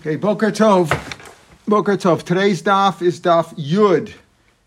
Okay, 0.00 0.16
Boker 0.16 0.50
Tov. 0.50 0.88
Boker 1.68 1.98
Tov. 1.98 2.22
Today's 2.22 2.62
daf 2.62 3.02
is 3.02 3.20
daf 3.20 3.54
Yud 3.56 4.14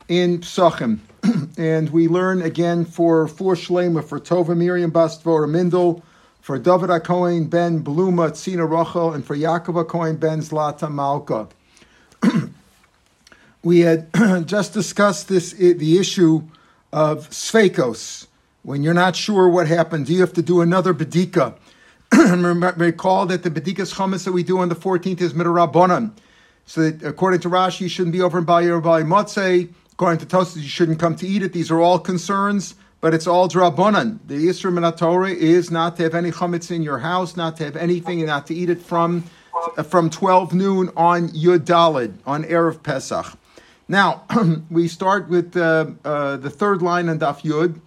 in 0.08 0.38
Psachim. 0.42 1.00
and 1.58 1.90
we 1.90 2.08
learn 2.08 2.44
again 2.44 2.86
for 2.86 3.28
for 3.28 3.56
Shlema, 3.56 4.04
for 4.06 4.20
Tova 4.20 4.56
Miriam 4.56 4.92
Bas 4.92 5.20
Dvora 5.24 5.50
Mindel, 5.50 6.04
for 6.40 6.60
David 6.60 6.92
Akoin 6.92 7.50
ben 7.50 7.84
Bluma 7.84 8.30
Tzina 8.30 8.70
Rachel, 8.70 9.12
and 9.12 9.26
for 9.26 9.36
Yaakov 9.36 9.84
Akoin 9.84 10.20
ben 10.20 10.42
Zlata 10.42 10.94
Malka. 10.94 11.48
we 13.64 13.80
had 13.80 14.14
just 14.46 14.72
discussed 14.72 15.30
this 15.30 15.54
the 15.54 15.98
issue 15.98 16.44
of 16.92 17.32
Sveikos. 17.32 18.28
When 18.62 18.84
you're 18.84 18.94
not 18.94 19.16
sure 19.16 19.50
what 19.50 19.68
happened, 19.68 20.06
do 20.06 20.14
you 20.14 20.20
have 20.22 20.34
to 20.34 20.44
do 20.44 20.62
another 20.62 20.94
bedika? 20.94 21.56
Recall 22.78 23.26
that 23.26 23.44
the 23.44 23.52
Bedikas 23.52 23.94
Chametz 23.94 24.26
that 24.26 24.32
we 24.32 24.44
do 24.44 24.60
on 24.60 24.70
the 24.70 24.76
14th 24.76 25.22
is 25.22 25.34
Midrabanan. 25.34 26.12
So 26.66 26.90
that 26.90 27.06
according 27.06 27.42
to 27.42 27.50
Rashi, 27.50 27.82
you 27.82 27.90
shouldn't 27.90 28.14
be 28.14 28.22
over 28.22 28.38
in 28.38 28.46
Bali 28.46 28.70
or 28.70 28.80
Bali. 28.80 29.04
According 29.04 30.20
to 30.20 30.26
Tosas, 30.26 30.58
you 30.58 30.68
shouldn't 30.68 31.00
come 31.00 31.16
to 31.18 31.28
eat 31.28 31.44
it. 31.44 31.54
These 31.54 31.70
are 31.70 31.80
all 31.80 32.00
concerns, 32.00 32.76
but 33.00 33.14
it's 33.14 33.28
all 33.28 33.48
Drabanan. 33.48 34.20
The 34.26 34.48
Yisra 34.48 34.98
Torah 34.98 35.30
is 35.30 35.70
not 35.70 35.98
to 35.98 36.04
have 36.04 36.16
any 36.16 36.32
Chametz 36.32 36.72
in 36.72 36.82
your 36.82 37.00
house, 37.00 37.36
not 37.36 37.58
to 37.58 37.66
have 37.66 37.76
anything, 37.76 38.20
and 38.20 38.28
not 38.28 38.48
to 38.48 38.56
eat 38.56 38.70
it 38.70 38.82
from 38.82 39.24
from 39.86 40.10
12 40.10 40.54
noon 40.54 40.92
on 40.98 41.30
Yud 41.30 41.60
Dalid, 41.60 42.16
on 42.26 42.44
Erev 42.44 42.84
Pesach. 42.84 43.38
Now, 43.88 44.24
we 44.70 44.88
start 44.88 45.30
with 45.30 45.56
uh, 45.56 45.92
uh, 46.04 46.38
the 46.38 46.50
third 46.50 46.82
line 46.82 47.10
on 47.10 47.20
Daf 47.20 47.42
Yud. 47.42 47.80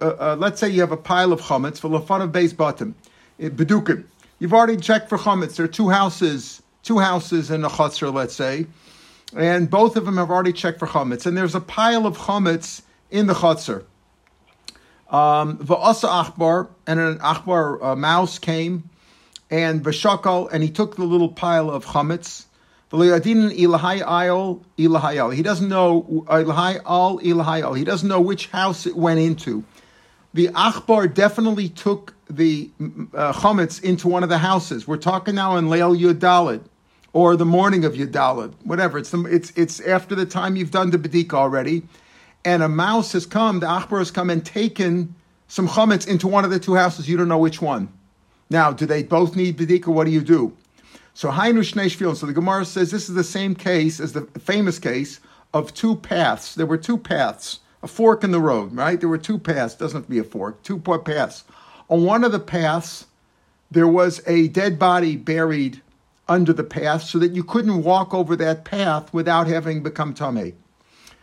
Uh, 0.00 0.14
uh, 0.20 0.36
Let's 0.38 0.60
say 0.60 0.68
you 0.68 0.80
have 0.80 0.92
a 0.92 0.96
pile 0.96 1.32
of 1.32 1.40
chametz 1.40 1.78
for 1.78 1.88
lefan 1.88 2.22
of 2.22 2.32
base 2.32 2.52
bottom, 2.52 2.94
bedukim. 3.40 4.04
You've 4.38 4.54
already 4.54 4.76
checked 4.76 5.08
for 5.08 5.18
chametz. 5.18 5.56
There 5.56 5.64
are 5.64 5.68
two 5.68 5.88
houses, 5.88 6.62
two 6.82 6.98
houses 6.98 7.50
in 7.50 7.64
a 7.64 7.68
chutzner, 7.68 8.12
let's 8.12 8.34
say, 8.34 8.66
and 9.36 9.68
both 9.68 9.96
of 9.96 10.04
them 10.04 10.16
have 10.16 10.30
already 10.30 10.52
checked 10.52 10.78
for 10.78 10.86
chametz. 10.86 11.26
And 11.26 11.36
there's 11.36 11.54
a 11.54 11.60
pile 11.60 12.06
of 12.06 12.16
chametz 12.16 12.82
in 13.10 13.26
the 13.26 13.34
chutzner. 13.34 13.84
Um, 15.10 15.58
Va'asa 15.58 16.24
achbar, 16.24 16.68
and 16.86 16.98
an 16.98 17.18
achbar 17.18 17.96
mouse 17.96 18.38
came, 18.38 18.88
and 19.50 19.84
v'shakal, 19.84 20.50
and 20.50 20.62
he 20.62 20.70
took 20.70 20.96
the 20.96 21.04
little 21.04 21.28
pile 21.28 21.70
of 21.70 21.84
chametz. 21.84 22.46
He 22.94 23.08
doesn't 25.42 25.68
know 25.68 26.24
He 27.74 27.84
doesn't 27.84 28.08
know 28.08 28.20
which 28.20 28.46
house 28.48 28.86
it 28.86 28.96
went 28.96 29.18
into. 29.18 29.64
The 30.32 30.46
Achbar 30.48 31.12
definitely 31.12 31.70
took 31.70 32.14
the 32.30 32.70
uh, 33.12 33.32
into 33.82 34.06
one 34.06 34.22
of 34.22 34.28
the 34.28 34.38
houses. 34.38 34.86
We're 34.86 34.96
talking 34.96 35.34
now 35.34 35.56
in 35.56 35.66
Leil 35.66 35.98
Yudalid, 35.98 36.60
or 37.12 37.36
the 37.36 37.44
morning 37.44 37.84
of 37.84 37.94
Yudalid, 37.94 38.54
whatever. 38.62 38.98
It's 38.98 39.10
the, 39.10 39.24
it's 39.24 39.50
it's 39.56 39.80
after 39.80 40.14
the 40.14 40.26
time 40.26 40.54
you've 40.54 40.70
done 40.70 40.90
the 40.90 40.98
bedika 40.98 41.34
already, 41.34 41.82
and 42.44 42.62
a 42.62 42.68
mouse 42.68 43.10
has 43.12 43.26
come. 43.26 43.58
The 43.58 43.66
Achbar 43.66 43.98
has 43.98 44.12
come 44.12 44.30
and 44.30 44.46
taken 44.46 45.16
some 45.48 45.66
chametz 45.66 46.06
into 46.06 46.28
one 46.28 46.44
of 46.44 46.52
the 46.52 46.60
two 46.60 46.76
houses. 46.76 47.08
You 47.08 47.16
don't 47.16 47.28
know 47.28 47.38
which 47.38 47.60
one. 47.60 47.88
Now, 48.50 48.72
do 48.72 48.86
they 48.86 49.02
both 49.02 49.34
need 49.34 49.58
bedika? 49.58 49.88
What 49.88 50.04
do 50.04 50.12
you 50.12 50.20
do? 50.20 50.56
So 51.14 51.30
Hainu 51.30 51.60
Shnei 51.60 52.16
So 52.16 52.26
the 52.26 52.32
Gemara 52.32 52.64
says 52.64 52.90
this 52.90 53.08
is 53.08 53.14
the 53.14 53.24
same 53.24 53.54
case 53.54 54.00
as 54.00 54.12
the 54.12 54.22
famous 54.40 54.80
case 54.80 55.20
of 55.54 55.72
two 55.72 55.94
paths. 55.94 56.56
There 56.56 56.66
were 56.66 56.76
two 56.76 56.98
paths, 56.98 57.60
a 57.82 57.86
fork 57.86 58.24
in 58.24 58.32
the 58.32 58.40
road, 58.40 58.74
right? 58.74 58.98
There 58.98 59.08
were 59.08 59.16
two 59.16 59.38
paths. 59.38 59.76
Doesn't 59.76 59.98
have 59.98 60.06
to 60.06 60.10
be 60.10 60.18
a 60.18 60.24
fork. 60.24 60.62
Two 60.64 60.80
paths. 60.80 61.44
On 61.88 62.04
one 62.04 62.24
of 62.24 62.32
the 62.32 62.40
paths, 62.40 63.06
there 63.70 63.86
was 63.86 64.20
a 64.26 64.48
dead 64.48 64.76
body 64.78 65.16
buried 65.16 65.80
under 66.28 66.52
the 66.52 66.64
path, 66.64 67.02
so 67.02 67.18
that 67.18 67.32
you 67.32 67.44
couldn't 67.44 67.82
walk 67.82 68.14
over 68.14 68.34
that 68.34 68.64
path 68.64 69.12
without 69.12 69.46
having 69.46 69.82
become 69.82 70.14
tummy. 70.14 70.54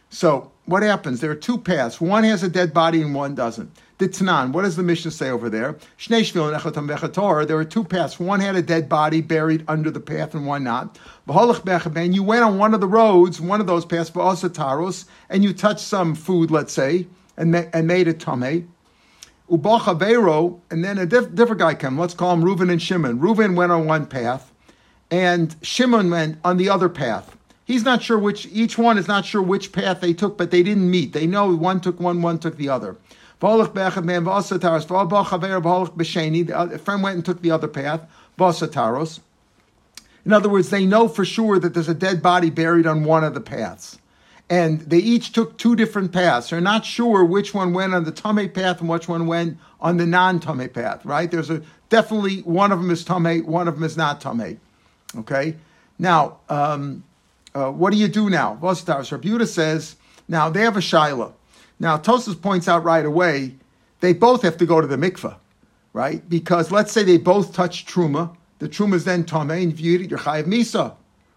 So 0.10 0.52
what 0.72 0.84
happens? 0.84 1.20
There 1.20 1.30
are 1.30 1.36
two 1.36 1.58
paths. 1.58 2.00
One 2.00 2.24
has 2.24 2.44
a 2.44 2.50
dead 2.50 2.74
body 2.74 3.02
and 3.02 3.14
one 3.14 3.36
doesn't. 3.36 3.78
The 3.98 4.08
Tanan, 4.08 4.54
what 4.54 4.64
does 4.64 4.78
the 4.78 4.84
Mishnah 4.84 5.12
say 5.12 5.30
over 5.30 5.50
there? 5.50 5.78
There 6.08 7.58
are 7.58 7.66
two 7.66 7.84
paths. 7.84 8.20
One 8.20 8.40
had 8.40 8.56
a 8.56 8.62
dead 8.62 8.90
body 8.90 9.22
buried 9.22 9.64
under 9.68 9.92
the 9.92 10.00
path 10.00 10.34
and 10.34 10.48
one 10.48 10.64
not. 10.64 10.98
You 11.28 12.24
went 12.24 12.44
on 12.44 12.58
one 12.58 12.74
of 12.74 12.80
the 12.80 12.88
roads, 12.88 13.40
one 13.40 13.62
of 13.62 13.68
those 13.68 13.86
paths, 13.86 14.10
taros, 14.10 15.06
and 15.30 15.44
you 15.44 15.54
touched 15.54 15.82
some 15.82 16.16
food, 16.16 16.50
let's 16.50 16.74
say, 16.74 17.06
and, 17.38 17.56
and 17.56 17.86
made 17.86 18.08
it 18.08 18.20
tame. 18.20 18.70
And 19.50 20.84
then 20.84 20.98
a 20.98 21.06
diff, 21.06 21.36
different 21.36 21.60
guy 21.60 21.76
came. 21.76 22.00
Let's 22.00 22.14
call 22.14 22.34
him 22.34 22.44
Reuven 22.44 22.72
and 22.72 22.82
Shimon. 22.82 23.20
Reuven 23.20 23.56
went 23.56 23.72
on 23.72 23.86
one 23.86 24.06
path, 24.06 24.52
and 25.12 25.56
Shimon 25.62 26.10
went 26.10 26.40
on 26.44 26.58
the 26.58 26.70
other 26.70 26.90
path. 26.90 27.38
He's 27.72 27.86
not 27.86 28.04
sure 28.04 28.20
which, 28.20 28.48
each 28.48 28.78
one 28.78 28.98
is 28.98 29.08
not 29.08 29.24
sure 29.24 29.42
which 29.42 29.72
path 29.72 30.02
they 30.02 30.12
took, 30.12 30.38
but 30.38 30.52
they 30.52 30.62
didn't 30.62 30.92
meet. 30.92 31.14
They 31.14 31.26
know 31.26 31.56
one 31.56 31.80
took 31.80 32.02
one, 32.02 32.22
one 32.22 32.38
took 32.38 32.58
the 32.58 32.68
other. 32.68 32.98
The 33.40 33.72
friend 36.84 37.02
went 37.02 37.16
and 37.16 37.24
took 37.24 37.42
the 37.42 37.52
other 37.52 37.68
path. 37.70 38.02
In 40.26 40.34
other 40.34 40.50
words, 40.50 40.70
they 40.70 40.86
know 40.86 41.08
for 41.08 41.24
sure 41.24 41.60
that 41.60 41.74
there's 41.74 41.88
a 41.88 41.94
dead 41.94 42.22
body 42.22 42.50
buried 42.50 42.86
on 42.86 43.06
one 43.06 43.24
of 43.24 43.34
the 43.34 43.40
paths. 43.40 43.98
And 44.50 44.82
they 44.82 45.00
each 45.00 45.32
took 45.32 45.58
two 45.58 45.78
different 45.78 46.12
paths. 46.12 46.50
They're 46.50 46.60
not 46.60 46.84
sure 46.84 47.24
which 47.24 47.54
one 47.54 47.72
went 47.72 47.94
on 47.94 48.04
the 48.04 48.12
Tame 48.12 48.50
path 48.50 48.82
and 48.82 48.90
which 48.90 49.08
one 49.08 49.28
went 49.28 49.58
on 49.80 49.96
the 49.96 50.06
non 50.06 50.42
Tame 50.42 50.68
path, 50.68 51.06
right? 51.06 51.32
There's 51.32 51.50
a 51.50 51.62
definitely 51.88 52.42
one 52.42 52.74
of 52.74 52.82
them 52.82 52.92
is 52.92 53.06
Tame, 53.06 53.46
one 53.46 53.70
of 53.70 53.76
them 53.76 53.86
is 53.86 53.96
not 53.96 54.20
Tame. 54.20 54.60
Okay? 55.16 55.56
Now, 55.98 56.40
um, 56.50 57.06
uh, 57.54 57.72
what 57.72 57.92
do 57.92 57.98
you 57.98 58.08
do 58.08 58.30
now? 58.30 58.58
Vostaris 58.62 59.18
Rabuta 59.18 59.48
says, 59.48 59.96
now 60.28 60.50
they 60.50 60.62
have 60.62 60.78
a 60.78 60.82
Shiloh. 60.82 61.34
Now, 61.80 61.98
Tosus 61.98 62.40
points 62.40 62.68
out 62.68 62.84
right 62.84 63.06
away, 63.06 63.56
they 64.00 64.14
both 64.14 64.44
have 64.44 64.58
to 64.58 64.66
go 64.66 64.82
to 64.82 64.88
the 64.88 64.98
mikveh, 64.98 65.36
right? 65.94 66.28
Because 66.30 66.72
let's 66.72 66.92
say 66.92 67.04
they 67.04 67.18
both 67.18 67.54
touch 67.54 67.86
truma, 67.86 68.36
the 68.60 68.70
truma 68.70 68.94
is 68.94 69.06
then 69.06 69.24
tameh, 69.24 69.64
and 69.64 69.74
if 69.74 69.80
you 69.80 69.94
eat 69.94 70.02
it, 70.02 70.10
you're 70.10 70.20
chayiv 70.20 70.46
misa, 70.46 70.94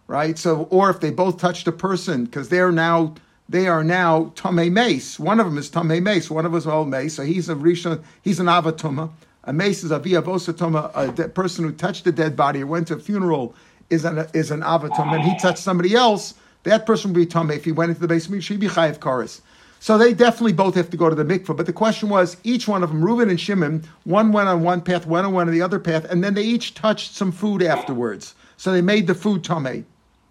right? 0.07 0.39
So, 0.39 0.69
or 0.71 0.91
if 0.91 1.01
they 1.01 1.11
both 1.11 1.39
touched 1.39 1.67
a 1.67 1.73
person, 1.73 2.27
because 2.27 2.51
they're 2.51 2.73
now 2.73 3.15
they 3.49 3.67
are 3.67 3.85
now 3.85 4.33
tameh 4.37 4.73
mace. 4.73 5.19
One 5.19 5.39
of 5.39 5.47
them 5.47 5.59
is 5.59 5.71
tameh 5.71 6.03
mace. 6.03 6.31
One 6.31 6.47
of 6.47 6.53
them 6.53 6.59
is 6.59 6.67
all 6.67 6.85
mace. 6.85 7.15
So 7.15 7.25
he's 7.25 7.49
a 7.49 7.55
rishon. 7.55 8.03
He's 8.23 8.41
an 8.41 8.47
avatuma. 8.47 9.11
A 9.45 9.53
mace 9.53 9.85
is 9.85 9.91
a 9.91 10.01
viavosatuma. 10.01 11.19
A 11.19 11.29
person 11.29 11.65
who 11.65 11.73
touched 11.73 12.07
a 12.07 12.13
dead 12.13 12.37
body 12.37 12.63
or 12.63 12.67
went 12.67 12.89
to 12.89 12.95
a 12.95 12.99
funeral 12.99 13.55
is 13.91 14.05
an 14.05 14.27
is 14.33 14.51
an 14.51 14.61
avatum, 14.61 15.13
and 15.15 15.23
he 15.23 15.39
touched 15.39 15.59
somebody 15.59 15.95
else. 15.95 16.35
That 16.65 16.87
person 16.87 17.13
would 17.13 17.19
be 17.19 17.27
tameh. 17.27 17.57
If 17.57 17.65
he 17.65 17.73
went 17.73 17.91
into 17.91 18.01
the 18.01 18.09
basement, 18.09 18.43
she'd 18.43 18.61
be 18.61 18.69
chayiv 18.69 18.99
karis. 18.99 19.41
So 19.81 19.99
they 19.99 20.15
definitely 20.15 20.55
both 20.55 20.77
have 20.77 20.89
to 20.91 20.97
go 20.97 21.11
to 21.11 21.15
the 21.15 21.25
mikveh. 21.25 21.55
But 21.55 21.67
the 21.67 21.73
question 21.73 22.09
was, 22.09 22.39
each 22.43 22.67
one 22.67 22.83
of 22.83 22.89
them, 22.89 23.05
Reuben 23.05 23.29
and 23.29 23.39
Shimon, 23.39 23.85
one 24.05 24.33
went 24.33 24.49
on 24.49 24.63
one 24.63 24.81
path, 24.81 25.07
one 25.07 25.27
on 25.27 25.35
one 25.35 25.47
on 25.47 25.53
the 25.53 25.61
other 25.61 25.79
path, 25.79 26.07
and 26.07 26.25
then 26.25 26.33
they 26.33 26.43
each 26.43 26.73
touched 26.73 27.13
some 27.13 27.31
food 27.31 27.63
afterwards. 27.63 28.35
So 28.57 28.73
they 28.73 28.81
made 28.81 29.07
the 29.07 29.15
food 29.15 29.45
tame. 29.45 29.85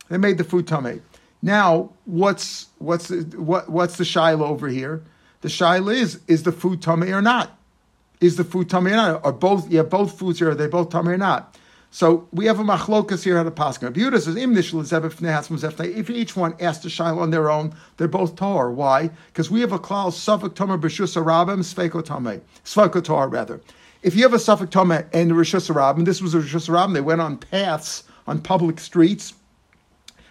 They 0.10 0.18
made 0.18 0.40
the 0.40 0.44
food 0.44 0.68
tame. 0.68 1.04
Now, 1.44 1.92
what's 2.06 2.68
what's 2.80 3.12
what 3.12 3.70
what's 3.70 3.98
the 3.98 4.06
shiloh 4.06 4.48
over 4.48 4.70
here? 4.70 5.04
The 5.42 5.50
shiloh 5.50 5.92
is 5.92 6.20
is 6.28 6.42
the 6.44 6.52
food 6.52 6.82
tame 6.82 7.04
or 7.04 7.22
not? 7.22 7.56
Is 8.22 8.38
the 8.38 8.44
food 8.44 8.70
tame 8.70 8.88
or 8.88 8.92
not? 8.92 9.24
Are 9.26 9.34
both 9.34 9.70
yeah 9.70 9.84
both 9.84 10.18
foods 10.18 10.40
here? 10.40 10.52
Are 10.52 10.56
they 10.56 10.68
both 10.68 10.90
tame 10.90 11.08
or 11.08 11.18
not? 11.18 11.58
So 11.94 12.28
we 12.32 12.48
have 12.48 12.60
a 12.60 12.64
machlokas 12.64 13.24
here 13.24 13.38
at 13.38 13.46
a 13.46 13.52
pascha. 13.52 13.92
Yehuda 13.92 14.20
says 14.20 14.36
im 14.36 14.58
If 14.58 16.10
each 16.10 16.36
one 16.36 16.56
asks 16.60 16.84
the 16.84 16.90
shiloh 16.90 17.22
on 17.22 17.30
their 17.30 17.52
own, 17.52 17.76
they're 17.98 18.08
both 18.08 18.36
tar. 18.36 18.72
Why? 18.72 19.12
Because 19.28 19.52
we 19.52 19.62
have 19.62 19.72
a 19.72 19.78
klal 19.78 20.08
suffik 20.08 20.56
tomer 20.56 20.82
b'shus 20.82 21.16
arabim 21.16 21.60
sveko 21.60 22.02
tamei 22.02 22.42
sveko 22.66 23.04
tar 23.04 23.28
rather. 23.30 23.62
If 24.02 24.16
you 24.16 24.24
have 24.24 24.34
a 24.34 24.38
suffik 24.38 24.72
tomer 24.72 25.06
and 25.14 25.32
a 25.32 25.36
rishus 25.36 25.70
arabim, 25.70 26.04
this 26.04 26.20
was 26.20 26.34
a 26.34 26.40
rishus 26.40 26.68
arabim. 26.68 26.96
They 26.96 27.02
went 27.02 27.22
on 27.22 27.38
paths 27.38 28.06
on 28.26 28.42
public 28.42 28.80
streets, 28.80 29.36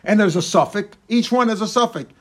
and 0.03 0.19
there's 0.19 0.35
a 0.35 0.43
suffix. 0.43 0.97
Each 1.09 1.31
one 1.31 1.49
has 1.49 1.61
a 1.61 1.69
suffix. 1.69 2.13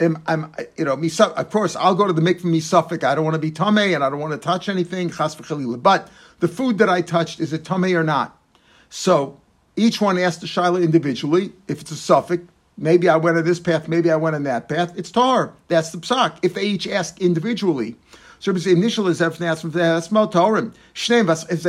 I'm, 0.00 0.22
I'm, 0.26 0.50
you 0.78 0.86
know, 0.86 0.94
of 0.94 1.50
course, 1.50 1.76
I'll 1.76 1.94
go 1.94 2.06
to 2.06 2.14
the 2.14 2.22
mikveh 2.22 2.44
misafik. 2.44 3.04
I 3.04 3.14
don't 3.14 3.24
want 3.24 3.34
to 3.34 3.38
be 3.38 3.50
tamei 3.50 3.94
and 3.94 4.02
I 4.02 4.08
don't 4.08 4.18
want 4.18 4.32
to 4.32 4.38
touch 4.38 4.70
anything. 4.70 5.08
But 5.08 6.08
the 6.40 6.48
food 6.48 6.78
that 6.78 6.88
I 6.88 7.02
touched 7.02 7.38
is 7.38 7.52
it 7.52 7.64
tamei 7.64 7.94
or 7.94 8.02
not? 8.02 8.38
So 8.94 9.40
each 9.74 10.02
one 10.02 10.18
asks 10.18 10.42
the 10.42 10.46
Shiloh 10.46 10.78
individually. 10.78 11.50
If 11.66 11.80
it's 11.80 11.92
a 11.92 11.96
suffix, 11.96 12.44
maybe 12.76 13.08
I 13.08 13.16
went 13.16 13.38
on 13.38 13.44
this 13.44 13.58
path, 13.58 13.88
maybe 13.88 14.10
I 14.10 14.16
went 14.16 14.36
on 14.36 14.42
that 14.42 14.68
path. 14.68 14.92
It's 14.98 15.10
tar. 15.10 15.54
That's 15.68 15.92
the 15.92 15.98
psak. 15.98 16.36
If 16.42 16.52
they 16.52 16.64
each 16.64 16.86
ask 16.86 17.18
individually. 17.18 17.96
So 18.38 18.52
the 18.52 18.70
initial 18.70 19.08
is 19.08 19.22
if 19.22 19.38
they 19.38 19.46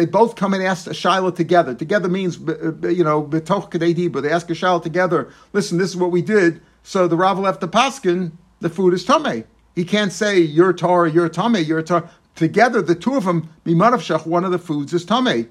both 0.05 0.35
come 0.35 0.53
and 0.53 0.63
ask 0.63 0.87
a 0.87 0.93
Shiloh 0.93 1.31
together. 1.31 1.73
Together 1.73 2.09
means 2.09 2.37
uh, 2.45 2.89
you 2.89 3.05
know 3.05 3.21
but 3.21 3.45
they 3.45 4.29
ask 4.29 4.49
a 4.49 4.55
Shiloh 4.55 4.81
together. 4.81 5.31
Listen, 5.53 5.77
this 5.77 5.91
is 5.91 5.95
what 5.95 6.11
we 6.11 6.21
did. 6.21 6.61
So 6.83 7.07
the 7.07 7.15
Rav 7.15 7.39
left 7.39 7.61
the 7.61 7.69
paskin. 7.69 8.33
The 8.59 8.69
food 8.69 8.93
is 8.93 9.05
tame. 9.05 9.45
He 9.75 9.85
can't 9.85 10.11
say 10.11 10.39
you're 10.39 10.73
tar, 10.73 11.07
you're 11.07 11.29
tame, 11.29 11.55
you're 11.55 11.83
tar. 11.83 12.09
Together, 12.35 12.81
the 12.81 12.95
two 12.95 13.15
of 13.15 13.23
them, 13.23 13.47
mimanavshach, 13.65 14.25
one 14.25 14.43
of 14.43 14.51
the 14.51 14.59
foods 14.59 14.93
is 14.93 15.05
tame. 15.05 15.47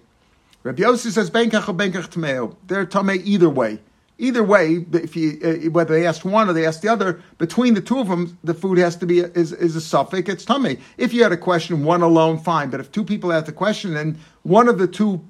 Rabbi 0.63 0.83
Yossi 0.83 1.11
says 1.11 1.31
benkach 1.31 1.69
or 1.69 1.75
benkach 1.75 2.09
tameo. 2.09 2.57
They're 2.67 2.87
tamei 2.87 3.21
either 3.25 3.49
way. 3.49 3.81
Either 4.19 4.45
way, 4.45 4.85
if 4.93 5.17
you 5.17 5.41
uh, 5.43 5.71
whether 5.71 5.95
they 5.95 6.07
asked 6.07 6.25
one 6.25 6.49
or 6.49 6.53
they 6.53 6.65
asked 6.65 6.83
the 6.83 6.89
other, 6.89 7.21
between 7.39 7.75
the 7.75 7.81
two 7.81 7.99
of 7.99 8.09
them, 8.09 8.39
the 8.45 8.55
food 8.55 8.79
has 8.79 8.95
to 8.97 9.07
be 9.07 9.21
a, 9.21 9.27
is 9.29 9.53
is 9.53 9.75
a 9.75 9.81
suffix. 9.81 10.29
It's 10.29 10.45
tummy. 10.45 10.79
If 10.97 11.13
you 11.13 11.23
had 11.25 11.33
a 11.33 11.37
question, 11.37 11.85
one 11.85 12.03
alone, 12.03 12.39
fine. 12.39 12.71
But 12.71 12.79
if 12.79 12.93
two 12.93 13.05
people 13.05 13.33
ask 13.33 13.47
the 13.47 13.53
question 13.53 13.97
and 13.97 14.17
one 14.43 14.69
of 14.69 14.79
the 14.79 14.87
two 14.87 15.25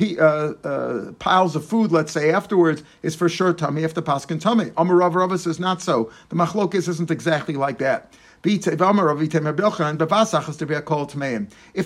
uh, 0.00 0.22
uh, 0.62 1.12
piles 1.18 1.56
of 1.56 1.64
food, 1.64 1.90
let's 1.90 2.12
say 2.12 2.30
afterwards, 2.30 2.82
is 3.02 3.16
for 3.16 3.28
sure 3.28 3.52
tummy. 3.52 3.82
If 3.82 3.94
the 3.94 4.02
paskin 4.02 4.40
tummy, 4.40 4.70
Amar 4.76 4.96
Rav 4.96 5.14
Rava 5.14 5.38
says 5.38 5.58
not 5.58 5.80
so. 5.80 6.10
The 6.28 6.36
machlokis 6.36 6.88
isn't 6.88 7.10
exactly 7.10 7.54
like 7.54 7.78
that. 7.78 8.12
If 8.44 8.68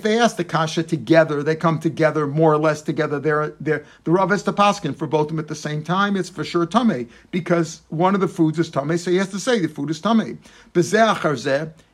they 0.03 0.19
ask 0.19 0.37
the 0.37 0.45
kasha 0.47 0.83
together, 0.83 1.43
they 1.43 1.57
come 1.57 1.79
together 1.79 2.27
more 2.27 2.53
or 2.53 2.59
less 2.59 2.83
together. 2.83 3.19
They're, 3.19 3.55
they're, 3.59 3.85
the 4.05 4.11
Rav 4.11 4.33
is 4.33 4.43
the 4.43 4.53
paskin 4.53 4.95
for 4.95 5.07
both 5.07 5.23
of 5.23 5.29
them 5.29 5.39
at 5.39 5.49
the 5.49 5.55
same 5.55 5.83
time. 5.83 6.15
It's 6.17 6.29
for 6.29 6.45
sure 6.45 6.67
tame 6.67 7.09
because 7.31 7.81
one 7.89 8.15
of 8.15 8.21
the 8.21 8.29
foods 8.29 8.59
is 8.59 8.69
tame, 8.69 8.99
so 8.99 9.11
he 9.11 9.17
has 9.17 9.31
to 9.31 9.41
say 9.41 9.61
the 9.61 9.69
food 9.69 9.89
is 9.91 10.01
tame. 10.01 10.39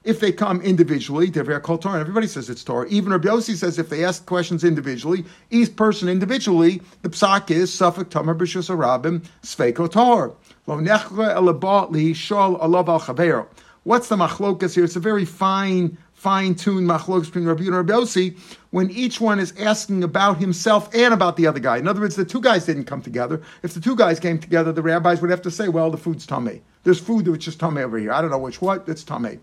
If 0.05 0.21
they 0.21 0.33
come 0.33 0.61
individually, 0.63 1.29
they're 1.29 1.61
called 1.61 1.83
Torah. 1.83 2.01
Everybody 2.01 2.27
says 2.27 2.49
it's 2.49 2.65
Torah. 2.65 2.89
Even 2.89 3.13
Rabbi 3.13 3.29
Yossi 3.29 3.55
says 3.55 3.79
if 3.79 3.91
they 3.91 4.05
ask 4.05 4.25
questions 4.27 4.65
individually, 4.65 5.25
each 5.51 5.77
person 5.77 6.09
individually, 6.09 6.81
the 7.03 7.11
psak 7.11 7.51
is 7.51 7.71
suffik 7.71 8.09
tamar 8.09 8.35
b'shus 8.35 8.75
arabim 8.75 9.23
sveiko 9.43 9.91
Torah. 9.91 10.33
Lo 10.67 10.79
nechre 10.79 11.35
elabot 11.35 11.93
li 11.93 12.15
shol 12.15 12.59
alav 12.61 12.89
al. 12.89 13.49
What's 13.89 14.09
the 14.09 14.17
machlokas 14.17 14.75
here? 14.75 14.85
It's 14.85 14.97
a 14.97 15.01
very 15.01 15.25
fine, 15.25 15.97
fine-tuned 16.13 16.87
machlokas 16.87 17.25
between 17.25 17.47
Rabbi 17.47 17.63
and 17.63 17.75
Rabbi 17.75 17.91
Yossi 17.95 18.39
when 18.69 18.91
each 18.91 19.19
one 19.19 19.39
is 19.39 19.55
asking 19.59 20.05
about 20.05 20.37
himself 20.37 20.95
and 20.95 21.15
about 21.15 21.39
the 21.39 21.47
other 21.47 21.59
guy. 21.59 21.79
In 21.79 21.89
other 21.89 22.03
words, 22.03 22.15
the 22.15 22.27
two 22.27 22.43
guys 22.43 22.67
didn't 22.67 22.85
come 22.85 23.01
together. 23.01 23.41
If 23.63 23.73
the 23.73 23.81
two 23.81 23.97
guys 23.97 24.21
came 24.21 24.39
together, 24.39 24.73
the 24.73 24.83
rabbis 24.83 25.23
would 25.23 25.31
have 25.31 25.41
to 25.41 25.51
say, 25.51 25.71
well, 25.71 25.91
the 25.91 25.97
food's 25.97 26.27
tummy. 26.27 26.61
There's 26.85 27.01
food 27.01 27.27
which 27.29 27.49
is 27.49 27.57
tummy 27.57 27.81
over 27.81 27.97
here. 27.97 28.13
I 28.13 28.21
don't 28.21 28.31
know 28.31 28.37
which 28.37 28.61
what, 28.61 28.87
it's 28.87 29.03
tummy. 29.03 29.39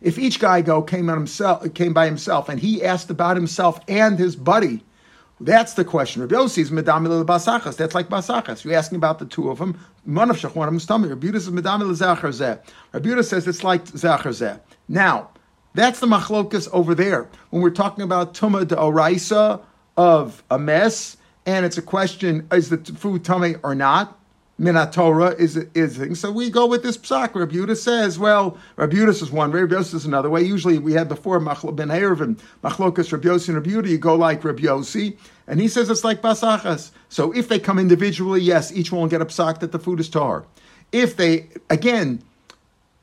If 0.00 0.20
each 0.20 0.38
guy 0.38 0.62
go 0.62 0.80
came 0.80 1.10
on 1.10 1.16
himself, 1.16 1.74
came 1.74 1.92
by 1.92 2.06
himself, 2.06 2.48
and 2.48 2.60
he 2.60 2.84
asked 2.84 3.10
about 3.10 3.36
himself 3.36 3.80
and 3.88 4.20
his 4.20 4.36
buddy, 4.36 4.84
that's 5.44 5.74
the 5.74 5.84
question. 5.84 6.22
Rabbi 6.22 6.34
Yossi 6.34 6.58
is 6.58 6.70
medamil 6.70 7.24
basachas. 7.24 7.76
That's 7.76 7.94
like 7.94 8.08
basachas. 8.08 8.64
You're 8.64 8.74
asking 8.74 8.96
about 8.96 9.18
the 9.18 9.26
two 9.26 9.50
of 9.50 9.58
them. 9.58 9.78
One 10.04 10.30
of 10.30 10.42
one 10.56 10.68
of 10.68 10.74
them 10.74 10.80
tummy. 10.80 11.08
Rabbi 11.08 11.28
Yudah 11.28 11.34
says 11.34 11.50
medamil 11.50 11.94
zachar. 11.94 12.28
Rabbi 12.92 13.08
Yudah 13.08 13.24
says 13.24 13.46
it's 13.46 13.64
like 13.64 13.86
zachar. 13.86 14.60
Now, 14.88 15.30
that's 15.74 16.00
the 16.00 16.06
machlokas 16.06 16.68
over 16.72 16.94
there. 16.94 17.28
When 17.50 17.62
we're 17.62 17.70
talking 17.70 18.04
about 18.04 18.34
tuma 18.34 18.66
de 18.66 18.76
oraisa 18.76 19.62
of 19.96 20.42
a 20.50 20.58
mess, 20.58 21.16
and 21.46 21.66
it's 21.66 21.78
a 21.78 21.82
question: 21.82 22.46
is 22.52 22.68
the 22.68 22.78
food 22.78 23.24
tummy 23.24 23.56
or 23.62 23.74
not? 23.74 24.18
Minatorah 24.62 25.36
is 25.40 25.56
is 25.74 25.98
thing. 25.98 26.14
So 26.14 26.30
we 26.30 26.48
go 26.48 26.66
with 26.66 26.84
this 26.84 26.96
psak. 26.96 27.34
Rabbi 27.34 27.74
says, 27.74 28.16
well, 28.16 28.56
Rabbi 28.76 28.96
is 28.96 29.32
one 29.32 29.50
way, 29.50 29.62
Yossi 29.62 29.94
is 29.94 30.06
another 30.06 30.30
way. 30.30 30.42
Usually 30.42 30.78
we 30.78 30.92
had 30.92 31.08
before 31.08 31.40
Machl 31.40 31.74
ben 31.74 31.88
Erev 31.88 32.20
and 32.20 32.40
Machlokas 32.62 33.10
Rabbi 33.10 33.28
Yossi 33.28 33.48
and 33.48 33.56
Rabbi 33.56 33.88
you 33.88 33.98
go 33.98 34.14
like 34.14 34.44
Rabbi 34.44 34.62
Yossi, 34.62 35.18
and 35.48 35.60
he 35.60 35.66
says 35.66 35.90
it's 35.90 36.04
like 36.04 36.22
basachas. 36.22 36.92
So 37.08 37.32
if 37.32 37.48
they 37.48 37.58
come 37.58 37.80
individually, 37.80 38.40
yes, 38.40 38.70
each 38.72 38.92
one 38.92 39.02
will 39.02 39.08
get 39.08 39.20
a 39.20 39.26
psak 39.26 39.58
that 39.58 39.72
the 39.72 39.80
food 39.80 39.98
is 39.98 40.08
tar. 40.08 40.44
If 40.92 41.16
they, 41.16 41.48
again, 41.68 42.22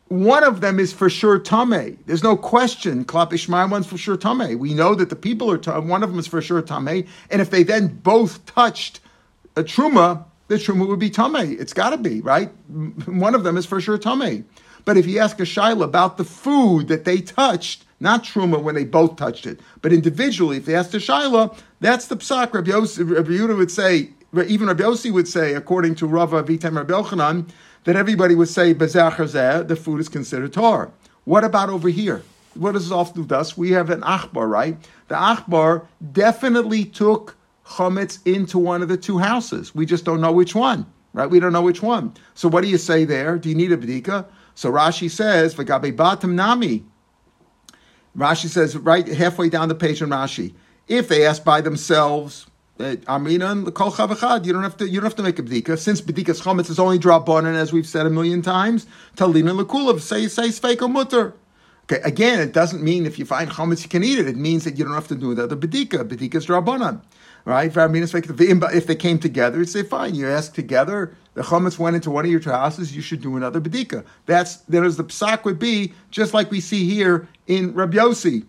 one 0.08 0.44
of 0.44 0.62
them 0.62 0.80
is 0.80 0.94
for 0.94 1.10
sure 1.10 1.40
tame. 1.40 2.00
There's 2.06 2.24
no 2.24 2.38
question. 2.38 3.04
Klap 3.04 3.34
Ishmael 3.34 3.68
one's 3.70 3.86
for 3.86 3.98
sure 3.98 4.16
tame. 4.18 4.58
We 4.58 4.74
know 4.74 4.96
that 4.96 5.10
the 5.10 5.16
people 5.16 5.52
are 5.52 5.58
tame. 5.58 5.88
One 5.88 6.04
of 6.04 6.10
them 6.10 6.20
is 6.20 6.28
for 6.28 6.42
sure 6.42 6.62
tame. 6.62 7.06
And 7.30 7.42
if 7.42 7.50
they 7.50 7.64
then 7.64 7.88
both 7.88 8.46
touched 8.46 9.02
a 9.56 9.64
truma, 9.64 10.26
the 10.50 10.56
truma 10.56 10.88
would 10.88 11.00
be 11.00 11.10
tame. 11.10 11.36
It's 11.36 11.74
got 11.74 11.92
to 11.92 11.98
be 11.98 12.20
right. 12.22 12.50
One 13.06 13.34
of 13.34 13.44
them 13.44 13.56
is 13.56 13.66
for 13.66 13.80
sure 13.80 13.98
tame. 13.98 14.46
But 14.84 14.98
if 14.98 15.06
you 15.06 15.20
ask 15.20 15.40
a 15.40 15.44
shaila 15.44 15.84
about 15.84 16.18
the 16.18 16.24
food 16.26 16.88
that 16.90 17.06
they 17.06 17.22
touched, 17.22 17.86
not 18.00 18.24
truma 18.24 18.62
when 18.62 18.76
they 18.76 18.84
both 18.84 19.16
touched 19.16 19.46
it, 19.46 19.60
but 19.82 19.94
individually, 19.94 20.58
if 20.58 20.66
they 20.66 20.76
asked 20.76 20.94
a 20.94 20.98
shaila, 20.98 21.58
that's 21.80 22.08
the 22.08 22.18
psak. 22.18 22.54
Rabbi, 22.54 22.72
Yossi, 22.72 23.10
Rabbi 23.10 23.30
Yehuda 23.30 23.58
would 23.58 23.72
say, 23.72 24.10
even 24.48 24.68
Rabbi 24.68 24.84
Yossi 24.84 25.12
would 25.12 25.28
say, 25.28 25.54
according 25.54 25.96
to 25.96 26.08
Rava 26.08 26.44
Vitem 26.44 26.76
Rabbi 26.76 26.94
Yochanan, 26.94 27.50
that 27.84 27.96
everybody 27.96 28.36
would 28.36 28.50
say 28.50 28.74
bezachar 28.74 29.68
the 29.68 29.76
food 29.76 30.00
is 30.00 30.10
considered 30.10 30.54
tar. 30.54 30.92
What 31.26 31.44
about 31.44 31.70
over 31.70 31.90
here? 31.90 32.24
What 32.56 32.72
does 32.72 32.86
this 32.86 32.92
often 32.92 33.24
do 33.24 33.36
us? 33.36 33.56
We 33.56 33.72
have 33.72 33.90
an 33.90 34.02
achbar, 34.02 34.50
right? 34.50 34.78
The 35.08 35.16
achbar 35.16 35.86
definitely 36.12 36.86
took 36.86 37.36
chametz 37.70 38.20
into 38.26 38.58
one 38.58 38.82
of 38.82 38.88
the 38.90 38.98
two 38.98 39.20
houses. 39.20 39.74
We 39.76 39.86
just 39.86 40.04
don't 40.04 40.22
know 40.22 40.32
which 40.32 40.56
one, 40.56 40.86
right? 41.14 41.30
We 41.30 41.40
don't 41.40 41.54
know 41.54 41.62
which 41.62 41.82
one. 41.82 42.14
So 42.34 42.50
what 42.50 42.64
do 42.64 42.70
you 42.70 42.78
say 42.78 43.06
there? 43.06 43.38
Do 43.38 43.50
you 43.50 43.56
need 43.56 43.72
a 43.72 43.78
bdika? 43.78 44.26
So 44.56 44.72
Rashi 44.72 45.10
says, 45.10 45.56
"V'gabe 45.56 45.96
batam 45.96 46.34
nami." 46.34 46.86
Rashi 48.18 48.48
says 48.48 48.76
right 48.76 49.08
halfway 49.08 49.50
down 49.50 49.70
the 49.70 49.76
page 49.76 50.02
in 50.02 50.10
Rashi, 50.10 50.54
if 50.88 51.08
they 51.08 51.26
ask 51.26 51.44
by 51.44 51.62
themselves, 51.62 52.48
eh, 52.80 52.96
Aminan 53.08 53.66
the 53.66 53.72
kol 53.72 53.92
chavachad. 53.92 54.46
You 54.46 54.54
don't 54.54 54.64
have 54.64 54.78
to. 54.78 54.90
You 54.90 55.00
don't 55.00 55.06
have 55.06 55.16
to 55.18 55.24
make 55.24 55.38
a 55.38 55.44
bdika 55.44 55.78
since 55.78 56.02
bdikas 56.02 56.42
chametz 56.42 56.70
is 56.72 56.80
only 56.80 56.98
drop 56.98 57.30
on, 57.30 57.46
and 57.46 57.56
as 57.56 57.72
we've 57.72 57.88
said 57.88 58.08
a 58.08 58.10
million 58.10 58.42
times, 58.42 58.88
talina 59.16 59.64
lekulav 59.64 60.02
say 60.02 60.28
say 60.28 60.50
sfeiko 60.50 60.92
mutter. 60.92 61.36
Okay, 61.84 62.02
again, 62.04 62.40
it 62.40 62.54
doesn't 62.54 62.84
mean 62.84 63.06
if 63.06 63.18
you 63.18 63.26
find 63.26 63.50
chametz 63.52 63.84
you 63.84 63.90
can 63.90 64.04
eat 64.04 64.20
it. 64.20 64.28
It 64.28 64.38
means 64.38 64.64
that 64.64 64.78
you 64.78 64.86
don't 64.86 64.94
have 64.96 65.08
to 65.10 65.16
do 65.16 65.36
the 65.36 65.44
other 65.44 65.56
bdika. 65.56 66.04
Bdika 66.08 66.36
is 66.36 66.48
drabanan 66.48 67.02
right? 67.50 67.72
If 67.76 68.88
they 68.88 68.96
came 68.96 69.20
together, 69.20 69.58
you'd 69.58 69.70
say, 69.70 69.84
fine, 69.84 70.16
you 70.16 70.28
ask 70.28 70.54
together, 70.54 71.16
the 71.34 71.42
chametz 71.42 71.80
went 71.80 71.96
into 71.96 72.12
one 72.12 72.26
of 72.26 72.32
your 72.32 72.40
two 72.40 72.52
houses, 72.52 72.96
you 72.96 73.02
should 73.02 73.22
do 73.22 73.36
another 73.38 73.60
bedika. 73.60 74.06
That's, 74.26 74.58
there's 74.58 74.98
the 74.98 75.04
psak 75.04 75.44
would 75.46 75.60
be, 75.60 75.94
just 76.12 76.34
like 76.34 76.52
we 76.52 76.62
see 76.62 76.86
here 76.86 77.28
in 77.48 77.74
Rabbi 77.74 77.98
Yossi. 77.98 78.46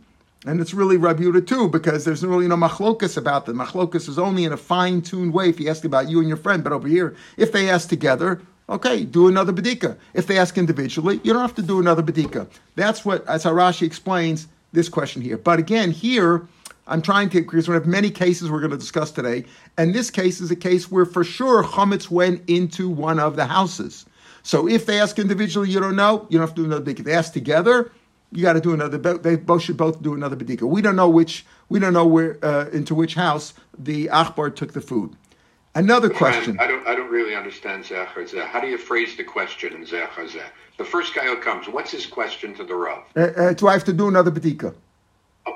And 0.47 0.61
it's 0.61 0.73
really 0.73 0.97
Rabbi 0.97 1.23
Yehuda 1.23 1.47
too, 1.47 1.69
because 1.69 2.05
there's 2.05 2.25
really 2.25 2.49
no 2.49 2.56
machlokas 2.56 3.19
about 3.19 3.44
the 3.44 3.52
Machlokas 3.52 4.08
is 4.08 4.19
only 4.19 4.44
in 4.44 4.52
a 4.52 4.56
fine-tuned 4.56 5.35
way 5.35 5.50
if 5.50 5.58
he 5.58 5.69
asks 5.69 5.85
about 5.85 6.08
you 6.08 6.19
and 6.20 6.29
your 6.29 6.38
friend. 6.38 6.64
But 6.64 6.73
over 6.73 6.88
here, 6.88 7.14
if 7.37 7.52
they 7.52 7.69
ask 7.69 7.91
together, 7.91 8.41
okay, 8.70 9.05
do 9.05 9.29
another 9.29 9.52
bedika. 9.52 9.99
If 10.14 10.26
they 10.26 10.38
ask 10.38 10.56
individually, 10.56 11.20
you 11.25 11.32
don't 11.35 11.43
have 11.43 11.55
to 11.56 11.62
do 11.62 11.79
another 11.79 12.02
bedika. 12.02 12.49
That's 12.75 13.05
what, 13.05 13.26
as 13.29 13.44
Harashi 13.44 13.82
explains 13.82 14.49
this 14.73 14.88
question 14.88 15.20
here. 15.20 15.37
But 15.37 15.58
again, 15.58 15.91
here, 15.91 16.47
I'm 16.90 17.02
trying 17.02 17.31
to, 17.31 17.40
because 17.40 17.69
we 17.69 17.75
have 17.75 17.87
many 17.87 18.10
cases 18.10 18.50
we're 18.50 18.58
going 18.58 18.72
to 18.72 18.76
discuss 18.76 19.12
today. 19.12 19.44
And 19.78 19.94
this 19.94 20.11
case 20.11 20.40
is 20.40 20.50
a 20.50 20.56
case 20.56 20.90
where 20.90 21.06
for 21.06 21.23
sure 21.23 21.62
chametz 21.62 22.11
went 22.11 22.42
into 22.50 22.90
one 22.90 23.20
of 23.20 23.37
the 23.37 23.47
houses. 23.47 24.04
So 24.42 24.68
if 24.68 24.87
they 24.87 25.00
ask 25.00 25.18
individually, 25.18 25.70
you 25.70 25.78
don't 25.78 25.97
know, 25.97 26.26
you 26.28 26.38
don't 26.38 26.49
have 26.49 26.56
to 26.56 26.62
do 26.62 26.66
another 26.66 26.85
bedika. 26.85 27.04
They 27.04 27.14
ask 27.14 27.32
together, 27.32 27.92
you 28.32 28.42
got 28.42 28.54
to 28.54 28.61
do 28.61 28.75
another. 28.75 28.99
They 28.99 29.37
both 29.37 29.62
should 29.62 29.76
both 29.76 30.02
do 30.02 30.14
another 30.14 30.37
bedika. 30.37 30.62
We 30.62 30.82
don't 30.82 30.97
know 30.97 31.09
which. 31.09 31.44
We 31.68 31.78
don't 31.78 31.92
know 31.92 32.06
where 32.06 32.38
uh, 32.44 32.68
into 32.70 32.94
which 32.94 33.14
house 33.14 33.54
the 33.78 34.06
achbar 34.06 34.54
took 34.54 34.73
the 34.73 34.80
food. 34.80 35.16
Another 35.75 36.11
question. 36.11 36.59
I 36.61 36.66
don't. 36.66 36.87
I 36.87 36.94
don't 36.94 37.11
really 37.11 37.35
understand 37.35 37.85
zechar 37.85 38.47
How 38.47 38.61
do 38.61 38.68
you 38.68 38.78
phrase 38.78 39.16
the 39.16 39.25
question 39.25 39.73
in 39.75 39.85
zechar 39.85 40.42
The 40.78 40.85
first 40.85 41.14
guy 41.14 41.25
who 41.25 41.37
comes, 41.37 41.68
what's 41.68 41.90
his 41.90 42.06
question 42.06 42.54
to 42.54 42.64
the 42.64 42.75
rav? 42.75 43.04
Uh, 43.16 43.20
uh, 43.20 43.52
do 43.52 43.68
I 43.68 43.73
have 43.73 43.85
to 43.85 43.92
do 43.92 44.09
another 44.09 44.30
bedika? 44.30 44.75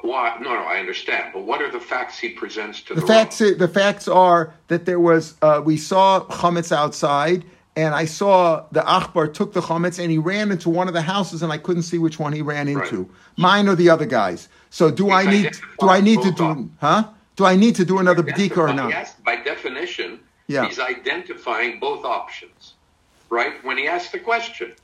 Why? 0.02 0.36
No, 0.40 0.54
no, 0.54 0.62
I 0.62 0.78
understand. 0.78 1.30
But 1.32 1.44
what 1.44 1.62
are 1.62 1.70
the 1.70 1.80
facts 1.80 2.18
he 2.18 2.30
presents 2.30 2.80
to 2.82 2.94
the, 2.94 3.00
the 3.00 3.06
facts? 3.06 3.38
The 3.38 3.68
facts 3.68 4.08
are 4.08 4.52
that 4.68 4.86
there 4.86 5.00
was 5.00 5.34
uh, 5.42 5.62
we 5.64 5.76
saw 5.76 6.24
chametz 6.26 6.72
outside, 6.72 7.44
and 7.76 7.94
I 7.94 8.04
saw 8.04 8.64
the 8.72 8.80
achbar 8.80 9.32
took 9.32 9.52
the 9.52 9.60
chametz 9.60 9.98
and 9.98 10.10
he 10.10 10.18
ran 10.18 10.50
into 10.50 10.70
one 10.70 10.88
of 10.88 10.94
the 10.94 11.02
houses, 11.02 11.42
and 11.42 11.52
I 11.52 11.58
couldn't 11.58 11.82
see 11.82 11.98
which 11.98 12.18
one 12.18 12.32
he 12.32 12.42
ran 12.42 12.68
into, 12.68 13.02
right. 13.02 13.08
mine 13.36 13.68
or 13.68 13.74
the 13.74 13.90
other 13.90 14.06
guys. 14.06 14.48
So 14.70 14.90
do 14.90 15.04
he's 15.04 15.12
I 15.12 15.30
need 15.30 15.52
do 15.80 15.88
I 15.88 16.00
need 16.00 16.22
to 16.22 16.32
do 16.32 16.44
up. 16.44 16.58
huh? 16.80 17.08
Do 17.36 17.44
I 17.44 17.56
need 17.56 17.74
to 17.76 17.84
do 17.84 17.98
another 17.98 18.22
bedika 18.22 18.58
or 18.58 18.72
not? 18.72 18.90
Yes, 18.90 19.16
by 19.24 19.36
definition, 19.36 20.20
yeah. 20.46 20.66
he's 20.66 20.78
identifying 20.78 21.80
both 21.80 22.04
options, 22.04 22.74
right? 23.28 23.62
When 23.64 23.76
he 23.76 23.88
asks 23.88 24.12
the 24.12 24.20
question. 24.20 24.74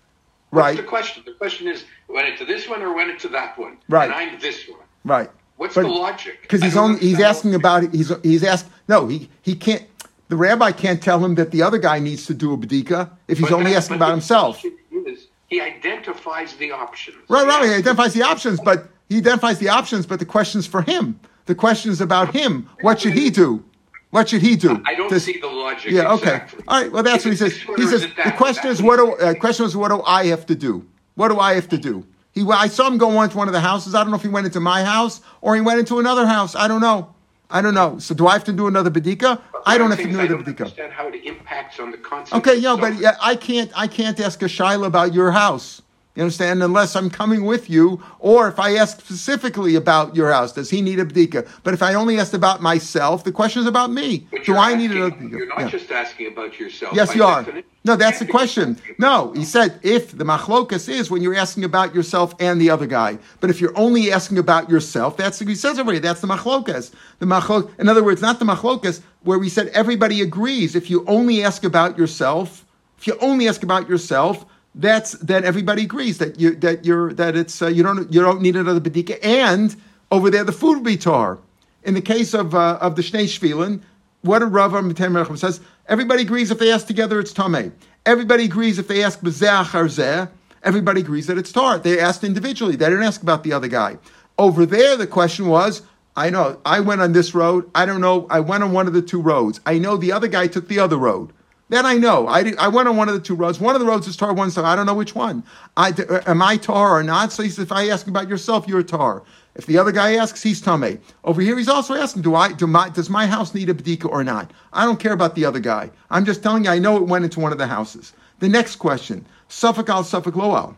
What's 0.50 0.64
right. 0.64 0.76
the 0.76 0.82
question? 0.82 1.22
The 1.24 1.34
question 1.34 1.68
is, 1.68 1.84
went 2.08 2.26
it 2.26 2.36
to 2.38 2.44
this 2.44 2.68
one 2.68 2.82
or 2.82 2.92
went 2.92 3.10
it 3.10 3.20
to 3.20 3.28
that 3.28 3.56
one? 3.56 3.78
Right. 3.88 4.06
And 4.06 4.12
I'm 4.12 4.40
this 4.40 4.68
one. 4.68 4.80
Right. 5.04 5.30
What's 5.56 5.74
but, 5.74 5.82
the 5.82 5.88
logic? 5.88 6.38
Because 6.42 6.62
he's 6.62 6.76
only 6.76 7.00
he's 7.00 7.20
asking 7.20 7.54
about. 7.54 7.92
He's 7.94 8.12
he's 8.22 8.42
asked. 8.44 8.66
No, 8.88 9.06
he 9.06 9.28
he 9.42 9.54
can't. 9.54 9.84
The 10.28 10.36
rabbi 10.36 10.72
can't 10.72 11.02
tell 11.02 11.22
him 11.22 11.34
that 11.34 11.50
the 11.50 11.62
other 11.62 11.78
guy 11.78 11.98
needs 11.98 12.24
to 12.26 12.34
do 12.34 12.52
a 12.54 12.56
bedika 12.56 13.10
if 13.28 13.38
he's 13.38 13.48
but 13.48 13.56
only 13.56 13.72
that, 13.72 13.78
asking 13.78 13.96
about 13.96 14.12
himself. 14.12 14.64
Is, 14.64 15.26
he 15.48 15.60
identifies 15.60 16.54
the 16.54 16.70
options. 16.70 17.16
Right, 17.28 17.46
right. 17.46 17.64
He 17.64 17.74
identifies 17.74 18.14
the 18.14 18.22
options, 18.22 18.60
but 18.60 18.88
he 19.08 19.18
identifies 19.18 19.58
the 19.58 19.68
options. 19.68 20.06
But 20.06 20.18
the 20.18 20.24
question's 20.24 20.66
for 20.66 20.82
him. 20.82 21.18
The 21.46 21.54
question's 21.54 22.00
about 22.00 22.34
him. 22.34 22.68
What 22.80 23.00
should 23.00 23.14
he 23.14 23.28
do? 23.28 23.64
What 24.10 24.28
should 24.28 24.42
he 24.42 24.56
do? 24.56 24.82
I 24.86 24.94
don't 24.94 25.18
see 25.20 25.38
the 25.38 25.46
logic. 25.46 25.92
Yeah, 25.92 26.12
okay. 26.12 26.36
Exactly. 26.36 26.64
All 26.68 26.82
right. 26.82 26.92
Well, 26.92 27.02
that's 27.02 27.24
what 27.24 27.32
he 27.32 27.36
says. 27.36 27.52
He 27.76 27.86
says 27.86 28.06
the 28.24 28.32
question 28.36 28.70
is 28.70 28.82
what 28.82 28.96
do 28.96 29.12
uh, 29.14 29.34
question 29.34 29.66
is 29.66 29.76
what 29.76 29.88
do 29.88 30.02
I 30.04 30.26
have 30.26 30.46
to 30.46 30.54
do? 30.54 30.86
What 31.14 31.28
do 31.28 31.38
I 31.38 31.54
have 31.54 31.68
to 31.68 31.78
do? 31.78 32.06
He, 32.32 32.44
I 32.48 32.68
saw 32.68 32.86
him 32.86 32.98
go 32.98 33.20
into 33.22 33.36
one 33.36 33.48
of 33.48 33.54
the 33.54 33.60
houses. 33.60 33.94
I 33.94 34.02
don't 34.02 34.10
know 34.10 34.16
if 34.16 34.22
he 34.22 34.28
went 34.28 34.46
into 34.46 34.60
my 34.60 34.84
house 34.84 35.20
or 35.40 35.54
he 35.54 35.60
went 35.60 35.80
into 35.80 35.98
another 35.98 36.26
house. 36.26 36.54
I 36.54 36.68
don't 36.68 36.80
know. 36.80 37.14
I 37.50 37.60
don't 37.60 37.74
know. 37.74 37.98
So 37.98 38.14
do 38.14 38.28
I 38.28 38.34
have 38.34 38.44
to 38.44 38.52
do 38.52 38.68
another 38.68 38.90
bedika? 38.90 39.40
I 39.66 39.76
don't 39.76 39.90
have 39.90 39.98
to 39.98 40.04
do 40.04 40.20
another 40.20 40.36
bedika. 40.36 40.60
Understand 40.60 40.92
how 40.92 41.08
it 41.08 41.24
impacts 41.24 41.80
on 41.80 41.90
the 41.90 41.98
concept. 41.98 42.46
Okay, 42.46 42.56
yeah, 42.58 42.76
but 42.78 42.94
yeah, 42.96 43.16
I 43.20 43.34
can't. 43.34 43.70
I 43.74 43.88
can't 43.88 44.18
ask 44.20 44.40
a 44.42 44.46
shaila 44.46 44.86
about 44.86 45.12
your 45.12 45.32
house. 45.32 45.82
You 46.16 46.22
understand? 46.22 46.60
Unless 46.62 46.96
I'm 46.96 47.08
coming 47.08 47.44
with 47.44 47.70
you, 47.70 48.02
or 48.18 48.48
if 48.48 48.58
I 48.58 48.74
ask 48.74 48.98
specifically 48.98 49.76
about 49.76 50.16
your 50.16 50.32
house, 50.32 50.52
does 50.52 50.68
he 50.68 50.82
need 50.82 50.98
a 50.98 51.04
bdika? 51.04 51.48
But 51.62 51.72
if 51.72 51.82
I 51.84 51.94
only 51.94 52.18
asked 52.18 52.34
about 52.34 52.60
myself, 52.60 53.22
the 53.22 53.30
question 53.30 53.62
is 53.62 53.68
about 53.68 53.92
me. 53.92 54.26
But 54.30 54.44
Do 54.44 54.56
I 54.56 54.74
need 54.74 54.90
a 54.90 55.10
bdika? 55.10 55.30
You're 55.30 55.46
not 55.46 55.60
yeah. 55.60 55.68
just 55.68 55.90
asking 55.92 56.26
about 56.32 56.58
yourself. 56.58 56.96
Yes, 56.96 57.14
you 57.14 57.22
are. 57.22 57.46
No, 57.84 57.94
that's 57.94 58.18
the 58.18 58.26
question. 58.26 58.76
No, 58.98 59.32
he 59.32 59.44
said 59.44 59.78
if 59.82 60.16
the 60.18 60.24
machlokas 60.24 60.88
is 60.88 61.10
when 61.10 61.22
you're 61.22 61.36
asking 61.36 61.62
about 61.62 61.94
yourself 61.94 62.34
and 62.40 62.60
the 62.60 62.70
other 62.70 62.86
guy. 62.86 63.18
But 63.40 63.48
if 63.48 63.60
you're 63.60 63.76
only 63.78 64.12
asking 64.12 64.38
about 64.38 64.68
yourself, 64.68 65.16
that's 65.16 65.38
he 65.38 65.54
says 65.54 65.78
already. 65.78 66.00
That's 66.00 66.20
the 66.20 66.26
machlokas. 66.26 66.92
The 67.20 67.26
machlok. 67.26 67.70
In 67.78 67.88
other 67.88 68.02
words, 68.02 68.20
not 68.20 68.40
the 68.40 68.44
machlokas 68.44 69.00
where 69.22 69.38
we 69.38 69.48
said 69.48 69.68
everybody 69.68 70.20
agrees. 70.20 70.74
If 70.74 70.90
you 70.90 71.04
only 71.06 71.44
ask 71.44 71.62
about 71.62 71.96
yourself, 71.96 72.66
if 72.98 73.06
you 73.06 73.16
only 73.20 73.48
ask 73.48 73.62
about 73.62 73.88
yourself, 73.88 74.44
that's 74.74 75.12
then 75.12 75.44
everybody 75.44 75.82
agrees 75.82 76.18
that 76.18 76.38
you 76.38 76.54
that 76.56 76.84
you're 76.84 77.12
that 77.14 77.36
it's 77.36 77.60
uh, 77.60 77.66
you 77.66 77.82
don't 77.82 78.12
you 78.12 78.20
don't 78.20 78.40
need 78.40 78.56
another 78.56 78.80
bedika, 78.80 79.18
and 79.22 79.74
over 80.10 80.30
there 80.30 80.44
the 80.44 80.52
food 80.52 80.76
will 80.76 80.84
be 80.84 80.96
tar. 80.96 81.38
In 81.82 81.94
the 81.94 82.02
case 82.02 82.34
of 82.34 82.54
uh, 82.54 82.78
of 82.80 82.96
the 82.96 83.02
shnei 83.02 83.24
shvilin, 83.24 83.82
what 84.22 84.42
a 84.42 84.46
Rav 84.46 84.72
Mitem 84.72 85.38
says, 85.38 85.60
everybody 85.88 86.22
agrees 86.22 86.50
if 86.50 86.58
they 86.58 86.70
ask 86.70 86.86
together 86.86 87.18
it's 87.18 87.32
tameh. 87.32 87.72
Everybody 88.06 88.44
agrees 88.44 88.78
if 88.78 88.88
they 88.88 89.02
ask 89.02 89.20
b'zeh 89.20 90.28
Everybody 90.62 91.00
agrees 91.00 91.26
that 91.26 91.38
it's 91.38 91.52
tar. 91.52 91.78
They 91.78 91.98
asked 91.98 92.22
individually. 92.22 92.76
They 92.76 92.86
didn't 92.86 93.02
ask 93.02 93.22
about 93.22 93.44
the 93.44 93.52
other 93.52 93.68
guy. 93.68 93.96
Over 94.38 94.66
there, 94.66 94.96
the 94.96 95.06
question 95.06 95.48
was, 95.48 95.82
I 96.16 96.28
know 96.28 96.60
I 96.66 96.80
went 96.80 97.00
on 97.00 97.12
this 97.12 97.34
road. 97.34 97.70
I 97.74 97.86
don't 97.86 98.02
know. 98.02 98.26
I 98.28 98.40
went 98.40 98.62
on 98.62 98.72
one 98.72 98.86
of 98.86 98.92
the 98.92 99.00
two 99.00 99.22
roads. 99.22 99.60
I 99.64 99.78
know 99.78 99.96
the 99.96 100.12
other 100.12 100.28
guy 100.28 100.48
took 100.48 100.68
the 100.68 100.78
other 100.78 100.98
road. 100.98 101.32
Then 101.70 101.86
I 101.86 101.94
know. 101.94 102.26
I, 102.26 102.52
I 102.58 102.66
went 102.66 102.88
on 102.88 102.96
one 102.96 103.08
of 103.08 103.14
the 103.14 103.20
two 103.20 103.36
roads. 103.36 103.60
One 103.60 103.76
of 103.76 103.80
the 103.80 103.86
roads 103.86 104.08
is 104.08 104.16
tar, 104.16 104.34
one's 104.34 104.56
tar. 104.56 104.64
I 104.64 104.74
don't 104.74 104.86
know 104.86 104.94
which 104.94 105.14
one. 105.14 105.44
I, 105.76 105.90
uh, 105.90 106.20
am 106.26 106.42
I 106.42 106.56
tar 106.56 106.96
or 106.96 107.04
not? 107.04 107.32
So 107.32 107.44
he 107.44 107.48
says, 107.48 107.62
if 107.62 107.72
I 107.72 107.88
ask 107.88 108.08
about 108.08 108.28
yourself, 108.28 108.66
you're 108.66 108.82
tar. 108.82 109.22
If 109.54 109.66
the 109.66 109.78
other 109.78 109.92
guy 109.92 110.16
asks, 110.16 110.42
he's 110.42 110.60
tame. 110.60 111.00
Over 111.22 111.40
here, 111.40 111.56
he's 111.56 111.68
also 111.68 111.94
asking, 111.94 112.22
do 112.22 112.34
I 112.34 112.52
do 112.52 112.66
my 112.66 112.88
does 112.88 113.08
my 113.08 113.26
house 113.26 113.54
need 113.54 113.70
a 113.70 113.74
bedika 113.74 114.10
or 114.10 114.24
not? 114.24 114.52
I 114.72 114.84
don't 114.84 114.98
care 114.98 115.12
about 115.12 115.36
the 115.36 115.44
other 115.44 115.60
guy. 115.60 115.90
I'm 116.10 116.24
just 116.24 116.42
telling 116.42 116.64
you, 116.64 116.70
I 116.70 116.80
know 116.80 116.96
it 116.96 117.04
went 117.04 117.24
into 117.24 117.40
one 117.40 117.52
of 117.52 117.58
the 117.58 117.68
houses. 117.68 118.14
The 118.40 118.48
next 118.48 118.76
question, 118.76 119.24
Suffolk 119.48 119.88
al 119.88 120.02
Suffolk 120.02 120.34
Loal. 120.34 120.76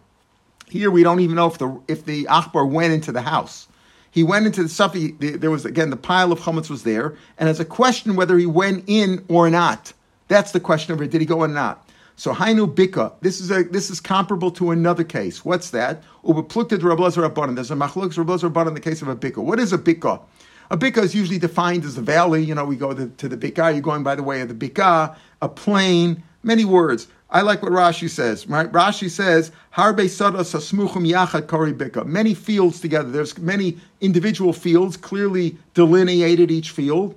Here 0.68 0.90
we 0.90 1.02
don't 1.02 1.20
even 1.20 1.36
know 1.36 1.46
if 1.46 1.56
the 1.56 1.80
if 1.88 2.04
the 2.04 2.24
Achbar 2.24 2.68
went 2.68 2.92
into 2.92 3.12
the 3.12 3.22
house. 3.22 3.66
He 4.10 4.22
went 4.22 4.44
into 4.44 4.62
the 4.62 4.68
Suffolk. 4.68 5.12
There 5.20 5.50
was 5.50 5.64
again 5.64 5.88
the 5.88 5.96
pile 5.96 6.32
of 6.32 6.40
chametz 6.40 6.68
was 6.68 6.82
there, 6.82 7.14
and 7.38 7.48
as 7.48 7.60
a 7.60 7.64
question 7.64 8.14
whether 8.14 8.36
he 8.36 8.46
went 8.46 8.84
in 8.86 9.24
or 9.28 9.48
not. 9.48 9.94
That's 10.32 10.52
the 10.52 10.60
question 10.60 10.94
of 10.94 11.02
it. 11.02 11.10
Did 11.10 11.20
he 11.20 11.26
go 11.26 11.40
or 11.40 11.48
not? 11.48 11.86
So 12.16 12.32
Hainu 12.32 12.74
Bika. 12.74 13.12
This 13.20 13.38
is 13.38 13.50
a 13.50 13.64
this 13.64 13.90
is 13.90 14.00
comparable 14.00 14.50
to 14.52 14.70
another 14.70 15.04
case. 15.04 15.44
What's 15.44 15.68
that? 15.70 16.02
There's 16.24 16.38
a 16.38 16.40
machlok 16.40 18.14
Rabbanan 18.14 18.68
in 18.68 18.74
the 18.74 18.80
case 18.80 19.02
of 19.02 19.08
a 19.08 19.16
Bika. 19.16 19.44
What 19.44 19.58
is 19.58 19.74
a 19.74 19.78
Bika? 19.78 20.22
A 20.70 20.78
Bika 20.78 21.02
is 21.02 21.14
usually 21.14 21.38
defined 21.38 21.84
as 21.84 21.98
a 21.98 22.00
valley. 22.00 22.42
You 22.42 22.54
know, 22.54 22.64
we 22.64 22.76
go 22.76 22.94
to, 22.94 23.08
to 23.08 23.28
the 23.28 23.36
Bika. 23.36 23.74
You're 23.74 23.82
going 23.82 24.02
by 24.02 24.14
the 24.14 24.22
way 24.22 24.40
of 24.40 24.48
the 24.48 24.54
Bika. 24.54 25.14
A 25.42 25.48
plain. 25.50 26.22
Many 26.42 26.64
words. 26.64 27.08
I 27.28 27.42
like 27.42 27.62
what 27.62 27.72
Rashi 27.72 28.08
says. 28.08 28.48
Right? 28.48 28.72
Rashi 28.72 29.10
says 29.10 29.52
Harbe 29.74 30.06
Sadas 30.06 30.54
Asmuchum 30.54 31.06
Yachad 31.06 31.46
Kari 31.46 31.74
Bika. 31.74 32.06
Many 32.06 32.32
fields 32.32 32.80
together. 32.80 33.10
There's 33.10 33.36
many 33.36 33.76
individual 34.00 34.54
fields 34.54 34.96
clearly 34.96 35.58
delineated 35.74 36.50
each 36.50 36.70
field. 36.70 37.16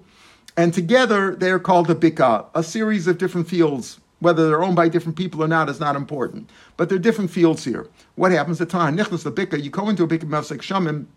And 0.58 0.74
together 0.74 1.36
they're 1.36 1.60
called 1.60 1.90
a 1.90 1.96
bika, 1.96 2.46
a 2.56 2.64
series 2.64 3.08
of 3.08 3.18
different 3.18 3.48
fields. 3.48 4.00
Whether 4.20 4.48
they're 4.48 4.64
owned 4.64 4.78
by 4.78 4.88
different 4.88 5.18
people 5.18 5.44
or 5.44 5.48
not 5.48 5.70
is 5.70 5.80
not 5.80 5.96
important. 5.96 6.50
But 6.78 6.88
they're 6.88 6.98
different 6.98 7.30
fields 7.30 7.66
here. 7.66 7.88
What 8.16 8.32
happens 8.32 8.62
at 8.62 8.70
time? 8.70 8.98
Nichnas 8.98 9.24
the 9.24 9.32
bika, 9.32 9.62
you 9.62 9.70
go 9.70 9.90
into 9.90 10.04
a 10.04 10.08
bika 10.08 10.24
mefsek 10.24 10.60
shamim, 10.60 11.08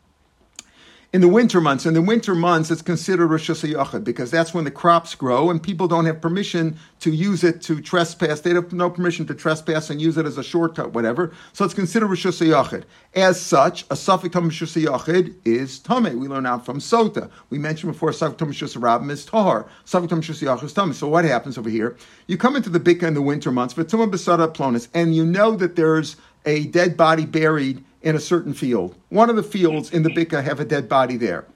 in 1.11 1.23
the 1.23 1.29
winter 1.29 1.59
months. 1.61 1.87
In 1.87 1.95
the 1.95 2.03
winter 2.03 2.35
months, 2.35 2.71
it's 2.71 2.83
considered 2.83 3.29
Rosh 3.29 3.49
Hashanah 3.49 4.05
because 4.05 4.31
that's 4.31 4.53
when 4.53 4.65
the 4.65 4.71
crops 4.71 5.15
grow 5.15 5.49
and 5.49 5.63
people 5.63 5.89
don't 5.89 6.05
have 6.05 6.21
permission 6.21 6.77
to 7.01 7.11
use 7.11 7.43
it 7.45 7.63
to 7.63 7.81
trespass. 7.81 8.41
They 8.41 8.53
have 8.53 8.73
no 8.75 8.91
permission 8.91 9.27
to 9.29 9.35
trespass 9.35 9.89
and 9.89 10.03
use 10.03 10.19
it 10.19 10.27
as 10.27 10.37
a 10.37 10.45
shortcut, 10.45 10.93
whatever. 10.93 11.33
So 11.55 11.65
it's 11.65 11.73
considered 11.73 12.09
Rosh 12.09 12.27
Hashanah. 12.27 12.85
As 13.15 13.41
such, 13.41 13.87
a 13.91 13.97
suffix 13.97 14.35
Tam 14.35 14.45
Rosh 14.45 14.63
Hashanah 14.63 15.35
is 15.47 15.79
Tame. 15.79 16.19
We 16.19 16.29
learn 16.29 16.45
out 16.45 16.67
from 16.67 16.79
Sota. 16.79 17.31
We 17.49 17.59
mentioned 17.59 17.93
before 17.93 18.13
suffix 18.13 18.39
Tam 18.39 18.49
Rosh 18.49 18.63
Hashanah 18.63 19.11
is 19.11 19.25
Tahar. 19.25 19.67
Suffix 19.87 20.11
Tam 20.11 20.19
Rosh 20.19 20.31
Hashanah 20.31 20.65
is 20.65 20.73
Tame. 20.75 20.93
So 20.93 21.09
what 21.09 21.25
happens 21.25 21.57
over 21.57 21.71
here? 21.71 21.97
You 22.27 22.37
come 22.37 22.55
into 22.55 22.69
the 22.69 22.81
Bika 22.81 23.05
in 23.05 23.15
the 23.15 23.23
winter 23.23 23.51
months, 23.51 23.73
Vatuma 23.73 24.11
Besada 24.11 24.53
Plonis, 24.53 24.89
and 24.93 25.17
you 25.17 25.25
know 25.25 25.57
that 25.57 25.75
there's 25.75 26.17
a 26.45 26.67
dead 26.67 26.97
body 26.97 27.25
buried 27.25 27.83
in 28.03 28.17
a 28.17 28.21
certain 28.21 28.55
field. 28.55 28.95
One 29.09 29.31
of 29.31 29.37
the 29.37 29.43
fields 29.43 29.91
in 29.91 30.03
the 30.03 30.11
Bika 30.11 30.43
have 30.43 30.61
a 30.61 30.65
dead 30.65 30.89
body 30.89 31.17
there. 31.17 31.47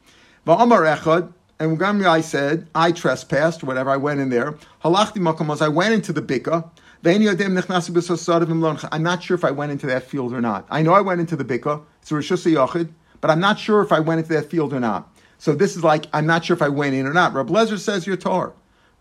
Va'amar 0.47 0.97
echad, 0.97 1.33
and 1.61 2.07
I 2.07 2.21
said, 2.21 2.69
I 2.75 2.91
trespassed, 2.91 3.63
whatever, 3.63 3.91
I 3.91 3.97
went 3.97 4.21
in 4.21 4.31
there. 4.31 4.53
Halachti 4.85 5.19
makamos, 5.19 5.63
I 5.63 5.69
went 5.69 5.95
into 5.95 6.13
the 6.13 6.23
Bika. 6.23 6.69
I'm 7.05 9.03
not 9.03 9.23
sure 9.23 9.35
if 9.35 9.45
I 9.45 9.51
went 9.51 9.73
into 9.73 9.87
that 9.87 10.05
field 10.05 10.33
or 10.33 10.41
not. 10.41 10.67
I 10.71 10.83
know 10.83 10.93
I 10.93 11.01
went 11.01 11.21
into 11.21 11.35
the 11.35 11.45
Bika, 11.45 11.83
it's 12.01 12.13
a 12.13 12.15
Yachid, 12.15 12.93
but 13.21 13.31
I'm 13.31 13.41
not 13.41 13.59
sure 13.59 13.83
if 13.83 13.91
I 13.91 13.99
went 14.01 14.21
into 14.21 14.33
that 14.35 14.49
field 14.51 14.73
or 14.73 14.81
not. 14.81 15.13
So 15.39 15.53
this 15.55 15.77
is 15.77 15.83
like, 15.83 16.07
I'm 16.13 16.27
not 16.27 16.45
sure 16.45 16.55
if 16.55 16.63
I 16.63 16.69
went 16.69 16.95
in 16.95 17.07
or 17.07 17.13
not. 17.13 17.35
Rab 17.35 17.49
Lezer 17.49 17.79
says 17.79 18.07
you're. 18.07 18.53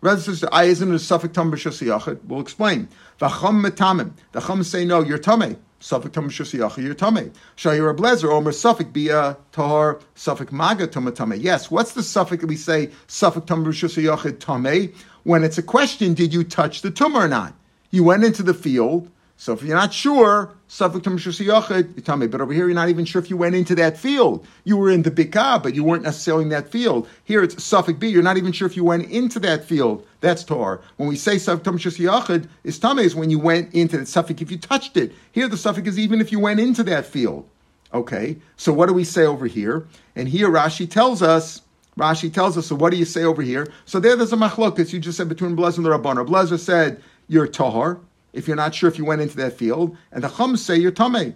Rab 0.01 0.19
says, 0.19 0.43
I 0.51 0.63
isn't 0.63 0.91
a 0.91 0.97
suffix 0.97 1.33
tam. 1.35 1.51
We'll 1.51 2.41
explain. 2.41 2.89
V'cham 3.19 3.63
metamim. 3.63 4.13
The 4.31 4.41
chum 4.41 4.63
say, 4.63 4.83
no, 4.83 5.03
you're 5.03 5.19
tameh. 5.19 5.57
Suffolk 5.81 6.13
Tam 6.13 6.29
Shusiyach 6.29 6.77
your 6.77 6.93
Tame. 6.93 7.33
Shayir 7.57 7.95
Blazer, 7.97 8.31
Omer 8.31 8.51
Suffolk 8.51 8.93
Bia 8.93 9.35
Tahar 9.51 9.99
Suffolk 10.15 10.51
Maga 10.51 10.87
Tame. 10.87 11.33
Yes, 11.33 11.69
what's 11.69 11.93
the 11.93 12.03
suffix 12.03 12.45
we 12.45 12.55
say 12.55 12.91
Suffolk 13.07 13.47
Tam 13.47 13.65
Shusiyach 13.65 14.39
Tame? 14.39 14.93
When 15.23 15.43
it's 15.43 15.57
a 15.57 15.63
question, 15.63 16.13
did 16.13 16.33
you 16.33 16.43
touch 16.43 16.81
the 16.81 16.91
tumor 16.91 17.21
or 17.21 17.27
not? 17.27 17.53
You 17.89 18.03
went 18.03 18.23
into 18.23 18.43
the 18.43 18.53
field, 18.53 19.09
so 19.41 19.53
if 19.53 19.63
you're 19.63 19.75
not 19.75 19.91
sure, 19.91 20.53
Suffolk 20.67 21.03
you're 21.03 21.83
tummy. 22.03 22.27
but 22.27 22.41
over 22.41 22.53
here 22.53 22.67
you're 22.67 22.75
not 22.75 22.89
even 22.89 23.05
sure 23.05 23.19
if 23.19 23.27
you 23.27 23.35
went 23.35 23.55
into 23.55 23.73
that 23.73 23.97
field. 23.97 24.45
You 24.65 24.77
were 24.77 24.91
in 24.91 25.01
the 25.01 25.09
Bika, 25.09 25.63
but 25.63 25.73
you 25.73 25.83
weren't 25.83 26.03
necessarily 26.03 26.43
in 26.43 26.49
that 26.49 26.69
field. 26.69 27.09
Here 27.23 27.41
it's 27.41 27.63
Suffolk 27.63 27.97
B, 27.97 28.07
you're 28.07 28.21
not 28.21 28.37
even 28.37 28.51
sure 28.51 28.67
if 28.67 28.77
you 28.77 28.83
went 28.83 29.09
into 29.09 29.39
that 29.39 29.65
field. 29.65 30.05
That's 30.19 30.43
Tor. 30.43 30.81
When 30.97 31.09
we 31.09 31.15
say 31.15 31.39
Suffolk 31.39 31.63
Tam 31.63 31.79
Yachid, 31.79 32.49
is 32.63 32.77
Tame 32.77 32.99
is 32.99 33.15
when 33.15 33.31
you 33.31 33.39
went 33.39 33.73
into 33.73 33.97
the 33.97 34.05
Suffolk 34.05 34.43
if 34.43 34.51
you 34.51 34.59
touched 34.59 34.95
it. 34.95 35.11
Here 35.31 35.47
the 35.47 35.57
Suffolk 35.57 35.87
is 35.87 35.97
even 35.97 36.21
if 36.21 36.31
you 36.31 36.39
went 36.39 36.59
into 36.59 36.83
that 36.83 37.07
field. 37.07 37.49
Okay, 37.95 38.37
so 38.57 38.71
what 38.71 38.89
do 38.89 38.93
we 38.93 39.03
say 39.03 39.25
over 39.25 39.47
here? 39.47 39.87
And 40.15 40.29
here 40.29 40.49
Rashi 40.49 40.87
tells 40.87 41.23
us, 41.23 41.63
Rashi 41.97 42.31
tells 42.31 42.59
us, 42.59 42.67
so 42.67 42.75
what 42.75 42.91
do 42.91 42.97
you 42.97 43.05
say 43.05 43.23
over 43.23 43.41
here? 43.41 43.73
So 43.85 43.99
there 43.99 44.15
there's 44.15 44.33
a 44.33 44.37
machlokas, 44.37 44.93
you 44.93 44.99
just 44.99 45.17
said 45.17 45.29
between 45.29 45.55
Blazer 45.55 45.77
and 45.77 45.85
the 45.87 45.89
Rabbanar. 45.89 46.27
Blazer 46.27 46.59
said, 46.59 47.01
you're 47.27 47.47
Tahar 47.47 47.99
if 48.33 48.47
you're 48.47 48.55
not 48.55 48.73
sure 48.73 48.89
if 48.89 48.97
you 48.97 49.05
went 49.05 49.21
into 49.21 49.37
that 49.37 49.53
field. 49.57 49.95
And 50.11 50.23
the 50.23 50.29
Chum 50.29 50.57
say 50.57 50.77
you're 50.77 50.91
Tameh. 50.91 51.33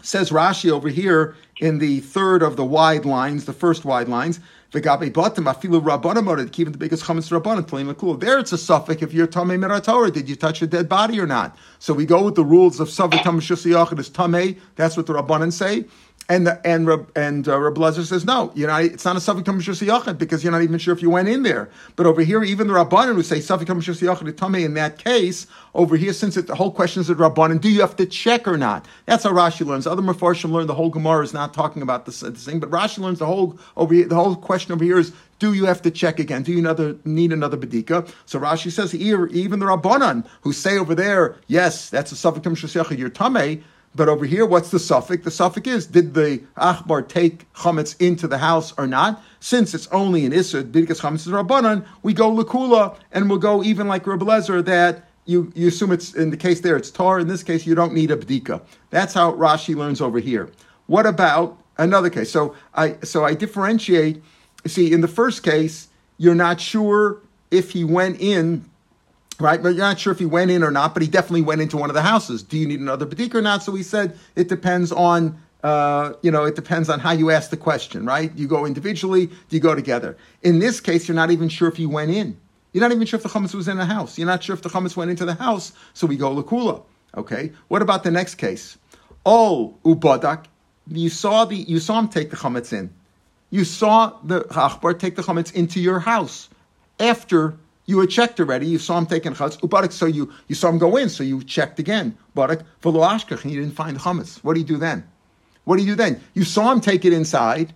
Says 0.00 0.30
Rashi 0.30 0.70
over 0.70 0.88
here 0.88 1.34
in 1.60 1.78
the 1.78 2.00
third 2.00 2.42
of 2.42 2.56
the 2.56 2.64
wide 2.64 3.04
lines, 3.04 3.46
the 3.46 3.52
first 3.52 3.84
wide 3.84 4.08
lines, 4.08 4.38
V'gabe 4.72 5.10
batim 5.10 5.50
afilu 5.50 5.80
rabbanam 5.82 6.52
keep 6.52 6.70
the 6.70 6.76
biggest 6.76 7.02
chametz 7.04 7.30
rabbanim. 7.30 8.20
There 8.20 8.38
it's 8.38 8.52
a 8.52 8.58
suffix 8.58 9.02
if 9.02 9.14
you're 9.14 9.26
tamei 9.26 9.58
meratorah. 9.58 10.12
Did 10.12 10.28
you 10.28 10.36
touch 10.36 10.60
a 10.60 10.66
dead 10.66 10.90
body 10.90 11.18
or 11.18 11.26
not? 11.26 11.56
So 11.78 11.94
we 11.94 12.04
go 12.04 12.22
with 12.22 12.34
the 12.34 12.44
rules 12.44 12.78
of 12.78 12.90
suffix 12.90 13.22
tamei 13.22 13.40
shusiyach. 13.40 13.98
is 13.98 14.10
tamei. 14.10 14.58
That's 14.76 14.94
what 14.94 15.06
the 15.06 15.14
rabbanim 15.14 15.54
say. 15.54 15.86
And 16.30 16.46
the, 16.46 16.60
and 16.66 16.86
and 17.16 17.48
uh, 17.48 17.58
Reb 17.58 17.76
Lezer 17.76 18.04
says 18.04 18.26
no, 18.26 18.52
you 18.54 18.66
know 18.66 18.76
it's 18.76 19.06
not 19.06 19.16
a 19.16 19.20
suffix 19.20 19.48
tamashus 19.48 20.18
because 20.18 20.44
you're 20.44 20.52
not 20.52 20.60
even 20.60 20.78
sure 20.78 20.92
if 20.92 21.00
you 21.00 21.08
went 21.08 21.26
in 21.26 21.42
there. 21.42 21.70
But 21.96 22.04
over 22.04 22.20
here, 22.20 22.44
even 22.44 22.66
the 22.66 22.74
rabbanon 22.74 23.14
who 23.14 23.22
say 23.22 23.40
suffix 23.40 23.70
tamashus 23.70 24.02
yachad 24.02 24.64
in 24.64 24.74
that 24.74 24.98
case, 24.98 25.46
over 25.74 25.96
here, 25.96 26.12
since 26.12 26.36
it, 26.36 26.46
the 26.46 26.54
whole 26.54 26.70
question 26.70 27.00
is 27.00 27.08
at 27.08 27.16
rabbanon, 27.16 27.62
do 27.62 27.70
you 27.70 27.80
have 27.80 27.96
to 27.96 28.04
check 28.04 28.46
or 28.46 28.58
not? 28.58 28.84
That's 29.06 29.24
how 29.24 29.30
Rashi 29.30 29.64
learns. 29.64 29.86
Other 29.86 30.02
mafarshim 30.02 30.50
learn 30.50 30.66
the 30.66 30.74
whole 30.74 30.90
Gemara 30.90 31.24
is 31.24 31.32
not 31.32 31.54
talking 31.54 31.80
about 31.80 32.04
this, 32.04 32.20
this 32.20 32.44
thing, 32.44 32.60
but 32.60 32.70
Rashi 32.70 32.98
learns 32.98 33.20
the 33.20 33.26
whole 33.26 33.58
over 33.78 33.94
here. 33.94 34.06
The 34.06 34.14
whole 34.14 34.36
question 34.36 34.72
over 34.72 34.84
here 34.84 34.98
is 34.98 35.12
do 35.38 35.54
you 35.54 35.64
have 35.64 35.80
to 35.82 35.90
check 35.90 36.18
again? 36.18 36.42
Do 36.42 36.52
you 36.52 36.58
another, 36.58 36.96
need 37.04 37.32
another 37.32 37.56
bedika? 37.56 38.12
So 38.26 38.38
Rashi 38.38 38.70
says 38.70 38.92
here, 38.92 39.26
even 39.28 39.60
the 39.60 39.66
rabbanon 39.66 40.26
who 40.42 40.52
say 40.52 40.76
over 40.76 40.94
there, 40.94 41.36
yes, 41.46 41.88
that's 41.88 42.12
a 42.12 42.16
suffix 42.16 42.46
yachad, 42.46 42.98
you're 42.98 43.08
tamei 43.08 43.62
but 43.94 44.08
over 44.08 44.24
here, 44.24 44.46
what's 44.46 44.70
the 44.70 44.78
suffix? 44.78 45.24
The 45.24 45.30
suffix 45.30 45.68
is, 45.68 45.86
did 45.86 46.14
the 46.14 46.42
Achbar 46.56 47.06
take 47.08 47.52
chametz 47.54 48.00
into 48.00 48.28
the 48.28 48.38
house 48.38 48.72
or 48.78 48.86
not? 48.86 49.22
Since 49.40 49.74
it's 49.74 49.86
only 49.88 50.24
an 50.26 50.32
Isser, 50.32 50.62
Bidkas 50.62 51.00
chametz 51.00 51.26
is 51.26 51.28
Rabbanan, 51.28 51.86
we 52.02 52.12
go 52.12 52.30
Lakula, 52.30 52.96
and 53.12 53.28
we'll 53.28 53.38
go 53.38 53.62
even 53.62 53.88
like 53.88 54.06
Rabbi 54.06 54.24
Lezer 54.24 54.64
that 54.64 55.08
you, 55.24 55.52
you 55.54 55.68
assume 55.68 55.92
it's, 55.92 56.14
in 56.14 56.30
the 56.30 56.36
case 56.36 56.60
there, 56.60 56.76
it's 56.76 56.90
Tar. 56.90 57.18
In 57.18 57.28
this 57.28 57.42
case, 57.42 57.66
you 57.66 57.74
don't 57.74 57.92
need 57.92 58.10
a 58.10 58.16
Bdika. 58.16 58.62
That's 58.90 59.12
how 59.12 59.32
Rashi 59.32 59.74
learns 59.74 60.00
over 60.00 60.18
here. 60.18 60.50
What 60.86 61.04
about 61.04 61.58
another 61.76 62.08
case? 62.08 62.30
So 62.30 62.54
I, 62.74 62.96
so 63.02 63.24
I 63.24 63.34
differentiate 63.34 64.22
see, 64.66 64.92
in 64.92 65.00
the 65.00 65.08
first 65.08 65.42
case, 65.42 65.88
you're 66.16 66.34
not 66.34 66.60
sure 66.60 67.20
if 67.50 67.70
he 67.70 67.84
went 67.84 68.20
in, 68.20 68.68
right? 69.40 69.62
But 69.62 69.70
you're 69.70 69.78
not 69.78 69.98
sure 69.98 70.12
if 70.12 70.18
he 70.18 70.26
went 70.26 70.50
in 70.50 70.62
or 70.62 70.70
not, 70.70 70.94
but 70.94 71.02
he 71.02 71.08
definitely 71.08 71.42
went 71.42 71.60
into 71.60 71.76
one 71.76 71.90
of 71.90 71.94
the 71.94 72.02
houses. 72.02 72.42
Do 72.42 72.58
you 72.58 72.66
need 72.66 72.80
another 72.80 73.06
badik 73.06 73.34
or 73.34 73.42
not? 73.42 73.62
So 73.62 73.74
he 73.74 73.82
said 73.82 74.18
it 74.34 74.48
depends 74.48 74.92
on, 74.92 75.40
uh, 75.62 76.14
you 76.22 76.30
know, 76.30 76.44
it 76.44 76.56
depends 76.56 76.88
on 76.88 77.00
how 77.00 77.12
you 77.12 77.30
ask 77.30 77.50
the 77.50 77.56
question, 77.56 78.04
right? 78.04 78.32
You 78.34 78.48
go 78.48 78.66
individually, 78.66 79.26
do 79.26 79.56
you 79.56 79.60
go 79.60 79.74
together? 79.74 80.16
In 80.42 80.58
this 80.58 80.80
case, 80.80 81.08
you're 81.08 81.14
not 81.14 81.30
even 81.30 81.48
sure 81.48 81.68
if 81.68 81.76
he 81.76 81.86
went 81.86 82.10
in. 82.10 82.36
You're 82.72 82.82
not 82.82 82.92
even 82.92 83.06
sure 83.06 83.16
if 83.16 83.22
the 83.22 83.30
chametz 83.30 83.54
was 83.54 83.68
in 83.68 83.78
the 83.78 83.86
house. 83.86 84.18
You're 84.18 84.26
not 84.26 84.42
sure 84.42 84.54
if 84.54 84.62
the 84.62 84.68
chametz 84.68 84.96
went 84.96 85.10
into 85.10 85.24
the 85.24 85.34
house, 85.34 85.72
so 85.94 86.06
we 86.06 86.16
go 86.16 86.34
lakula. 86.34 86.82
Okay. 87.16 87.52
What 87.68 87.82
about 87.82 88.04
the 88.04 88.10
next 88.10 88.34
case? 88.34 88.76
Oh, 89.24 89.74
ubadak, 89.84 90.44
you 90.86 91.08
saw 91.08 91.44
the 91.44 91.56
you 91.56 91.80
saw 91.80 91.98
him 91.98 92.08
take 92.08 92.30
the 92.30 92.36
chametz 92.36 92.72
in. 92.72 92.92
You 93.50 93.64
saw 93.64 94.12
the 94.22 94.40
achbar 94.40 94.98
take 94.98 95.16
the 95.16 95.22
chametz 95.22 95.52
into 95.54 95.80
your 95.80 96.00
house 96.00 96.48
after 97.00 97.56
you 97.88 97.98
had 97.98 98.10
checked 98.10 98.38
already. 98.38 98.66
You 98.66 98.78
saw 98.78 98.98
him 98.98 99.06
taking 99.06 99.32
chametz. 99.32 99.58
Ubadak, 99.60 99.92
so 99.92 100.06
you 100.06 100.30
you 100.46 100.54
saw 100.54 100.68
him 100.68 100.78
go 100.78 100.96
in, 100.96 101.08
so 101.08 101.24
you 101.24 101.42
checked 101.42 101.78
again. 101.78 102.16
Barak 102.34 102.60
v'lo 102.82 103.08
ashkach, 103.08 103.42
and 103.42 103.52
you 103.52 103.60
didn't 103.60 103.74
find 103.74 103.98
chametz. 103.98 104.44
What 104.44 104.54
do 104.54 104.60
you 104.60 104.66
do 104.66 104.76
then? 104.76 105.08
What 105.64 105.78
do 105.78 105.82
you 105.82 105.92
do 105.92 105.96
then? 105.96 106.20
You 106.34 106.44
saw 106.44 106.70
him 106.70 106.80
take 106.80 107.04
it 107.04 107.14
inside, 107.14 107.72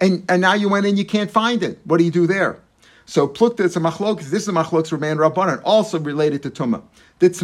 and 0.00 0.24
and 0.28 0.42
now 0.42 0.54
you 0.54 0.68
went 0.68 0.84
in, 0.84 0.96
you 0.96 1.04
can't 1.04 1.30
find 1.30 1.62
it. 1.62 1.78
What 1.84 1.98
do 1.98 2.04
you 2.04 2.10
do 2.10 2.26
there? 2.26 2.58
So 3.06 3.28
plukta, 3.28 3.60
it's 3.60 3.76
a 3.76 3.80
machlok. 3.80 4.18
This 4.18 4.42
is 4.42 4.48
a 4.48 4.52
machlok 4.52 4.90
Ramein 4.90 5.16
Rabbanan, 5.16 5.62
also 5.64 5.98
related 5.98 6.42
to 6.42 6.50
tumah. 6.50 6.82
If 7.22 7.42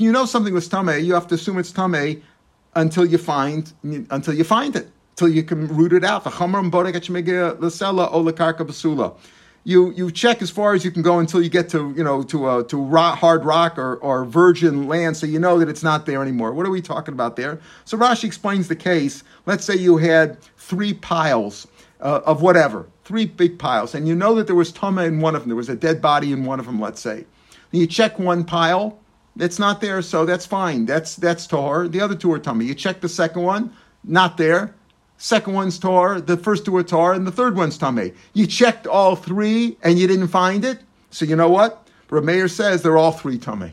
you 0.00 0.12
know 0.12 0.24
something 0.24 0.54
was 0.54 0.68
tame, 0.68 1.04
you 1.04 1.14
have 1.14 1.28
to 1.28 1.34
assume 1.36 1.58
it's 1.58 1.70
tame 1.70 2.22
until 2.74 3.06
you 3.06 3.18
find 3.18 3.72
until 4.10 4.34
you 4.34 4.44
find 4.44 4.74
it, 4.74 4.90
until 5.18 5.34
you 5.34 5.42
can 5.42 5.66
root 5.66 5.92
it 5.92 6.04
out. 6.04 6.22
The 6.22 6.30
You 9.64 9.90
you 9.90 10.12
check 10.12 10.40
as 10.40 10.50
far 10.50 10.74
as 10.74 10.84
you 10.84 10.92
can 10.92 11.02
go 11.02 11.18
until 11.18 11.42
you 11.42 11.50
get 11.50 11.68
to 11.70 11.92
you 11.96 12.04
know 12.04 12.22
to 12.22 12.48
a, 12.48 12.64
to 12.68 12.80
rock, 12.80 13.18
hard 13.18 13.44
rock 13.44 13.76
or, 13.78 13.96
or 13.96 14.24
virgin 14.24 14.86
land, 14.86 15.16
so 15.16 15.26
you 15.26 15.40
know 15.40 15.58
that 15.58 15.68
it's 15.68 15.82
not 15.82 16.06
there 16.06 16.22
anymore. 16.22 16.52
What 16.52 16.66
are 16.66 16.70
we 16.70 16.80
talking 16.80 17.12
about 17.12 17.34
there? 17.34 17.58
So 17.84 17.98
Rashi 17.98 18.24
explains 18.24 18.68
the 18.68 18.76
case. 18.76 19.24
Let's 19.44 19.64
say 19.64 19.74
you 19.74 19.96
had 19.96 20.40
three 20.56 20.94
piles 20.94 21.66
uh, 22.00 22.20
of 22.24 22.40
whatever 22.40 22.86
three 23.04 23.26
big 23.26 23.58
piles, 23.58 23.96
and 23.96 24.06
you 24.06 24.14
know 24.14 24.36
that 24.36 24.46
there 24.46 24.54
was 24.54 24.70
tama 24.70 25.02
in 25.02 25.20
one 25.20 25.34
of 25.34 25.42
them. 25.42 25.48
There 25.48 25.56
was 25.56 25.68
a 25.68 25.76
dead 25.76 26.00
body 26.00 26.32
in 26.32 26.44
one 26.44 26.60
of 26.60 26.66
them. 26.66 26.80
Let's 26.80 27.00
say, 27.00 27.26
and 27.72 27.80
you 27.80 27.88
check 27.88 28.20
one 28.20 28.44
pile, 28.44 29.00
it's 29.36 29.58
not 29.58 29.80
there, 29.80 30.00
so 30.00 30.24
that's 30.24 30.46
fine. 30.46 30.86
That's 30.86 31.16
that's 31.16 31.44
tor. 31.48 31.88
The 31.88 32.00
other 32.00 32.14
two 32.14 32.32
are 32.32 32.38
tama. 32.38 32.62
You 32.62 32.74
check 32.74 33.00
the 33.00 33.08
second 33.08 33.42
one, 33.42 33.72
not 34.04 34.36
there. 34.36 34.76
Second 35.18 35.52
one's 35.52 35.78
tor. 35.78 36.20
The 36.20 36.36
first 36.36 36.64
two 36.64 36.76
are 36.76 36.82
tor, 36.84 37.12
and 37.12 37.26
the 37.26 37.32
third 37.32 37.56
one's 37.56 37.76
tame. 37.76 38.14
You 38.34 38.46
checked 38.46 38.86
all 38.86 39.16
three, 39.16 39.76
and 39.82 39.98
you 39.98 40.06
didn't 40.06 40.28
find 40.28 40.64
it. 40.64 40.78
So 41.10 41.24
you 41.24 41.36
know 41.36 41.48
what? 41.48 41.86
Rameir 42.08 42.48
says 42.48 42.82
they're 42.82 42.96
all 42.96 43.12
three 43.12 43.36
tame, 43.36 43.72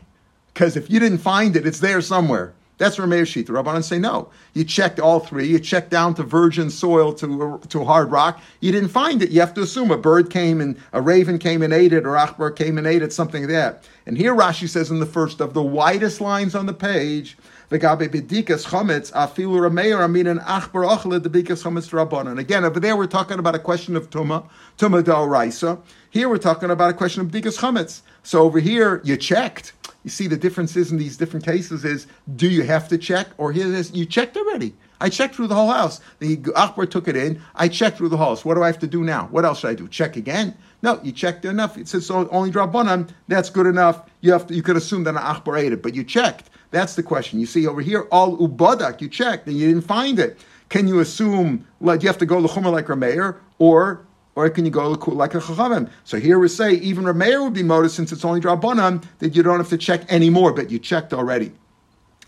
because 0.52 0.76
if 0.76 0.90
you 0.90 0.98
didn't 1.00 1.18
find 1.18 1.56
it, 1.56 1.66
it's 1.66 1.80
there 1.80 2.00
somewhere. 2.00 2.52
That's 2.78 2.96
Rameir 2.96 3.22
Shita. 3.22 3.46
Rabbanan 3.46 3.82
say 3.82 3.98
no. 3.98 4.28
You 4.52 4.62
checked 4.62 5.00
all 5.00 5.20
three. 5.20 5.46
You 5.46 5.58
checked 5.58 5.88
down 5.88 6.14
to 6.16 6.22
virgin 6.22 6.68
soil 6.68 7.14
to 7.14 7.58
to 7.68 7.84
hard 7.84 8.10
rock. 8.10 8.40
You 8.60 8.70
didn't 8.72 8.90
find 8.90 9.22
it. 9.22 9.30
You 9.30 9.40
have 9.40 9.54
to 9.54 9.62
assume 9.62 9.90
a 9.90 9.96
bird 9.96 10.28
came 10.30 10.60
and 10.60 10.76
a 10.92 11.00
raven 11.00 11.38
came 11.38 11.62
and 11.62 11.72
ate 11.72 11.94
it, 11.94 12.04
or 12.04 12.16
Achbar 12.16 12.54
came 12.54 12.76
and 12.76 12.86
ate 12.86 13.02
it, 13.02 13.14
something 13.14 13.44
like 13.44 13.52
that. 13.52 13.84
And 14.04 14.18
here 14.18 14.34
Rashi 14.34 14.68
says 14.68 14.90
in 14.90 15.00
the 15.00 15.06
first 15.06 15.40
of 15.40 15.54
the 15.54 15.62
widest 15.62 16.20
lines 16.20 16.54
on 16.54 16.66
the 16.66 16.74
page, 16.74 17.38
V'gabe 17.70 18.08
bedikas 18.08 18.66
chametz 18.66 19.10
afilu 19.10 19.58
rameir 19.58 19.98
aminan 19.98 20.40
achbar 20.44 20.88
ochle 20.88 21.18
debikas 21.18 21.64
chametz 21.64 21.90
rabbanan. 21.90 22.38
Again, 22.38 22.64
over 22.64 22.78
there 22.78 22.96
we're 22.96 23.08
talking 23.08 23.40
about 23.40 23.56
a 23.56 23.58
question 23.58 23.96
of 23.96 24.08
tuma, 24.08 24.48
tuma 24.78 25.02
da'oraisa. 25.02 25.80
Here 26.10 26.28
we're 26.28 26.38
talking 26.38 26.70
about 26.70 26.90
a 26.90 26.94
question 26.94 27.22
of 27.22 27.28
bedikas 27.28 27.58
chametz. 27.58 28.02
So 28.22 28.42
over 28.42 28.60
here 28.60 29.00
you 29.02 29.16
checked. 29.16 29.72
You 30.04 30.10
see, 30.10 30.28
the 30.28 30.36
differences 30.36 30.92
in 30.92 30.98
these 30.98 31.16
different 31.16 31.44
cases 31.44 31.84
is 31.84 32.06
do 32.36 32.48
you 32.48 32.62
have 32.62 32.86
to 32.90 32.98
check, 32.98 33.26
or 33.38 33.50
here 33.50 33.66
it 33.66 33.74
is, 33.74 33.90
you 33.90 34.06
checked 34.06 34.36
already. 34.36 34.72
I 35.00 35.08
checked 35.08 35.34
through 35.34 35.48
the 35.48 35.56
whole 35.56 35.70
house. 35.70 36.00
The 36.20 36.40
Akbar 36.54 36.86
took 36.86 37.08
it 37.08 37.16
in. 37.16 37.42
I 37.56 37.66
checked 37.66 37.98
through 37.98 38.10
the 38.10 38.16
house. 38.16 38.44
What 38.44 38.54
do 38.54 38.62
I 38.62 38.66
have 38.66 38.78
to 38.78 38.86
do 38.86 39.02
now? 39.02 39.26
What 39.32 39.44
else 39.44 39.58
should 39.58 39.70
I 39.70 39.74
do? 39.74 39.88
Check 39.88 40.16
again? 40.16 40.56
No, 40.80 41.00
you 41.02 41.10
checked 41.10 41.44
enough. 41.44 41.76
It 41.76 41.88
says 41.88 42.08
only 42.10 42.50
drop 42.52 42.72
one 42.72 42.88
on. 42.88 43.08
That's 43.26 43.50
good 43.50 43.66
enough. 43.66 44.08
You 44.20 44.30
have 44.32 44.46
to, 44.46 44.54
you 44.54 44.62
could 44.62 44.76
assume 44.76 45.02
that 45.04 45.10
an 45.10 45.16
Akbar 45.16 45.56
ate 45.58 45.72
it, 45.72 45.82
but 45.82 45.96
you 45.96 46.04
checked. 46.04 46.48
That's 46.70 46.94
the 46.94 47.02
question. 47.02 47.40
You 47.40 47.46
see 47.46 47.66
over 47.66 47.80
here, 47.80 48.06
all 48.10 48.36
ubadak, 48.38 49.00
you 49.00 49.08
checked 49.08 49.46
and 49.46 49.56
you 49.56 49.68
didn't 49.68 49.86
find 49.86 50.18
it. 50.18 50.38
Can 50.68 50.88
you 50.88 51.00
assume 51.00 51.66
like 51.80 52.02
you 52.02 52.08
have 52.08 52.18
to 52.18 52.26
go 52.26 52.36
lechumah 52.42 52.72
like 52.72 52.86
Rameir, 52.86 53.36
or 53.58 54.04
or 54.34 54.50
can 54.50 54.64
you 54.64 54.70
go 54.70 54.90
like 54.90 55.34
a 55.34 55.38
chachamim? 55.38 55.88
So 56.04 56.18
here 56.18 56.38
we 56.38 56.48
say 56.48 56.74
even 56.74 57.04
Rameir 57.04 57.42
would 57.42 57.54
be 57.54 57.62
motive 57.62 57.92
since 57.92 58.12
it's 58.12 58.24
only 58.24 58.40
drabanan 58.40 59.04
that 59.20 59.34
you 59.34 59.42
don't 59.42 59.58
have 59.58 59.68
to 59.70 59.78
check 59.78 60.10
anymore, 60.12 60.52
but 60.52 60.70
you 60.70 60.78
checked 60.78 61.12
already. 61.12 61.52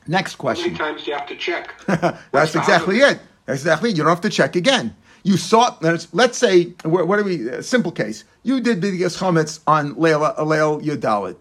Next 0.06 0.36
question. 0.36 0.74
How 0.74 0.86
many 0.86 0.94
times 0.94 1.04
do 1.04 1.10
you 1.10 1.16
have 1.18 1.28
to 1.28 1.36
check? 1.36 1.74
That's 2.32 2.54
exactly 2.54 2.98
it. 3.00 3.20
Exactly. 3.46 3.90
You 3.90 3.96
don't 3.96 4.06
have 4.06 4.20
to 4.22 4.30
check 4.30 4.56
again. 4.56 4.96
You 5.22 5.36
saw. 5.36 5.76
Let's 5.80 6.38
say 6.38 6.74
what 6.84 7.18
are 7.18 7.24
we? 7.24 7.50
Uh, 7.50 7.60
simple 7.60 7.92
case. 7.92 8.24
You 8.42 8.60
did 8.60 8.80
bidigas 8.80 9.18
chametz 9.18 9.60
on 9.66 9.94
Leil 9.96 10.34
Leil 10.38 10.82
Yudalit. 10.82 11.40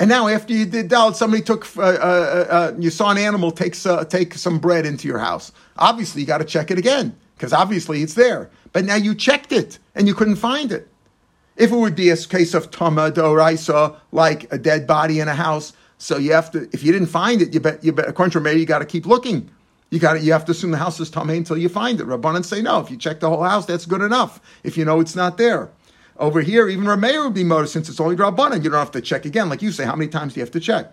And 0.00 0.08
now, 0.08 0.28
after 0.28 0.52
you 0.52 0.64
did 0.64 0.88
dalit, 0.88 1.16
somebody 1.16 1.42
took, 1.42 1.66
uh, 1.76 1.80
uh, 1.80 2.46
uh, 2.48 2.72
you 2.78 2.90
saw 2.90 3.10
an 3.10 3.18
animal 3.18 3.50
take, 3.50 3.74
uh, 3.84 4.04
take 4.04 4.34
some 4.34 4.58
bread 4.58 4.86
into 4.86 5.08
your 5.08 5.18
house. 5.18 5.50
Obviously, 5.76 6.20
you 6.20 6.26
got 6.26 6.38
to 6.38 6.44
check 6.44 6.70
it 6.70 6.78
again 6.78 7.16
because 7.36 7.52
obviously 7.52 8.02
it's 8.02 8.14
there. 8.14 8.48
But 8.72 8.84
now 8.84 8.94
you 8.94 9.14
checked 9.14 9.50
it 9.50 9.78
and 9.94 10.06
you 10.06 10.14
couldn't 10.14 10.36
find 10.36 10.70
it. 10.70 10.88
If 11.56 11.72
it 11.72 11.76
would 11.76 11.96
be 11.96 12.10
a 12.10 12.16
case 12.16 12.54
of 12.54 12.70
tama 12.70 13.10
doraisa, 13.10 13.96
like 14.12 14.52
a 14.52 14.58
dead 14.58 14.86
body 14.86 15.18
in 15.18 15.26
a 15.26 15.34
house, 15.34 15.72
so 15.98 16.16
you 16.16 16.32
have 16.32 16.52
to. 16.52 16.68
If 16.72 16.84
you 16.84 16.92
didn't 16.92 17.08
find 17.08 17.42
it, 17.42 17.52
you 17.52 17.58
bet. 17.58 17.82
You 17.82 17.92
bet. 17.92 18.08
According 18.08 18.30
to 18.32 18.40
Rameir, 18.40 18.58
you 18.58 18.66
got 18.66 18.78
to 18.78 18.86
keep 18.86 19.04
looking. 19.04 19.50
You 19.90 19.98
got. 19.98 20.22
You 20.22 20.32
have 20.32 20.44
to 20.44 20.52
assume 20.52 20.70
the 20.70 20.76
house 20.76 21.00
is 21.00 21.10
tame 21.10 21.30
until 21.30 21.58
you 21.58 21.68
find 21.68 22.00
it. 22.00 22.06
Rabbanan 22.06 22.44
say 22.44 22.62
no. 22.62 22.78
If 22.78 22.90
you 22.90 22.96
check 22.96 23.18
the 23.18 23.28
whole 23.28 23.42
house, 23.42 23.66
that's 23.66 23.84
good 23.84 24.02
enough. 24.02 24.40
If 24.62 24.76
you 24.76 24.84
know 24.84 25.00
it's 25.00 25.16
not 25.16 25.36
there. 25.38 25.70
Over 26.18 26.40
here, 26.40 26.68
even 26.68 26.84
Rameir 26.84 27.24
would 27.24 27.34
be 27.34 27.44
motor 27.44 27.66
since 27.66 27.88
it's 27.88 28.00
only 28.00 28.16
Rabbanan. 28.16 28.64
You 28.64 28.70
don't 28.70 28.78
have 28.78 28.90
to 28.92 29.00
check 29.00 29.24
again, 29.24 29.48
like 29.48 29.62
you 29.62 29.70
say. 29.70 29.84
How 29.84 29.94
many 29.94 30.10
times 30.10 30.34
do 30.34 30.40
you 30.40 30.44
have 30.44 30.52
to 30.52 30.60
check? 30.60 30.92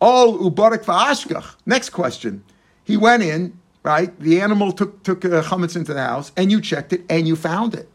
All 0.00 0.38
ubarak 0.38 0.84
va'ashkach. 0.84 1.56
Next 1.64 1.90
question. 1.90 2.42
He 2.84 2.96
went 2.96 3.22
in 3.22 3.58
right? 3.86 4.18
The 4.18 4.40
animal 4.40 4.72
took 4.72 5.02
took 5.04 5.24
uh, 5.24 5.42
chametz 5.42 5.76
into 5.76 5.94
the 5.94 6.02
house, 6.02 6.32
and 6.36 6.50
you 6.50 6.60
checked 6.60 6.92
it, 6.92 7.04
and 7.08 7.26
you 7.28 7.36
found 7.36 7.72
it. 7.72 7.88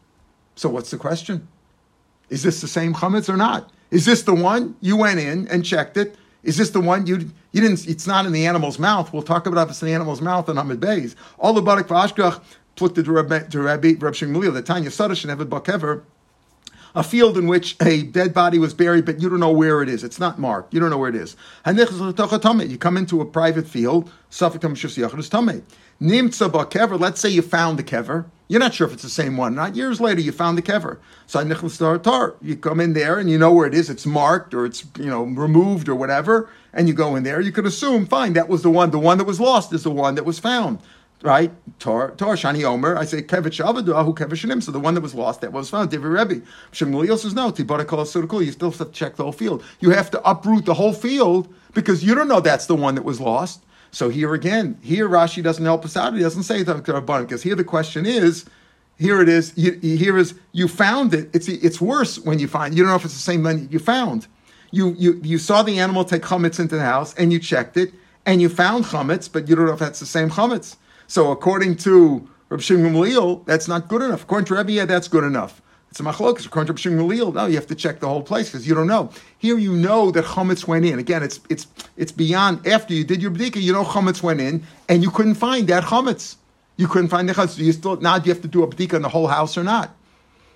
So 0.56 0.70
what's 0.70 0.90
the 0.90 0.98
question? 0.98 1.48
Is 2.30 2.44
this 2.44 2.62
the 2.62 2.68
same 2.68 2.94
chametz 2.94 3.28
or 3.28 3.36
not? 3.36 3.70
Is 3.92 4.06
this 4.06 4.24
the 4.24 4.34
one 4.34 4.76
you 4.80 4.96
went 4.96 5.20
in 5.20 5.50
and 5.50 5.66
checked 5.66 5.98
it? 5.98 6.16
Is 6.44 6.56
this 6.56 6.70
the 6.70 6.80
one 6.80 7.08
you 7.08 7.30
you 7.52 7.60
didn't? 7.62 7.86
It's 7.88 8.08
not 8.08 8.26
in 8.26 8.32
the 8.32 8.46
animal's 8.48 8.80
mouth. 8.80 9.12
We'll 9.12 9.22
talk 9.22 9.46
about 9.46 9.68
if 9.68 9.72
it's 9.72 9.82
in 9.82 9.90
the 9.90 9.94
animal's 9.94 10.22
mouth 10.22 10.48
and 10.48 10.58
Amid 10.58 10.80
Bays. 10.80 11.18
All 11.38 11.54
the 11.54 11.62
barak 11.62 11.90
v'ashkach 11.90 12.42
put 12.78 12.96
to 12.96 13.04
Rabbi 13.04 13.40
Rabbi 13.54 13.94
Shmuel 13.96 14.54
the 14.54 14.62
Tanya 14.62 14.90
Sadash 14.90 15.30
and 15.30 15.38
Evid 15.38 15.50
Bakever 15.50 16.04
a 16.96 17.04
field 17.04 17.38
in 17.38 17.48
which 17.48 17.76
a 17.82 18.04
dead 18.04 18.34
body 18.34 18.60
was 18.60 18.74
buried, 18.74 19.06
but 19.06 19.22
you 19.22 19.30
don't 19.30 19.40
know 19.40 19.52
where 19.52 19.82
it 19.82 19.90
is. 19.90 20.04
It's 20.04 20.20
not 20.20 20.40
marked. 20.40 20.74
You 20.74 20.80
don't 20.80 20.90
know 20.90 20.98
where 20.98 21.10
it 21.10 21.16
is. 21.16 21.36
You 21.66 22.78
come 22.78 22.98
into 22.98 23.22
a 23.22 23.26
private 23.26 23.68
field, 23.68 24.12
let's 27.00 27.20
say 27.20 27.30
you 27.30 27.42
found 27.42 27.80
the 27.80 27.84
kever. 27.84 28.26
You're 28.48 28.60
not 28.60 28.74
sure 28.74 28.86
if 28.86 28.94
it's 28.94 29.04
the 29.04 29.10
same 29.10 29.38
one. 29.38 29.56
Not 29.56 29.78
years 29.78 30.02
later, 30.02 30.20
you 30.20 30.34
found 30.34 30.58
the 30.58 30.62
kever. 30.62 30.98
So 31.26 32.36
you 32.42 32.56
come 32.58 32.82
in 32.82 32.94
there 32.94 33.18
and 33.18 33.30
you 33.30 33.38
know 33.38 33.54
where 33.54 33.66
it 33.66 33.74
is. 33.74 33.90
It's 33.90 34.06
marked 34.06 34.54
or 34.54 34.66
it's 34.66 34.84
you 34.98 35.06
know 35.06 35.24
removed 35.24 35.88
or 35.88 35.96
whatever, 35.96 36.50
and 36.74 36.90
you 36.90 36.94
go 36.94 37.16
in 37.16 37.24
there. 37.24 37.40
You 37.40 37.54
could 37.54 37.66
assume, 37.66 38.06
fine, 38.06 38.34
that 38.34 38.50
was 38.50 38.62
the 38.62 38.70
one. 38.70 38.92
The 38.92 39.00
one 39.00 39.18
that 39.20 39.24
was 39.24 39.40
lost 39.40 39.72
is 39.72 39.84
the 39.84 39.92
one 39.92 40.16
that 40.16 40.26
was 40.26 40.38
found 40.40 40.80
right? 41.24 41.52
Tor, 41.80 42.12
Tor, 42.18 42.36
Shani 42.36 42.64
Omer. 42.64 42.98
I 42.98 43.06
say 43.06 43.22
Kevich 43.22 43.64
Avadu, 43.64 44.04
who 44.06 44.14
Kevich 44.14 44.46
Shanim. 44.46 44.62
So 44.62 44.72
the 44.72 44.80
one 44.80 44.94
that 44.96 45.02
was 45.02 45.16
lost, 45.16 45.42
that 45.42 45.52
was 45.52 45.70
found. 45.70 45.92
Divi 45.92 46.08
Rebbe. 46.08 46.42
Shmuel 46.72 47.18
says 47.18 47.34
no. 47.34 47.52
Tibara 47.52 47.86
Kol 47.86 48.44
You 48.44 48.52
still 48.52 48.72
have 48.72 48.78
to 48.78 48.92
check 48.92 49.16
the 49.16 49.24
whole 49.24 49.32
field. 49.32 49.64
You 49.80 49.92
have 49.92 50.12
to 50.12 50.30
uproot 50.30 50.66
the 50.66 50.74
whole 50.74 50.94
field 50.94 51.54
because 51.74 52.04
you 52.04 52.16
don't 52.16 52.28
know 52.28 52.40
that's 52.40 52.66
the 52.66 52.76
one 52.76 52.96
that 52.96 53.04
was 53.04 53.20
lost. 53.20 53.64
So 53.92 54.10
here 54.10 54.34
again, 54.34 54.80
here 54.82 55.10
Rashi 55.10 55.44
doesn't 55.44 55.66
help 55.66 55.84
us 55.84 55.98
out. 55.98 56.14
He 56.14 56.22
doesn't 56.22 56.44
say 56.44 56.64
the 56.64 56.76
Rabban 56.76 57.24
because 57.24 57.44
here 57.44 57.56
the 57.56 57.64
question 57.64 58.06
is. 58.06 58.46
Here 58.98 59.20
it 59.20 59.30
is. 59.30 59.52
You, 59.56 59.72
here 59.82 60.16
is 60.16 60.36
you 60.52 60.68
found 60.68 61.16
it. 61.16 61.30
It's 61.34 61.48
it's 61.48 61.82
worse 61.82 62.20
when 62.20 62.38
you 62.38 62.48
find. 62.48 62.76
You 62.76 62.84
don't 62.84 62.92
know 62.92 62.96
if 62.96 63.04
it's 63.04 63.16
the 63.16 63.20
same 63.20 63.42
one 63.42 63.68
you 63.72 63.80
found. 63.80 64.28
You 64.70 64.96
you 64.98 65.20
you 65.24 65.40
saw 65.40 65.64
the 65.64 65.80
animal 65.80 66.06
take 66.06 66.22
chametz 66.22 66.60
into 66.60 66.76
the 66.76 66.84
house 66.84 67.16
and 67.16 67.34
you 67.34 67.40
checked 67.40 67.78
it 67.78 67.94
and 68.28 68.42
you 68.42 68.48
found 68.50 68.86
chametz, 68.86 69.32
but 69.32 69.50
you 69.50 69.56
don't 69.56 69.66
know 69.66 69.74
if 69.74 69.80
that's 69.80 70.00
the 70.00 70.06
same 70.06 70.30
chametz. 70.30 70.76
So 71.12 71.30
according 71.30 71.76
to 71.80 72.26
Rabbi 72.48 72.64
Shimon 72.64 72.94
Gamliel, 72.94 73.46
that's 73.46 73.68
not 73.68 73.90
good 73.90 74.02
enough. 74.02 74.24
According 74.24 74.46
to 74.46 74.54
Rabbi, 74.54 74.72
yeah, 74.72 74.86
that's 74.86 75.10
good 75.10 75.26
enough. 75.26 75.62
It's 75.90 76.00
a 76.00 76.04
machlokas. 76.04 76.46
According 76.46 76.74
to 76.74 76.90
Galil, 76.90 77.34
no, 77.34 77.48
you 77.48 77.56
have 77.56 77.68
to 77.68 77.76
check 77.76 78.00
the 78.00 78.08
whole 78.08 78.24
place 78.24 78.48
because 78.48 78.66
you 78.66 78.74
don't 78.74 78.88
know. 78.88 79.10
Here 79.38 79.58
you 79.58 79.76
know 79.76 80.12
that 80.12 80.24
chametz 80.24 80.68
went 80.68 80.86
in. 80.86 81.00
Again, 81.00 81.22
it's 81.22 81.42
it's 81.50 81.68
it's 81.98 82.14
beyond. 82.14 82.66
After 82.66 82.94
you 82.94 83.04
did 83.04 83.22
your 83.22 83.30
bdika, 83.32 83.62
you 83.62 83.74
know 83.74 83.84
chametz 83.84 84.24
went 84.24 84.40
in, 84.40 84.64
and 84.88 85.04
you 85.04 85.12
couldn't 85.12 85.36
find 85.36 85.68
that 85.68 85.84
chametz. 85.84 86.38
You 86.78 86.88
couldn't 86.88 87.10
find 87.10 87.28
the 87.28 87.34
chametz. 87.34 87.58
So 87.58 87.64
you 87.64 87.74
still 87.74 87.98
now 87.98 88.18
do 88.18 88.30
you 88.30 88.34
have 88.34 88.42
to 88.44 88.48
do 88.48 88.64
a 88.64 88.68
bdika 88.70 88.94
in 88.94 89.02
the 89.02 89.10
whole 89.10 89.28
house 89.28 89.58
or 89.58 89.66
not? 89.66 89.94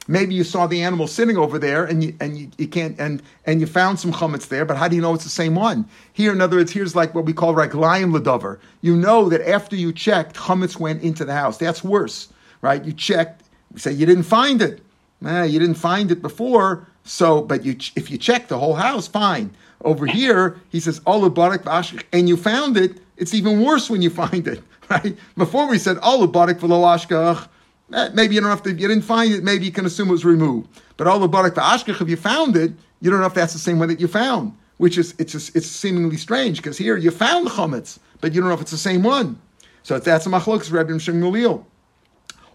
Maybe 0.07 0.35
you 0.35 0.43
saw 0.43 0.67
the 0.67 0.83
animal 0.83 1.07
sitting 1.07 1.35
over 1.35 1.57
there 1.57 1.85
and 1.85 2.03
you 2.03 2.15
and 2.19 2.37
you, 2.37 2.51
you 2.59 2.67
can't 2.67 2.99
and 2.99 3.23
and 3.45 3.59
you 3.59 3.65
found 3.65 3.99
some 3.99 4.13
chametz 4.13 4.47
there, 4.47 4.63
but 4.63 4.77
how 4.77 4.87
do 4.87 4.95
you 4.95 5.01
know 5.01 5.15
it's 5.15 5.23
the 5.23 5.29
same 5.31 5.55
one? 5.55 5.85
Here, 6.13 6.31
in 6.31 6.41
other 6.41 6.57
words, 6.57 6.71
here's 6.71 6.95
like 6.95 7.15
what 7.15 7.25
we 7.25 7.33
call 7.33 7.55
raglayim 7.55 8.15
ledover. 8.15 8.59
You 8.81 8.95
know 8.95 9.29
that 9.29 9.47
after 9.49 9.75
you 9.75 9.91
checked, 9.91 10.35
chametz 10.35 10.79
went 10.79 11.01
into 11.01 11.25
the 11.25 11.33
house. 11.33 11.57
That's 11.57 11.83
worse, 11.83 12.29
right? 12.61 12.85
You 12.85 12.93
checked, 12.93 13.43
say 13.77 13.93
you 13.93 14.05
didn't 14.05 14.23
find 14.23 14.61
it. 14.61 14.81
Nah, 15.21 15.43
you 15.43 15.57
didn't 15.59 15.75
find 15.77 16.11
it 16.11 16.21
before, 16.21 16.85
so 17.03 17.41
but 17.41 17.65
you 17.65 17.75
if 17.95 18.11
you 18.11 18.19
check 18.19 18.47
the 18.47 18.59
whole 18.59 18.75
house, 18.75 19.07
fine. 19.07 19.55
Over 19.83 20.05
here, 20.05 20.59
he 20.69 20.79
says 20.79 20.99
barak 20.99 21.65
and 22.13 22.29
you 22.29 22.37
found 22.37 22.77
it. 22.77 22.99
It's 23.17 23.33
even 23.33 23.63
worse 23.63 23.89
when 23.89 24.03
you 24.03 24.11
find 24.11 24.47
it, 24.47 24.61
right? 24.89 25.17
Before 25.35 25.67
we 25.67 25.79
said 25.79 25.99
barak 25.99 26.59
v'lo 26.59 26.85
ashkach 26.93 27.47
Eh, 27.93 28.09
maybe 28.13 28.35
you 28.35 28.41
don't 28.41 28.49
have 28.49 28.63
to, 28.63 28.71
you 28.71 28.87
didn't 28.87 29.03
find 29.03 29.33
it, 29.33 29.43
maybe 29.43 29.65
you 29.65 29.71
can 29.71 29.85
assume 29.85 30.09
it 30.09 30.13
was 30.13 30.25
removed. 30.25 30.67
But 30.97 31.07
all 31.07 31.19
the 31.19 31.27
barak 31.27 31.55
ashkech, 31.55 32.01
if 32.01 32.09
you 32.09 32.15
found 32.15 32.55
it, 32.55 32.73
you 33.01 33.11
don't 33.11 33.19
know 33.19 33.27
if 33.27 33.33
that's 33.33 33.53
the 33.53 33.59
same 33.59 33.77
one 33.77 33.89
that 33.89 33.99
you 33.99 34.07
found, 34.07 34.57
which 34.77 34.97
is, 34.97 35.13
it's, 35.19 35.33
just, 35.33 35.55
it's 35.55 35.67
seemingly 35.67 36.17
strange, 36.17 36.57
because 36.57 36.77
here 36.77 36.97
you 36.97 37.11
found 37.11 37.45
the 37.45 37.51
chametz, 37.51 37.99
but 38.21 38.33
you 38.33 38.41
don't 38.41 38.49
know 38.49 38.55
if 38.55 38.61
it's 38.61 38.71
the 38.71 38.77
same 38.77 39.03
one. 39.03 39.39
So 39.83 39.99
that's 39.99 40.25
a 40.25 40.29
machlokas, 40.29 40.71
Rabbi 40.71 40.93
Shimulil. 40.93 41.63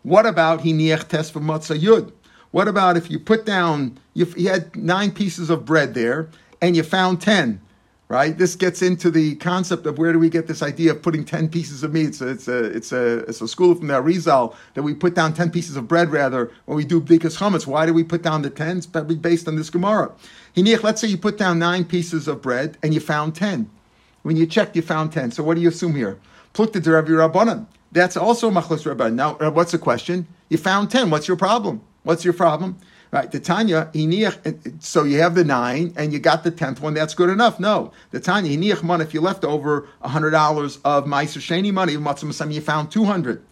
What 0.02 0.26
about 0.26 0.60
hiniach 0.60 1.08
test 1.08 1.32
for 1.32 1.40
matzah 1.40 1.78
yud? 1.78 2.12
What 2.50 2.66
about 2.66 2.96
if 2.96 3.10
you 3.10 3.20
put 3.20 3.46
down, 3.46 4.00
you, 4.14 4.26
you 4.36 4.48
had 4.48 4.74
nine 4.74 5.12
pieces 5.12 5.50
of 5.50 5.64
bread 5.64 5.94
there, 5.94 6.28
and 6.60 6.74
you 6.74 6.82
found 6.82 7.20
ten 7.20 7.60
right? 8.10 8.36
This 8.36 8.56
gets 8.56 8.82
into 8.82 9.08
the 9.08 9.36
concept 9.36 9.86
of 9.86 9.96
where 9.96 10.12
do 10.12 10.18
we 10.18 10.28
get 10.28 10.48
this 10.48 10.64
idea 10.64 10.90
of 10.90 11.00
putting 11.00 11.24
10 11.24 11.48
pieces 11.48 11.84
of 11.84 11.92
meat. 11.92 12.16
So 12.16 12.26
it's 12.26 12.48
a, 12.48 12.64
it's 12.64 12.90
a, 12.90 13.18
it's 13.20 13.40
a 13.40 13.46
school 13.46 13.76
from 13.76 13.86
the 13.86 13.94
Arizal 13.94 14.56
that 14.74 14.82
we 14.82 14.94
put 14.94 15.14
down 15.14 15.32
10 15.32 15.52
pieces 15.52 15.76
of 15.76 15.86
bread 15.86 16.10
rather 16.10 16.50
when 16.66 16.76
we 16.76 16.84
do 16.84 17.00
Bdikas 17.00 17.38
Chametz. 17.38 17.68
Why 17.68 17.86
do 17.86 17.94
we 17.94 18.02
put 18.02 18.22
down 18.22 18.42
the 18.42 18.50
10? 18.50 18.78
It's 18.78 18.86
probably 18.86 19.14
based 19.14 19.46
on 19.46 19.54
this 19.54 19.70
Gemara. 19.70 20.10
Hiniach, 20.56 20.82
let's 20.82 21.00
say 21.00 21.06
you 21.06 21.18
put 21.18 21.38
down 21.38 21.60
nine 21.60 21.84
pieces 21.84 22.26
of 22.26 22.42
bread 22.42 22.76
and 22.82 22.92
you 22.92 22.98
found 22.98 23.36
10. 23.36 23.70
When 24.22 24.36
you 24.36 24.44
checked, 24.44 24.74
you 24.74 24.82
found 24.82 25.12
10. 25.12 25.30
So 25.30 25.44
what 25.44 25.54
do 25.54 25.60
you 25.60 25.68
assume 25.68 25.94
here? 25.94 26.18
Plukta 26.52 26.82
de 26.82 26.90
Rabbi 26.90 27.10
Rabbanan. 27.10 27.66
That's 27.92 28.16
also 28.16 28.50
Machlos 28.50 28.92
Rabban. 28.92 29.14
Now, 29.14 29.36
uh, 29.36 29.52
what's 29.52 29.70
the 29.70 29.78
question? 29.78 30.26
You 30.48 30.58
found 30.58 30.90
10. 30.90 31.10
What's 31.10 31.28
your 31.28 31.36
problem? 31.36 31.80
What's 32.02 32.24
your 32.24 32.34
problem? 32.34 32.76
Right, 33.12 33.28
the 33.28 33.40
Tanya, 33.40 33.90
so 34.78 35.02
you 35.02 35.20
have 35.20 35.34
the 35.34 35.42
nine 35.44 35.92
and 35.96 36.12
you 36.12 36.20
got 36.20 36.44
the 36.44 36.50
tenth 36.52 36.80
one, 36.80 36.94
that's 36.94 37.12
good 37.12 37.28
enough. 37.28 37.58
No. 37.58 37.90
The 38.12 38.20
Tanya, 38.20 38.56
Hiniach 38.56 38.84
money, 38.84 39.02
if 39.02 39.12
you 39.12 39.20
left 39.20 39.44
over 39.44 39.88
hundred 40.00 40.30
dollars 40.30 40.78
of 40.84 41.06
Meiser 41.06 41.40
Sheni 41.40 41.72
money, 41.72 41.94
you 41.94 42.60
found 42.60 42.92
two 42.92 43.04
hundred. 43.04 43.42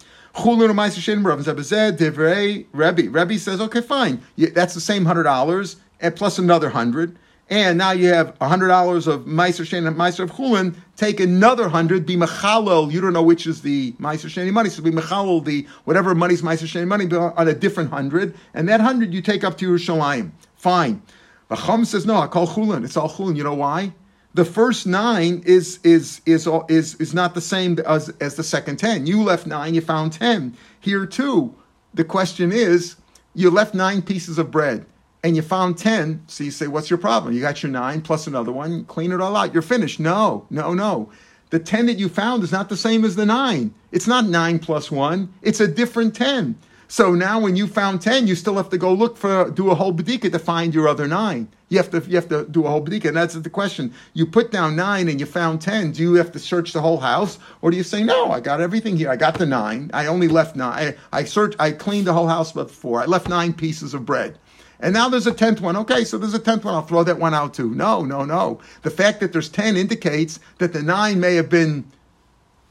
Rebbe. 2.72 3.10
Rebbe 3.10 3.38
says, 3.38 3.60
okay, 3.60 3.80
fine. 3.80 4.22
That's 4.36 4.74
the 4.74 4.80
same 4.80 5.04
hundred 5.04 5.24
dollars 5.24 5.76
and 6.00 6.14
plus 6.14 6.38
another 6.38 6.68
hundred 6.68 7.18
and 7.50 7.78
now 7.78 7.92
you 7.92 8.08
have 8.08 8.36
hundred 8.38 8.68
dollars 8.68 9.06
of 9.06 9.22
Meiser 9.24 9.64
Sheni 9.64 9.86
and 9.86 9.96
Meiser 9.96 10.20
of 10.20 10.32
Chulin. 10.32 10.74
Take 10.96 11.20
another 11.20 11.68
hundred, 11.68 12.04
be 12.04 12.16
Mechalel. 12.16 12.92
You 12.92 13.00
don't 13.00 13.12
know 13.12 13.22
which 13.22 13.46
is 13.46 13.62
the 13.62 13.92
Meiser 13.92 14.26
Sheni 14.26 14.52
money, 14.52 14.68
so 14.68 14.82
be 14.82 14.90
Mechalel 14.90 15.44
the 15.44 15.66
whatever 15.84 16.14
money's 16.14 16.42
Meiser 16.42 16.66
Sheni 16.66 16.86
money 16.86 17.06
on 17.14 17.48
a 17.48 17.54
different 17.54 17.90
hundred, 17.90 18.34
and 18.52 18.68
that 18.68 18.80
hundred 18.80 19.14
you 19.14 19.22
take 19.22 19.44
up 19.44 19.56
to 19.58 19.68
Yerushalayim. 19.68 20.30
Fine. 20.56 21.02
But 21.48 21.60
Chum 21.60 21.84
says 21.84 22.04
no. 22.04 22.16
I 22.16 22.26
call 22.26 22.46
Chulin. 22.46 22.84
It's 22.84 22.96
all 22.96 23.08
Chulin. 23.08 23.36
You 23.36 23.44
know 23.44 23.54
why? 23.54 23.94
The 24.34 24.44
first 24.44 24.86
nine 24.86 25.42
is 25.46 25.80
is 25.82 26.20
is 26.26 26.46
is 26.68 26.94
is 26.96 27.14
not 27.14 27.34
the 27.34 27.40
same 27.40 27.78
as 27.86 28.10
as 28.20 28.34
the 28.34 28.44
second 28.44 28.76
ten. 28.76 29.06
You 29.06 29.22
left 29.22 29.46
nine. 29.46 29.74
You 29.74 29.80
found 29.80 30.12
ten. 30.12 30.54
Here 30.80 31.06
too. 31.06 31.54
The 31.94 32.04
question 32.04 32.52
is, 32.52 32.96
you 33.34 33.50
left 33.50 33.74
nine 33.74 34.02
pieces 34.02 34.38
of 34.38 34.50
bread 34.50 34.84
and 35.22 35.34
you 35.34 35.42
found 35.42 35.78
10, 35.78 36.22
so 36.26 36.44
you 36.44 36.50
say, 36.50 36.66
What's 36.66 36.90
your 36.90 36.98
problem? 36.98 37.34
You 37.34 37.40
got 37.40 37.62
your 37.62 37.72
nine 37.72 38.00
plus 38.00 38.26
another 38.26 38.52
one, 38.52 38.84
clean 38.84 39.12
it 39.12 39.20
all 39.20 39.36
out, 39.36 39.52
you're 39.52 39.62
finished. 39.62 40.00
No, 40.00 40.46
no, 40.50 40.74
no. 40.74 41.10
The 41.50 41.58
10 41.58 41.86
that 41.86 41.98
you 41.98 42.08
found 42.08 42.42
is 42.42 42.52
not 42.52 42.68
the 42.68 42.76
same 42.76 43.04
as 43.04 43.16
the 43.16 43.24
nine. 43.24 43.74
It's 43.90 44.06
not 44.06 44.26
nine 44.26 44.58
plus 44.58 44.90
one, 44.90 45.32
it's 45.42 45.60
a 45.60 45.68
different 45.68 46.14
10. 46.14 46.56
So 46.90 47.14
now 47.14 47.38
when 47.38 47.54
you 47.54 47.66
found 47.66 48.00
10, 48.00 48.26
you 48.26 48.34
still 48.34 48.56
have 48.56 48.70
to 48.70 48.78
go 48.78 48.94
look 48.94 49.18
for, 49.18 49.50
do 49.50 49.70
a 49.70 49.74
whole 49.74 49.92
badika 49.92 50.32
to 50.32 50.38
find 50.38 50.72
your 50.72 50.88
other 50.88 51.06
nine. 51.06 51.48
You 51.68 51.76
have 51.76 51.90
to, 51.90 52.00
you 52.08 52.16
have 52.16 52.30
to 52.30 52.46
do 52.46 52.64
a 52.64 52.70
whole 52.70 52.82
badika. 52.82 53.08
And 53.08 53.16
that's 53.16 53.34
the 53.34 53.50
question. 53.50 53.92
You 54.14 54.24
put 54.24 54.50
down 54.50 54.74
nine 54.74 55.06
and 55.06 55.20
you 55.20 55.26
found 55.26 55.60
10. 55.60 55.92
Do 55.92 56.02
you 56.02 56.14
have 56.14 56.32
to 56.32 56.38
search 56.38 56.72
the 56.72 56.80
whole 56.80 57.00
house? 57.00 57.38
Or 57.60 57.70
do 57.70 57.76
you 57.76 57.82
say, 57.82 58.02
no, 58.02 58.30
I 58.30 58.40
got 58.40 58.62
everything 58.62 58.96
here. 58.96 59.10
I 59.10 59.16
got 59.16 59.38
the 59.38 59.44
nine. 59.44 59.90
I 59.92 60.06
only 60.06 60.28
left 60.28 60.56
nine. 60.56 60.94
I, 61.12 61.18
I 61.18 61.24
searched, 61.24 61.56
I 61.60 61.72
cleaned 61.72 62.06
the 62.06 62.14
whole 62.14 62.28
house 62.28 62.52
but 62.52 62.70
four. 62.70 63.02
I 63.02 63.04
left 63.04 63.28
nine 63.28 63.52
pieces 63.52 63.92
of 63.92 64.06
bread. 64.06 64.38
And 64.80 64.94
now 64.94 65.08
there's 65.08 65.26
a 65.26 65.34
tenth 65.34 65.60
one. 65.60 65.76
Okay, 65.76 66.04
so 66.04 66.18
there's 66.18 66.34
a 66.34 66.38
tenth 66.38 66.64
one. 66.64 66.74
I'll 66.74 66.82
throw 66.82 67.02
that 67.02 67.18
one 67.18 67.34
out 67.34 67.54
too. 67.54 67.74
No, 67.74 68.04
no, 68.04 68.24
no. 68.24 68.60
The 68.82 68.90
fact 68.90 69.20
that 69.20 69.32
there's 69.32 69.48
ten 69.48 69.76
indicates 69.76 70.38
that 70.58 70.72
the 70.72 70.82
nine 70.82 71.18
may 71.18 71.34
have 71.34 71.50
been 71.50 71.90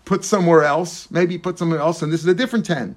put 0.05 0.23
somewhere 0.23 0.63
else, 0.63 1.11
maybe 1.11 1.37
put 1.37 1.59
somewhere 1.59 1.79
else, 1.79 2.01
and 2.01 2.11
this 2.13 2.21
is 2.21 2.27
a 2.27 2.33
different 2.33 2.65
ten. 2.65 2.95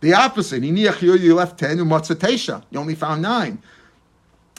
The 0.00 0.14
opposite. 0.14 0.62
You 0.62 1.34
left 1.34 1.58
ten, 1.58 1.78
umatzatesha. 1.78 2.62
You 2.70 2.78
only 2.78 2.94
found 2.94 3.22
nine. 3.22 3.60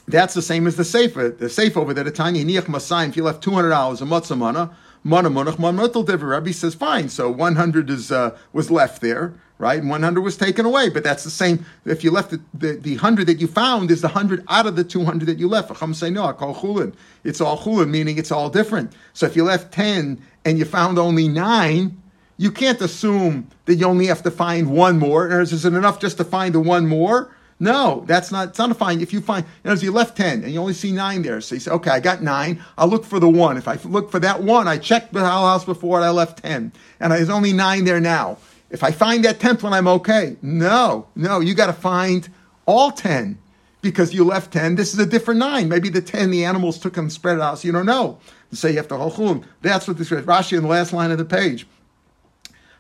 That's 0.06 0.34
the 0.34 0.42
same 0.42 0.68
as 0.68 0.76
the 0.76 0.84
safe. 0.84 1.14
The 1.14 1.50
safe 1.50 1.78
over 1.78 1.94
there, 1.94 2.04
the 2.04 2.12
tiny 2.12 2.44
niach 2.44 2.64
masayim. 2.64 3.10
If 3.10 3.18
you 3.18 3.24
left 3.24 3.42
two 3.42 3.52
hundred 3.52 3.70
dollars 3.70 4.02
a 4.02 4.06
matzamana, 4.06 4.74
mana 5.04 5.30
monach 5.30 5.58
man 5.60 5.78
Rabbi 5.78 6.52
says 6.52 6.76
fine. 6.76 7.08
So 7.08 7.32
one 7.32 7.56
hundred 7.56 7.90
is 7.90 8.12
uh, 8.12 8.38
was 8.52 8.70
left 8.70 9.02
there 9.02 9.34
right? 9.64 9.80
And 9.80 9.90
100 9.90 10.22
was 10.22 10.36
taken 10.36 10.66
away, 10.66 10.90
but 10.90 11.04
that's 11.04 11.24
the 11.24 11.30
same. 11.30 11.66
If 11.86 12.04
you 12.04 12.12
left 12.12 12.32
the, 12.32 12.42
the, 12.54 12.74
the 12.74 12.92
100 12.96 13.28
that 13.28 13.40
you 13.40 13.48
found 13.48 13.90
is 13.92 14.02
the 14.02 14.10
100 14.10 14.44
out 14.50 14.68
of 14.68 14.76
the 14.76 14.84
200 14.84 15.26
that 15.26 15.40
you 15.40 15.48
left. 15.48 15.70
Chacham 15.70 15.94
say, 15.94 16.10
no, 16.10 16.26
I 16.26 16.34
call 16.34 16.54
chulin. 16.54 16.94
It's 17.24 17.40
all 17.40 17.58
chulin, 17.58 17.90
meaning 17.90 18.18
it's 18.18 18.32
all 18.32 18.50
different. 18.50 18.92
So 19.14 19.26
if 19.26 19.38
you 19.38 19.46
left 19.46 19.74
10 19.74 20.22
and 20.44 20.60
you 20.60 20.66
found 20.66 21.00
only 21.00 21.30
nine, 21.30 21.98
you 22.38 22.52
can't 22.52 22.82
assume 22.82 23.48
that 23.66 23.76
you 23.76 23.86
only 23.86 24.08
have 24.08 24.22
to 24.24 24.32
find 24.32 24.70
one 24.70 25.00
more. 25.00 25.28
Or 25.28 25.40
is 25.40 25.66
it 25.66 25.74
enough 25.74 26.00
just 26.02 26.18
to 26.18 26.26
find 26.26 26.54
the 26.54 26.60
one 26.60 26.86
more? 26.86 27.34
No, 27.60 28.04
that's 28.08 28.30
not, 28.30 28.50
it's 28.50 28.60
not 28.60 28.72
a 28.72 28.74
fine. 28.74 29.00
If 29.00 29.14
you 29.14 29.22
find, 29.22 29.46
you 29.46 29.70
know, 29.70 29.72
if 29.72 29.82
you 29.82 29.94
left 29.94 30.18
10 30.18 30.44
and 30.44 30.52
you 30.52 30.60
only 30.60 30.74
see 30.74 30.92
nine 30.92 31.22
there, 31.22 31.40
so 31.40 31.56
you 31.56 31.62
say, 31.62 31.72
okay, 31.72 31.92
I 31.92 32.02
got 32.02 32.22
nine, 32.22 32.62
I'll 32.78 32.90
look 32.90 33.06
for 33.06 33.22
the 33.22 33.30
one. 33.30 33.56
If 33.56 33.70
I 33.70 33.78
look 33.86 34.12
for 34.12 34.20
that 34.20 34.44
one, 34.44 34.68
I 34.68 34.78
checked 34.78 35.14
the 35.14 35.22
house 35.22 35.64
before 35.64 35.98
and 35.98 36.06
I 36.06 36.10
left 36.10 36.44
10, 36.44 36.74
and 37.00 37.12
there's 37.14 37.30
only 37.30 37.54
nine 37.54 37.86
there 37.86 38.02
now. 38.02 38.38
If 38.74 38.84
I 38.84 38.92
find 38.92 39.24
that 39.24 39.40
tenth 39.40 39.62
one, 39.62 39.72
I'm 39.72 39.88
okay. 39.88 40.36
No, 40.42 41.08
no, 41.16 41.40
you 41.40 41.54
got 41.54 41.68
to 41.68 41.74
find 41.74 42.28
all 42.66 42.92
ten 42.92 43.38
because 43.82 44.16
you 44.16 44.24
left 44.26 44.52
ten. 44.52 44.74
This 44.74 44.96
is 44.96 45.00
a 45.00 45.06
different 45.06 45.40
nine. 45.40 45.70
Maybe 45.70 45.90
the 45.90 46.02
ten 46.02 46.32
the 46.32 46.44
animals 46.44 46.80
took 46.80 46.98
and 46.98 47.12
spread 47.12 47.38
it 47.38 47.42
out, 47.42 47.60
so 47.60 47.68
you 47.68 47.72
don't 47.72 47.86
know. 47.86 48.18
So 48.52 48.68
you 48.68 48.78
have 48.78 48.88
to 48.88 48.96
holchum. 48.96 49.44
That's 49.62 49.88
what 49.88 49.98
this 49.98 50.12
is. 50.12 50.26
Rashi 50.26 50.58
in 50.58 50.64
the 50.64 50.70
last 50.70 50.92
line 50.92 51.12
of 51.12 51.20
the 51.20 51.26
page. 51.26 51.68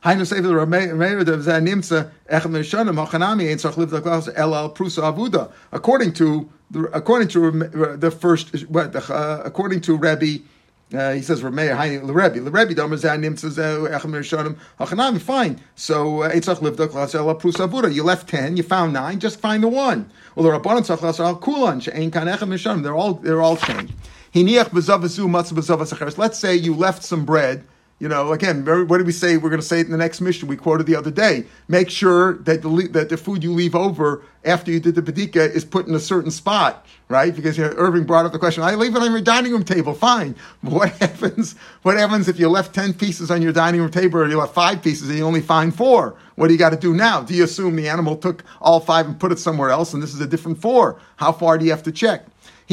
According 0.06 0.23
to 6.13 6.49
the, 6.71 6.84
according 6.91 7.27
to 7.29 7.51
the 7.97 8.12
first, 8.12 8.56
uh, 9.12 9.41
according 9.45 9.82
to 9.82 9.95
Rabbi 9.95 10.38
uh, 10.93 11.13
he 11.13 11.21
says 11.21 11.41
Rameir 11.41 11.75
Haini 11.75 12.03
L'Rebbe 12.03 12.38
L'Rebbe 12.38 12.73
Domer 12.73 12.97
Zanim 12.97 13.38
says 13.38 13.58
Echem 13.58 14.12
Rishonim 14.12 14.58
Hachanami. 14.79 15.19
Fine. 15.19 15.60
So 15.75 16.23
uh, 16.23 16.32
Eitzach 16.32 16.58
Livdok 16.58 16.89
Lasel 16.89 17.39
Prusavura. 17.39 17.93
You 17.93 18.03
left 18.03 18.29
ten. 18.29 18.58
You 18.58 18.63
found 18.63 18.93
nine. 18.93 19.19
Just 19.19 19.39
find 19.39 19.63
the 19.63 19.67
one. 19.67 20.10
Well, 20.36 20.45
the 20.45 20.58
Rabbanon 20.58 20.82
Tzach 20.82 20.99
Lasel 20.99 21.41
Kulan 21.41 21.79
She'Ein 21.79 22.12
Kan 22.12 22.27
Echem 22.27 22.49
Rishonim. 22.49 22.84
They're 22.84 23.41
all 23.41 23.58
changed. 23.58 23.93
Let's 26.17 26.39
say 26.39 26.56
you 26.56 26.75
left 26.75 27.03
some 27.03 27.23
bread 27.23 27.63
you 28.04 28.10
know, 28.10 28.34
again, 28.34 28.66
what 28.89 28.98
did 28.98 29.08
we 29.08 29.13
say? 29.13 29.38
We're 29.38 29.50
going 29.50 29.62
to 29.62 29.66
say 29.66 29.80
it 29.80 29.86
in 29.86 29.94
the 29.94 29.98
next 29.98 30.20
mission. 30.20 30.50
We 30.50 30.58
quoted 30.58 30.88
the 30.88 30.96
other 30.98 31.10
day. 31.10 31.46
Make 31.70 31.89
sure 31.89 32.34
that 32.39 32.62
the 32.62 32.89
that 32.92 33.08
the 33.08 33.16
food 33.16 33.42
you 33.42 33.54
leave 33.54 33.76
over 33.76 34.26
after 34.44 34.72
you 34.72 34.82
did 34.82 34.96
the 34.96 35.02
badika 35.02 35.50
is 35.56 35.63
put 35.63 35.88
in 35.88 35.96
a 35.96 36.02
certain 36.02 36.30
spot, 36.30 36.86
right? 37.08 37.34
Because 37.34 37.58
you 37.58 37.63
know, 37.63 37.74
Irving 37.78 38.04
brought 38.04 38.26
up 38.26 38.34
the 38.34 38.39
question. 38.39 38.62
I 38.62 38.76
leave 38.76 38.94
it 38.94 39.02
on 39.02 39.10
your 39.10 39.22
dining 39.22 39.54
room 39.54 39.63
table. 39.63 39.94
Fine. 39.94 40.36
What 40.62 40.89
happens? 40.98 41.56
What 41.84 41.96
happens 41.96 42.28
if 42.28 42.38
you 42.38 42.50
left 42.50 42.76
ten 42.76 42.94
pieces 42.94 43.32
on 43.32 43.42
your 43.42 43.54
dining 43.54 43.80
room 43.80 43.89
table, 43.89 44.20
or 44.20 44.28
you 44.28 44.38
left 44.38 44.54
five 44.54 44.84
pieces 44.84 45.08
and 45.08 45.18
you 45.18 45.26
only 45.26 45.39
find 45.39 45.74
four? 45.74 46.18
What 46.36 46.48
do 46.48 46.54
you 46.54 46.60
got 46.60 46.72
to 46.72 46.78
do 46.78 46.94
now? 46.94 47.22
Do 47.22 47.34
you 47.34 47.46
assume 47.46 47.78
the 47.78 47.88
animal 47.88 48.18
took 48.18 48.44
all 48.60 48.82
five 48.82 49.06
and 49.06 49.18
put 49.18 49.32
it 49.32 49.39
somewhere 49.39 49.70
else, 49.70 49.94
and 49.94 50.04
this 50.04 50.13
is 50.13 50.20
a 50.20 50.28
different 50.28 50.60
four? 50.60 51.00
How 51.16 51.32
far 51.32 51.58
do 51.58 51.63
you 51.63 51.72
have 51.72 51.84
to 51.84 51.92
check? 51.94 52.26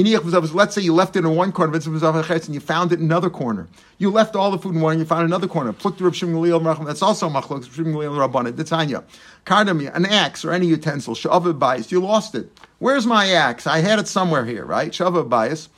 Let's 0.02 0.74
say 0.74 0.82
you 0.82 0.94
left 0.94 1.16
it 1.16 1.20
in 1.20 1.36
one 1.36 1.52
corner, 1.52 1.74
and 1.74 2.54
you 2.54 2.60
found 2.60 2.92
it 2.92 2.98
in 2.98 3.04
another 3.04 3.30
corner. 3.30 3.68
You 3.98 4.10
left 4.10 4.36
all 4.36 4.50
the 4.50 4.58
food 4.58 4.74
in 4.74 4.80
one, 4.80 4.92
and 4.92 5.00
you 5.00 5.06
found 5.06 5.24
another 5.24 5.48
corner. 5.48 5.72
That's 5.72 7.02
also 7.02 7.28
machlok. 7.28 8.68
Tanya. 8.68 9.04
Kardam, 9.46 9.94
an 9.94 10.06
axe 10.06 10.44
or 10.44 10.52
any 10.52 10.66
utensil, 10.66 11.14
shava 11.14 11.58
bias. 11.58 11.90
You 11.90 12.00
lost 12.00 12.34
it. 12.34 12.50
Where's 12.78 13.06
my 13.06 13.30
axe? 13.30 13.66
I 13.66 13.78
had 13.78 13.98
it 13.98 14.08
somewhere 14.08 14.44
here, 14.44 14.64
right? 14.64 14.90
Shava 14.90 15.28
bias. 15.28 15.68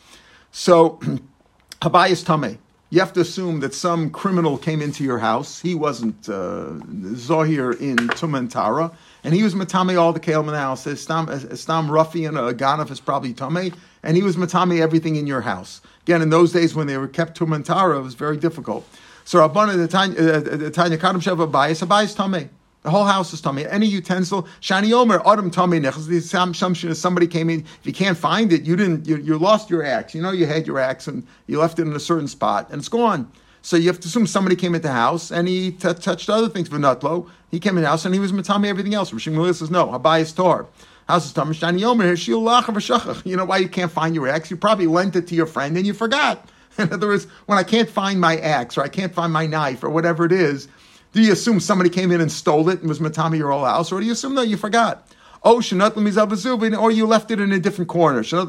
So, 0.50 1.00
habayis 1.80 2.24
tame. 2.24 2.58
You 2.90 3.00
have 3.00 3.14
to 3.14 3.20
assume 3.20 3.60
that 3.60 3.72
some 3.72 4.10
criminal 4.10 4.58
came 4.58 4.82
into 4.82 5.02
your 5.02 5.18
house. 5.18 5.60
He 5.62 5.74
wasn't 5.74 6.28
uh, 6.28 6.72
Zohir 7.14 7.80
in 7.80 7.96
Tumantara, 7.96 8.94
and 9.24 9.34
he 9.34 9.42
was 9.42 9.54
matame 9.54 10.00
all 10.00 10.12
the 10.12 10.20
kalim 10.20 10.40
in 10.40 10.46
the 10.52 10.58
house. 10.58 10.82
Stam, 11.00 11.56
Stam 11.56 11.88
Rufi 11.88 12.26
and 12.26 12.36
uh, 12.36 12.46
a 12.46 12.54
Ganaf 12.54 12.90
is 12.90 13.00
probably 13.00 13.32
tame, 13.32 13.72
and 14.02 14.16
he 14.16 14.22
was 14.22 14.36
matame 14.36 14.80
everything 14.80 15.16
in 15.16 15.26
your 15.26 15.42
house. 15.42 15.80
Again, 16.02 16.22
in 16.22 16.30
those 16.30 16.52
days 16.52 16.74
when 16.74 16.86
they 16.86 16.98
were 16.98 17.08
kept 17.08 17.36
to 17.36 17.46
Tumantara, 17.46 17.98
it 17.98 18.02
was 18.02 18.14
very 18.14 18.36
difficult. 18.36 18.88
So 19.24 19.38
Rabbana, 19.38 19.74
uh, 19.74 20.56
the 20.56 20.70
Tanya 20.70 20.98
Kadam 20.98 21.22
Sheva 21.22 21.50
Abayis, 21.50 21.86
Abayis 21.86 22.16
Tameh. 22.16 22.48
The 22.82 22.90
whole 22.90 23.04
house 23.04 23.32
is 23.32 23.40
tummy. 23.40 23.64
Any 23.64 23.86
utensil, 23.86 24.48
shani 24.60 24.92
omer, 24.92 25.22
autumn 25.24 25.52
tummy 25.52 25.78
nechas. 25.78 26.08
The 26.08 26.16
assumption 26.16 26.90
is 26.90 27.00
somebody 27.00 27.28
came 27.28 27.48
in. 27.48 27.60
If 27.60 27.80
you 27.84 27.92
can't 27.92 28.18
find 28.18 28.52
it, 28.52 28.62
you 28.62 28.74
didn't. 28.74 29.06
You, 29.06 29.18
you 29.18 29.38
lost 29.38 29.70
your 29.70 29.84
axe. 29.84 30.16
You 30.16 30.22
know 30.22 30.32
you 30.32 30.46
had 30.46 30.66
your 30.66 30.80
axe 30.80 31.06
and 31.06 31.24
you 31.46 31.60
left 31.60 31.78
it 31.78 31.82
in 31.82 31.94
a 31.94 32.00
certain 32.00 32.26
spot, 32.26 32.70
and 32.70 32.80
it's 32.80 32.88
gone. 32.88 33.30
So 33.62 33.76
you 33.76 33.86
have 33.86 34.00
to 34.00 34.08
assume 34.08 34.26
somebody 34.26 34.56
came 34.56 34.74
into 34.74 34.88
the 34.88 34.94
house 34.94 35.30
and 35.30 35.46
he 35.46 35.70
t- 35.70 35.94
touched 35.94 36.28
other 36.28 36.48
things. 36.48 36.68
V'natlo, 36.68 37.30
he 37.50 37.60
came 37.60 37.76
in 37.76 37.84
the 37.84 37.88
house 37.88 38.04
and 38.04 38.12
he 38.12 38.20
was 38.20 38.32
matami 38.32 38.66
everything 38.66 38.94
else. 38.94 39.12
Rishim 39.12 39.32
Gamaliel 39.32 39.54
says 39.54 39.70
no. 39.70 39.86
Habayis 39.86 40.34
tor. 40.34 40.66
House 41.08 41.26
is 41.26 41.32
tummy. 41.32 41.54
Shani 41.54 41.84
omer, 41.84 42.12
shilach 42.14 43.24
You 43.24 43.36
know 43.36 43.44
why 43.44 43.58
you 43.58 43.68
can't 43.68 43.90
find 43.90 44.14
your 44.14 44.28
axe? 44.28 44.50
You 44.50 44.56
probably 44.56 44.88
lent 44.88 45.14
it 45.14 45.28
to 45.28 45.34
your 45.36 45.46
friend 45.46 45.76
and 45.76 45.86
you 45.86 45.94
forgot. 45.94 46.48
In 46.78 46.92
other 46.92 47.06
words, 47.06 47.26
when 47.46 47.58
I 47.58 47.62
can't 47.62 47.88
find 47.88 48.20
my 48.20 48.36
axe 48.38 48.76
or 48.76 48.82
I 48.82 48.88
can't 48.88 49.14
find 49.14 49.32
my 49.32 49.46
knife 49.46 49.84
or 49.84 49.90
whatever 49.90 50.24
it 50.24 50.32
is, 50.32 50.68
do 51.12 51.20
you 51.20 51.32
assume 51.32 51.60
somebody 51.60 51.90
came 51.90 52.10
in 52.10 52.20
and 52.20 52.32
stole 52.32 52.68
it 52.68 52.80
and 52.80 52.88
was 52.88 52.98
matami 52.98 53.36
your 53.36 53.52
whole 53.52 53.64
house, 53.64 53.92
or 53.92 54.00
do 54.00 54.06
you 54.06 54.12
assume 54.12 54.34
no, 54.34 54.40
you 54.40 54.56
forgot? 54.56 55.06
Oh, 55.44 55.56
shenat 55.56 55.90
lemizavazuvin, 55.90 56.80
or 56.80 56.90
you 56.90 57.06
left 57.06 57.30
it 57.30 57.38
in 57.38 57.52
a 57.52 57.58
different 57.58 57.90
corner. 57.90 58.22
Shenat 58.22 58.48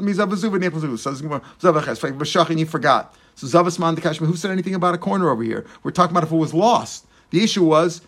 and 2.50 2.60
you 2.60 2.66
forgot. 2.66 3.14
So 3.34 3.46
zavasman 3.46 3.96
dekashma, 3.96 4.26
who 4.26 4.36
said 4.36 4.50
anything 4.50 4.74
about 4.74 4.94
a 4.94 4.98
corner 4.98 5.30
over 5.30 5.42
here? 5.42 5.66
We're 5.82 5.90
talking 5.90 6.16
about 6.16 6.24
if 6.24 6.32
it 6.32 6.36
was 6.36 6.54
lost. 6.54 7.06
The 7.30 7.42
issue 7.42 7.64
was 7.64 8.02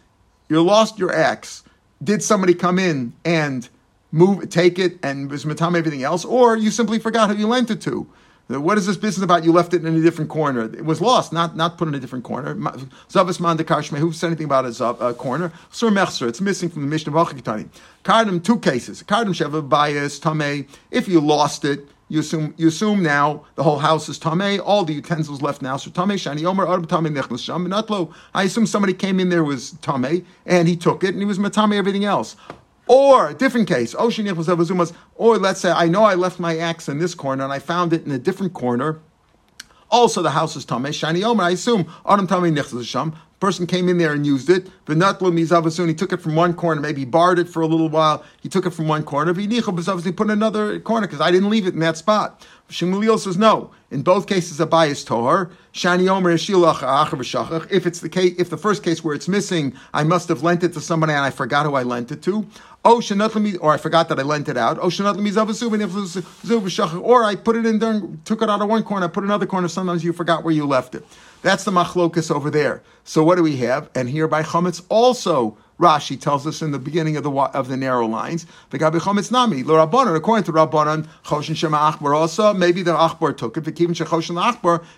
you 0.49 0.62
lost 0.62 0.99
your 0.99 1.15
axe. 1.15 1.65
Did 2.03 2.23
somebody 2.23 2.55
come 2.55 2.79
in 2.79 3.12
and 3.25 3.69
move, 4.12 4.49
take 4.51 4.79
it, 4.79 4.99
and 5.03 5.31
was 5.31 5.45
matami 5.45 5.79
everything 5.79 6.03
else, 6.03 6.25
or 6.25 6.57
you 6.57 6.71
simply 6.71 6.99
forgot 6.99 7.31
who 7.31 7.37
you 7.37 7.47
lent 7.49 7.71
it 7.71 7.81
to? 7.83 8.07
What 8.49 8.79
is 8.79 8.87
this 8.87 8.97
business 8.97 9.25
about? 9.25 9.43
You 9.43 9.51
left 9.51 9.75
it 9.75 9.85
in 9.85 9.97
a 9.97 10.01
different 10.01 10.31
corner. 10.31 10.67
It 10.67 10.85
was 10.85 11.01
lost, 11.01 11.33
not 11.33 11.57
not 11.57 11.79
put 11.79 11.89
in 11.89 11.97
a 11.97 11.99
different 11.99 12.25
corner. 12.25 12.55
Zavas 12.55 13.41
man 13.41 13.59
dekashme. 13.59 13.99
Who 13.99 14.12
said 14.12 14.29
anything 14.29 14.45
about 14.45 14.65
a 14.65 14.85
uh, 14.85 15.12
corner? 15.15 15.53
Sur 15.71 15.91
mechser. 15.91 16.29
It's 16.29 16.41
missing 16.41 16.69
from 16.69 16.83
the 16.83 16.89
Mishnah 16.89 17.12
Vachikitani. 17.12 17.69
Kardim 18.05 18.45
two 18.45 18.61
cases. 18.61 19.03
Kardim 19.03 19.35
sheva 19.35 19.69
bias 19.69 20.21
tame. 20.21 20.69
If 20.93 21.09
you 21.09 21.19
lost 21.19 21.65
it, 21.65 21.89
you 22.09 22.21
assume 22.21 22.55
you 22.57 22.69
assume 22.69 23.03
now 23.03 23.45
the 23.57 23.62
whole 23.62 23.79
house 23.79 24.09
is 24.09 24.19
tame. 24.19 24.61
All 24.61 24.85
the 24.85 24.95
utensils 24.95 25.42
left 25.42 25.61
now. 25.61 25.77
So 25.77 25.90
tame 25.90 26.11
shani 26.11 26.45
omer 26.45 26.66
arb 26.66 26.88
tame 26.88 27.12
nechnas 27.12 27.45
sham 27.45 27.66
natlo. 27.66 28.12
I 28.35 28.45
assume 28.45 28.66
somebody 28.66 28.92
came 28.92 29.19
in 29.19 29.29
there 29.29 29.42
was 29.42 29.73
tame 29.83 30.25
and 30.45 30.69
he 30.69 30.77
took 30.77 31.03
it 31.03 31.11
and 31.11 31.19
he 31.19 31.25
was 31.25 31.38
matame 31.38 31.75
everything 31.75 32.05
else. 32.05 32.37
Or 32.88 33.33
different 33.33 33.66
case, 33.66 33.97
oh, 33.99 34.12
or 35.16 35.38
let's 35.38 35.61
say 35.61 35.73
I 35.73 35.88
know 35.88 36.05
I 36.05 36.14
left 36.14 36.38
my 36.38 36.57
axe 36.57 36.88
in 36.88 37.01
this 37.01 37.16
corner 37.16 37.42
and 37.42 37.53
I 37.53 37.59
found 37.59 37.92
it 37.92 38.07
in 38.07 38.12
a 38.12 38.19
different 38.19 38.53
corner. 38.53 39.01
Also, 39.90 40.23
the 40.23 40.31
house 40.31 40.55
is 40.55 40.64
tamei 40.64 40.90
shani 40.90 41.25
omer. 41.25 41.42
I 41.42 41.51
assume 41.51 41.92
adam 42.09 42.29
tamei 42.29 42.85
sham. 42.85 43.16
Person 43.38 43.66
came 43.66 43.88
in 43.88 43.99
there 43.99 44.12
and 44.12 44.25
used 44.25 44.49
it. 44.49 44.70
He 44.88 45.94
took 45.94 46.12
it 46.12 46.22
from 46.22 46.35
one 46.37 46.55
corner. 46.55 46.81
Maybe 46.81 47.05
barred 47.05 47.38
it 47.38 47.49
for 47.49 47.61
a 47.61 47.66
little 47.66 47.90
while. 47.90 48.25
He 48.40 48.49
took 48.49 48.64
it 48.64 48.70
from 48.70 48.88
one 48.88 49.03
corner. 49.03 49.35
He 49.35 49.61
put 49.61 50.31
another 50.31 50.81
corner 50.81 51.07
because 51.07 51.20
I 51.20 51.31
didn't 51.31 51.51
leave 51.51 51.66
it 51.66 51.75
in 51.75 51.81
that 51.81 51.99
spot. 51.99 52.46
Shemuliel 52.70 53.18
says 53.18 53.37
no. 53.37 53.70
In 53.90 54.03
both 54.03 54.27
cases, 54.27 54.59
a 54.59 54.66
bias 54.66 55.05
tohar. 55.05 55.51
Shani 55.72 56.09
omer. 56.09 56.33
If 57.70 57.87
it's 57.87 58.01
the 58.01 58.09
case, 58.09 58.35
if 58.37 58.51
the 58.51 58.57
first 58.57 58.83
case 58.83 59.05
where 59.05 59.14
it's 59.14 59.29
missing, 59.29 59.75
I 59.94 60.03
must 60.03 60.29
have 60.29 60.42
lent 60.42 60.64
it 60.64 60.72
to 60.72 60.81
somebody 60.81 61.12
and 61.12 61.25
I 61.25 61.31
forgot 61.31 61.66
who 61.66 61.75
I 61.75 61.85
lent 61.85 62.11
it 62.11 62.20
to. 62.22 62.44
Oh, 62.85 63.03
or 63.61 63.72
I 63.72 63.77
forgot 63.77 64.09
that 64.09 64.18
I 64.18 64.22
lent 64.22 64.49
it 64.49 64.57
out. 64.57 64.79
Oh, 64.81 64.90
or 67.01 67.25
I 67.25 67.35
put 67.37 67.57
it 67.57 67.66
in 67.66 67.79
there, 67.79 68.03
took 68.25 68.42
it 68.42 68.51
out 68.51 68.62
of 68.62 68.68
one 68.68 68.83
corner, 68.83 69.07
I 69.07 69.09
put 69.09 69.25
another 69.25 69.46
corner. 69.46 69.68
Sometimes 69.68 70.05
you 70.05 70.12
forgot 70.12 70.44
where 70.44 70.55
you 70.55 70.66
left 70.66 70.94
it. 70.94 71.05
That's 71.42 71.64
the 71.64 71.72
machlokus 71.72 72.31
over 72.31 72.51
there. 72.51 72.83
So 73.05 73.22
what 73.22 73.37
do 73.37 73.42
we 73.42 73.57
have? 73.59 73.90
And 73.94 74.09
here 74.09 74.27
by 74.29 74.42
chametz 74.42 74.83
also. 74.88 75.59
Rashi 75.79 76.19
tells 76.19 76.47
us 76.47 76.62
in 76.62 76.71
the 76.71 76.79
beginning 76.79 77.17
of 77.17 77.25
the 77.25 77.31
of 77.31 77.69
the 77.69 77.77
narrow 77.77 78.07
lines. 78.07 78.47
Rabbanon, 78.71 80.17
according 80.17 80.45
to 80.45 80.53
Rabbanon, 80.53 81.07
Choshen 81.25 81.57
Shema 81.57 81.93
Achbar 81.93 82.17
also, 82.17 82.55
maybe 82.55 82.83
the 82.83 82.95
Achbar 82.95 83.37
took 83.37 83.57
it, 83.57 83.65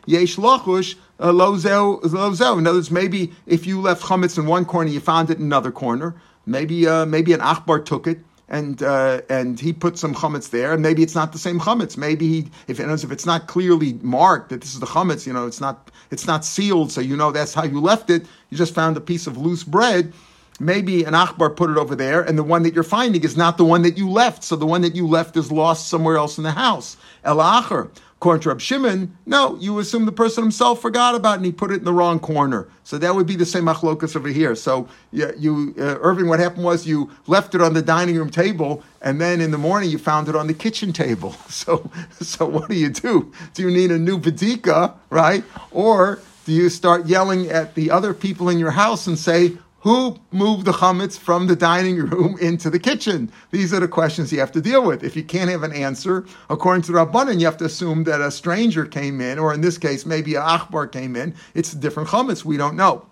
Yesh 0.06 0.38
uh. 0.38 0.94
In 1.20 2.66
other 2.66 2.78
words, 2.78 2.90
maybe 2.90 3.32
if 3.46 3.66
you 3.66 3.80
left 3.80 4.02
Chometz 4.02 4.38
in 4.38 4.46
one 4.46 4.64
corner, 4.64 4.90
you 4.90 5.00
found 5.00 5.30
it 5.30 5.38
in 5.38 5.44
another 5.44 5.72
corner. 5.72 6.14
Maybe 6.46 6.86
uh, 6.86 7.04
maybe 7.04 7.34
an 7.34 7.40
achbar 7.40 7.84
took 7.84 8.06
it 8.06 8.20
and 8.48 8.82
uh, 8.82 9.20
and 9.28 9.60
he 9.60 9.72
put 9.72 9.98
some 9.98 10.14
chametz 10.14 10.50
there, 10.50 10.72
and 10.72 10.82
maybe 10.82 11.02
it's 11.02 11.14
not 11.14 11.32
the 11.32 11.38
same 11.38 11.60
chametz. 11.60 11.96
Maybe 11.96 12.26
he, 12.26 12.50
if 12.66 12.80
if 12.80 13.12
it's 13.12 13.26
not 13.26 13.46
clearly 13.46 13.94
marked 14.02 14.48
that 14.48 14.62
this 14.62 14.72
is 14.72 14.80
the 14.80 14.86
chametz, 14.86 15.26
you 15.26 15.32
know, 15.32 15.46
it's 15.46 15.60
not 15.60 15.90
it's 16.10 16.26
not 16.26 16.44
sealed, 16.44 16.90
so 16.90 17.00
you 17.00 17.16
know 17.16 17.30
that's 17.30 17.52
how 17.52 17.64
you 17.64 17.80
left 17.80 18.08
it. 18.08 18.22
You 18.48 18.56
just 18.56 18.74
found 18.74 18.96
a 18.96 19.00
piece 19.00 19.26
of 19.26 19.36
loose 19.36 19.64
bread. 19.64 20.12
Maybe 20.60 21.04
an 21.04 21.14
achbar 21.14 21.54
put 21.54 21.70
it 21.70 21.76
over 21.76 21.94
there, 21.94 22.20
and 22.22 22.36
the 22.36 22.42
one 22.42 22.62
that 22.64 22.74
you're 22.74 22.82
finding 22.82 23.22
is 23.22 23.36
not 23.36 23.58
the 23.58 23.64
one 23.64 23.82
that 23.82 23.96
you 23.96 24.10
left. 24.10 24.42
So 24.42 24.56
the 24.56 24.66
one 24.66 24.82
that 24.82 24.96
you 24.96 25.06
left 25.06 25.36
is 25.36 25.52
lost 25.52 25.88
somewhere 25.88 26.16
else 26.16 26.36
in 26.36 26.44
the 26.44 26.52
house. 26.52 26.96
El 27.24 27.38
acher. 27.38 27.90
According 28.18 28.42
to 28.42 28.48
Rab 28.48 28.60
Shimon, 28.60 29.16
no, 29.26 29.56
you 29.60 29.78
assume 29.78 30.04
the 30.04 30.10
person 30.10 30.42
himself 30.42 30.82
forgot 30.82 31.14
about 31.14 31.34
it 31.34 31.36
and 31.36 31.46
he 31.46 31.52
put 31.52 31.70
it 31.70 31.76
in 31.76 31.84
the 31.84 31.92
wrong 31.92 32.18
corner. 32.18 32.66
So 32.82 32.98
that 32.98 33.14
would 33.14 33.28
be 33.28 33.36
the 33.36 33.46
same 33.46 33.66
machlokas 33.66 34.16
over 34.16 34.26
here. 34.26 34.56
So 34.56 34.88
yeah, 35.12 35.30
you, 35.38 35.72
uh, 35.78 35.98
Irving, 36.00 36.26
what 36.26 36.40
happened 36.40 36.64
was 36.64 36.84
you 36.84 37.12
left 37.28 37.54
it 37.54 37.60
on 37.60 37.74
the 37.74 37.82
dining 37.82 38.16
room 38.16 38.28
table 38.28 38.82
and 39.02 39.20
then 39.20 39.40
in 39.40 39.52
the 39.52 39.58
morning 39.58 39.88
you 39.88 39.98
found 39.98 40.28
it 40.28 40.34
on 40.34 40.48
the 40.48 40.54
kitchen 40.54 40.92
table. 40.92 41.36
So, 41.48 41.88
so 42.20 42.44
what 42.44 42.68
do 42.68 42.74
you 42.74 42.88
do? 42.88 43.32
Do 43.54 43.62
you 43.62 43.70
need 43.70 43.92
a 43.92 43.98
new 43.98 44.18
badika, 44.18 44.94
right? 45.10 45.44
Or 45.70 46.20
do 46.44 46.52
you 46.52 46.70
start 46.70 47.06
yelling 47.06 47.48
at 47.50 47.76
the 47.76 47.90
other 47.92 48.14
people 48.14 48.48
in 48.48 48.58
your 48.58 48.72
house 48.72 49.06
and 49.06 49.16
say, 49.16 49.52
who 49.80 50.18
moved 50.32 50.64
the 50.64 50.72
chametz 50.72 51.16
from 51.16 51.46
the 51.46 51.54
dining 51.54 51.98
room 51.98 52.36
into 52.40 52.68
the 52.68 52.78
kitchen? 52.78 53.30
These 53.50 53.72
are 53.72 53.80
the 53.80 53.88
questions 53.88 54.32
you 54.32 54.40
have 54.40 54.52
to 54.52 54.60
deal 54.60 54.84
with. 54.84 55.04
If 55.04 55.14
you 55.14 55.22
can't 55.22 55.50
have 55.50 55.62
an 55.62 55.72
answer, 55.72 56.26
according 56.50 56.82
to 56.82 56.92
Rabbanan, 56.92 57.38
you 57.38 57.46
have 57.46 57.56
to 57.58 57.64
assume 57.64 58.04
that 58.04 58.20
a 58.20 58.30
stranger 58.30 58.84
came 58.84 59.20
in, 59.20 59.38
or 59.38 59.54
in 59.54 59.60
this 59.60 59.78
case, 59.78 60.04
maybe 60.04 60.34
a 60.34 60.40
achbar 60.40 60.90
came 60.90 61.14
in. 61.14 61.34
It's 61.54 61.72
different 61.72 62.08
chametz. 62.08 62.44
We 62.44 62.56
don't 62.56 62.76
know. 62.76 63.06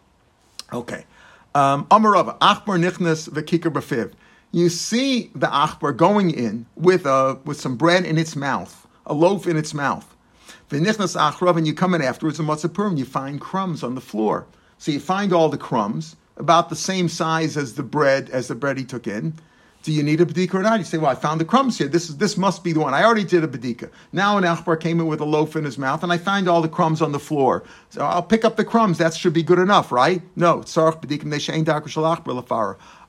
Okay. 0.72 1.04
Um, 1.54 1.86
Amarava, 1.86 2.36
achbar 2.38 2.78
nichnas 2.78 3.28
v'kikar 3.30 3.72
b'fiv. 3.72 4.12
You 4.50 4.68
see 4.68 5.30
the 5.34 5.46
achbar 5.46 5.96
going 5.96 6.30
in 6.30 6.66
with 6.76 7.06
a 7.06 7.38
with 7.44 7.60
some 7.60 7.76
bread 7.76 8.04
in 8.04 8.18
its 8.18 8.34
mouth, 8.34 8.86
a 9.06 9.14
loaf 9.14 9.46
in 9.46 9.56
its 9.56 9.72
mouth. 9.72 10.16
V'nichnas 10.70 11.16
achrav, 11.16 11.56
and 11.56 11.66
you 11.66 11.74
come 11.74 11.94
in 11.94 12.02
afterwards 12.02 12.40
and 12.40 12.48
what's 12.48 12.64
a 12.64 12.70
and 12.82 12.98
you 12.98 13.04
find 13.04 13.40
crumbs 13.40 13.84
on 13.84 13.94
the 13.94 14.00
floor. 14.00 14.46
So 14.78 14.90
you 14.90 15.00
find 15.00 15.32
all 15.32 15.48
the 15.48 15.56
crumbs 15.56 16.16
about 16.36 16.68
the 16.68 16.76
same 16.76 17.08
size 17.08 17.56
as 17.56 17.74
the 17.74 17.82
bread 17.82 18.30
as 18.30 18.48
the 18.48 18.54
bread 18.54 18.78
he 18.78 18.84
took 18.84 19.06
in. 19.06 19.34
Do 19.82 19.92
you 19.92 20.02
need 20.02 20.20
a 20.20 20.26
bedika 20.26 20.54
or 20.54 20.62
not? 20.62 20.80
You 20.80 20.84
say, 20.84 20.98
well, 20.98 21.12
I 21.12 21.14
found 21.14 21.40
the 21.40 21.44
crumbs 21.44 21.78
here. 21.78 21.86
This 21.86 22.08
is 22.10 22.16
this 22.16 22.36
must 22.36 22.64
be 22.64 22.72
the 22.72 22.80
one. 22.80 22.92
I 22.92 23.04
already 23.04 23.22
did 23.22 23.44
a 23.44 23.48
bedika. 23.48 23.88
Now 24.12 24.36
an 24.36 24.42
Achbar 24.42 24.80
came 24.80 24.98
in 24.98 25.06
with 25.06 25.20
a 25.20 25.24
loaf 25.24 25.54
in 25.54 25.64
his 25.64 25.78
mouth, 25.78 26.02
and 26.02 26.12
I 26.12 26.18
find 26.18 26.48
all 26.48 26.60
the 26.60 26.68
crumbs 26.68 27.00
on 27.00 27.12
the 27.12 27.20
floor. 27.20 27.62
So 27.90 28.04
I'll 28.04 28.22
pick 28.22 28.44
up 28.44 28.56
the 28.56 28.64
crumbs. 28.64 28.98
That 28.98 29.14
should 29.14 29.32
be 29.32 29.44
good 29.44 29.60
enough, 29.60 29.92
right? 29.92 30.22
No. 30.34 30.64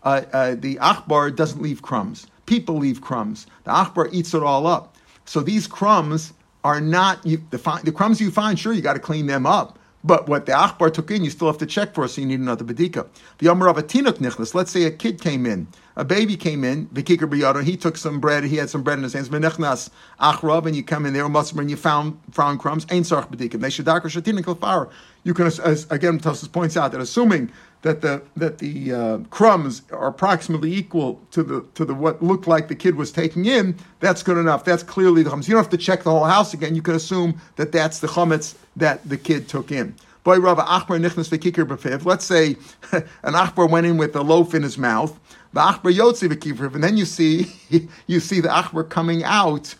Uh, 0.04 0.22
uh, 0.32 0.56
the 0.56 0.76
Achbar 0.76 1.36
doesn't 1.36 1.62
leave 1.63 1.82
crumbs. 1.82 2.28
People 2.46 2.78
leave 2.78 3.02
crumbs. 3.02 3.48
The 3.63 3.72
Achbar 3.72 4.10
eats 4.13 4.36
it 4.36 4.44
all 4.44 4.68
up. 4.68 4.96
So 5.26 5.42
these 5.42 5.66
crumbs 5.66 6.32
are 6.63 6.80
not 6.80 7.26
you, 7.26 7.42
the, 7.50 7.82
the 7.84 7.92
crumbs 7.92 8.22
you 8.22 8.30
find. 8.30 8.60
Sure, 8.60 8.72
you 8.72 8.82
got 8.82 8.94
to 8.94 9.00
clean 9.00 9.26
them 9.26 9.48
up. 9.48 9.80
But 10.08 10.30
what 10.30 10.46
the 10.46 10.54
Achbar 10.54 10.93
took 10.93 11.12
in, 11.12 11.26
you 11.26 11.30
still 11.30 11.48
have 11.48 11.58
to 11.58 11.65
check 11.65 11.93
for, 11.93 12.08
so 12.08 12.22
you 12.22 12.28
need 12.28 12.39
another 12.39 12.63
Bedika. 12.63 13.08
The 13.39 13.52
Amar 13.52 13.67
of 13.67 13.78
a 13.78 13.84
Tinuk 13.84 14.20
Nichnas, 14.20 14.56
let's 14.56 14.72
say 14.72 14.84
a 14.84 14.91
kid 14.91 15.20
came 15.20 15.46
in, 15.46 15.67
a 15.98 16.06
baby 16.06 16.38
came 16.38 16.63
in, 16.63 16.88
Vikikar 16.88 17.30
Biyado, 17.30 17.62
he 17.62 17.76
took 17.76 17.98
some 17.98 18.22
bread, 18.22 18.46
he 18.46 18.56
had 18.56 18.70
some 18.70 18.84
bread 18.84 18.98
in 18.98 19.04
his 19.04 19.12
hands, 19.12 19.28
Menechnas 19.28 19.89
Achrav, 20.22 20.65
and 20.65 20.78
you 20.78 20.84
come 20.84 21.06
in 21.06 21.12
there, 21.12 21.28
muslim, 21.28 21.60
and 21.60 21.70
you 21.70 21.76
found, 21.76 22.17
found 22.32 22.62
crumbs, 22.62 22.88
Ein 22.89 23.04
Sarch 23.04 23.30
Bedika. 23.30 23.60
They 23.60 23.67
Shadakar 23.67 24.04
Shatinik 24.04 24.46
Lafar. 24.46 24.89
You 25.26 25.34
can, 25.34 25.48
again, 25.48 26.22
Tosus 26.22 26.50
points 26.50 26.78
out 26.78 26.93
that 26.93 27.02
assuming 27.02 27.52
that 27.82 28.02
the 28.02 28.22
that 28.36 28.58
the 28.58 28.94
uh, 28.94 29.18
crumbs 29.30 29.82
are 29.92 30.08
approximately 30.08 30.74
equal 30.74 31.22
to 31.32 31.44
the 31.44 31.66
to 31.76 31.86
the 31.86 31.94
what 31.94 32.22
looked 32.22 32.48
like 32.48 32.68
the 32.68 32.76
kid 32.76 32.96
was 32.96 33.12
taking 33.12 33.46
in, 33.46 33.76
that's 34.00 34.24
good 34.24 34.38
enough. 34.38 34.66
That's 34.66 34.84
clearly 34.84 35.24
the 35.24 35.30
chametz. 35.30 35.48
You 35.48 35.54
don't 35.54 35.63
have 35.63 35.72
to 35.72 35.78
check 35.78 36.04
the 36.04 36.12
whole 36.12 36.26
house 36.26 36.54
again. 36.54 36.76
You 36.76 36.82
can 36.82 36.96
assume 36.96 37.40
that 37.56 37.72
that's 37.72 38.00
the 38.00 38.08
chametz 38.08 38.56
that 38.76 39.08
the 39.08 39.18
kid 39.18 39.48
took 39.48 39.72
in. 39.72 39.96
Boy, 40.24 40.40
Rav 40.40 40.58
Achbar 40.58 41.00
nichnas 41.00 41.30
v'kikir 41.30 41.66
b'fiv. 41.66 42.04
Let's 42.06 42.26
say 42.26 42.58
an 42.92 43.34
Achbar 43.34 43.70
went 43.70 43.86
in 43.86 43.98
with 43.98 44.16
a 44.16 44.22
loaf 44.22 44.54
in 44.54 44.63
his 44.63 44.78
mouth. 44.78 45.18
The 45.54 45.62
Achbar 45.62 45.94
yotzi 45.94 46.30
v'kikir, 46.30 46.74
and 46.74 46.84
then 46.84 46.98
you 46.98 47.06
see 47.06 47.48
you 48.08 48.20
see 48.20 48.42
the 48.42 48.50
Achbar 48.50 48.90
coming 48.90 49.24
out 49.24 49.76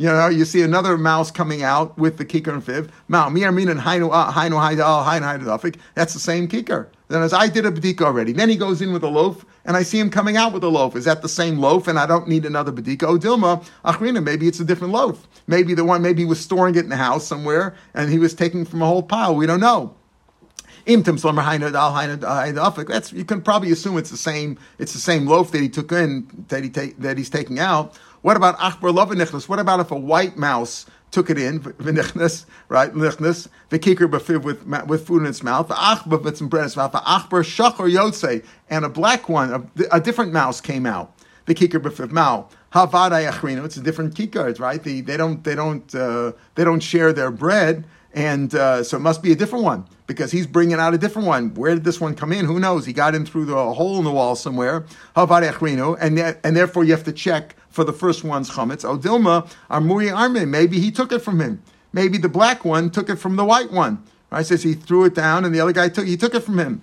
you 0.00 0.06
know, 0.06 0.28
you 0.28 0.46
see 0.46 0.62
another 0.62 0.96
mouse 0.96 1.30
coming 1.30 1.62
out 1.62 1.98
with 1.98 2.16
the 2.16 2.24
kikar 2.24 2.54
and 2.54 2.64
fiv. 2.64 2.88
Mao, 3.08 3.28
Miamrin 3.28 3.70
and 3.70 3.78
Haino 3.78 4.08
uh 4.10 4.32
Heino 4.32 4.58
Hide 4.58 4.80
Al 4.80 5.04
Hainofik, 5.04 5.76
that's 5.94 6.14
the 6.14 6.18
same 6.18 6.48
kikar. 6.48 6.86
Then 7.08 7.20
as 7.20 7.34
I 7.34 7.48
did 7.48 7.66
a 7.66 7.70
bedika 7.70 8.00
already. 8.00 8.32
Then 8.32 8.48
he 8.48 8.56
goes 8.56 8.80
in 8.80 8.94
with 8.94 9.02
a 9.02 9.08
loaf, 9.08 9.44
and 9.66 9.76
I 9.76 9.82
see 9.82 9.98
him 9.98 10.08
coming 10.08 10.38
out 10.38 10.54
with 10.54 10.64
a 10.64 10.68
loaf. 10.68 10.96
Is 10.96 11.04
that 11.04 11.20
the 11.20 11.28
same 11.28 11.58
loaf? 11.58 11.86
And 11.86 11.98
I 11.98 12.06
don't 12.06 12.28
need 12.28 12.46
another 12.46 12.72
bedika. 12.72 13.02
Oh, 13.02 13.18
Dilma, 13.18 13.62
achrina, 13.84 14.24
maybe 14.24 14.48
it's 14.48 14.58
a 14.58 14.64
different 14.64 14.94
loaf. 14.94 15.28
Maybe 15.46 15.74
the 15.74 15.84
one, 15.84 16.00
maybe 16.00 16.22
he 16.22 16.26
was 16.26 16.40
storing 16.40 16.76
it 16.76 16.84
in 16.84 16.88
the 16.88 16.96
house 16.96 17.26
somewhere, 17.26 17.74
and 17.92 18.10
he 18.10 18.18
was 18.18 18.32
taking 18.32 18.64
from 18.64 18.80
a 18.80 18.86
whole 18.86 19.02
pile. 19.02 19.34
We 19.34 19.44
don't 19.44 19.60
know. 19.60 19.94
That's 20.86 21.24
you 23.12 23.24
can 23.24 23.42
probably 23.42 23.70
assume 23.70 23.98
it's 23.98 24.10
the 24.10 24.16
same. 24.16 24.58
It's 24.78 24.92
the 24.92 24.98
same 24.98 25.26
loaf 25.26 25.52
that 25.52 25.60
he 25.60 25.68
took 25.68 25.92
in 25.92 26.46
that 26.48 26.64
he 26.64 26.70
ta- 26.70 26.94
that 26.98 27.18
he's 27.18 27.30
taking 27.30 27.58
out. 27.58 27.98
What 28.22 28.36
about 28.36 28.58
achbar 28.58 28.94
lovenichnas? 28.94 29.48
What 29.48 29.58
about 29.58 29.80
if 29.80 29.90
a 29.90 29.96
white 29.96 30.36
mouse 30.36 30.86
took 31.10 31.30
it 31.30 31.38
in, 31.38 31.60
v'nichnas, 31.60 32.44
right, 32.68 32.92
nichnas, 32.92 33.48
v'kikr 33.70 34.08
b'fiv 34.10 34.42
with, 34.42 34.64
with 34.86 35.06
food 35.06 35.22
in 35.22 35.26
its 35.26 35.42
mouth, 35.42 35.68
some 36.36 36.48
bread 36.48 36.60
in 36.60 36.66
its 36.66 36.76
mouth, 36.76 36.92
v'achbar 36.92 37.42
shachar 37.42 37.90
yotze, 37.90 38.44
and 38.68 38.84
a 38.84 38.88
black 38.88 39.28
one, 39.28 39.52
a, 39.52 39.96
a 39.96 40.00
different 40.00 40.32
mouse 40.32 40.60
came 40.60 40.86
out, 40.86 41.16
v'kikr 41.46 41.80
b'fiv 41.80 42.12
mao. 42.12 42.48
Havada 42.72 43.28
yachrino, 43.28 43.64
it's 43.64 43.76
a 43.76 43.80
different 43.80 44.14
kikar, 44.14 44.56
right? 44.60 44.84
They, 44.84 45.00
they 45.00 45.16
don't, 45.16 45.42
they 45.42 45.56
don't, 45.56 45.92
uh, 45.92 46.32
they 46.54 46.62
don't 46.62 46.80
share 46.80 47.12
their 47.12 47.32
bread, 47.32 47.84
and 48.12 48.54
uh, 48.54 48.84
so 48.84 48.96
it 48.96 49.00
must 49.00 49.22
be 49.22 49.32
a 49.32 49.34
different 49.34 49.64
one 49.64 49.86
because 50.06 50.30
he's 50.30 50.46
bringing 50.46 50.78
out 50.78 50.94
a 50.94 50.98
different 50.98 51.26
one. 51.26 51.54
Where 51.54 51.74
did 51.74 51.84
this 51.84 52.00
one 52.00 52.14
come 52.14 52.32
in? 52.32 52.44
Who 52.44 52.60
knows? 52.60 52.86
He 52.86 52.92
got 52.92 53.14
in 53.14 53.26
through 53.26 53.46
the 53.46 53.72
hole 53.72 53.98
in 53.98 54.04
the 54.04 54.12
wall 54.12 54.36
somewhere. 54.36 54.84
Havada 55.16 55.50
yachrino, 55.50 55.96
and 56.00 56.18
and 56.18 56.56
therefore 56.56 56.84
you 56.84 56.92
have 56.92 57.04
to 57.04 57.12
check 57.12 57.56
for 57.70 57.84
the 57.84 57.92
first 57.92 58.24
one's 58.24 58.50
chametz. 58.50 58.84
Odilma 58.84 59.50
Armuri 59.70 60.14
Arme, 60.14 60.50
maybe 60.50 60.80
he 60.80 60.90
took 60.90 61.12
it 61.12 61.20
from 61.20 61.40
him. 61.40 61.62
Maybe 61.92 62.18
the 62.18 62.28
black 62.28 62.64
one 62.64 62.90
took 62.90 63.08
it 63.08 63.16
from 63.16 63.36
the 63.36 63.44
white 63.44 63.72
one. 63.72 64.04
Right? 64.30 64.46
Says 64.46 64.62
he 64.62 64.74
threw 64.74 65.04
it 65.04 65.14
down, 65.14 65.44
and 65.44 65.54
the 65.54 65.60
other 65.60 65.72
guy 65.72 65.88
took 65.88 66.06
he 66.06 66.16
took 66.16 66.34
it 66.34 66.40
from 66.40 66.58
him. 66.58 66.82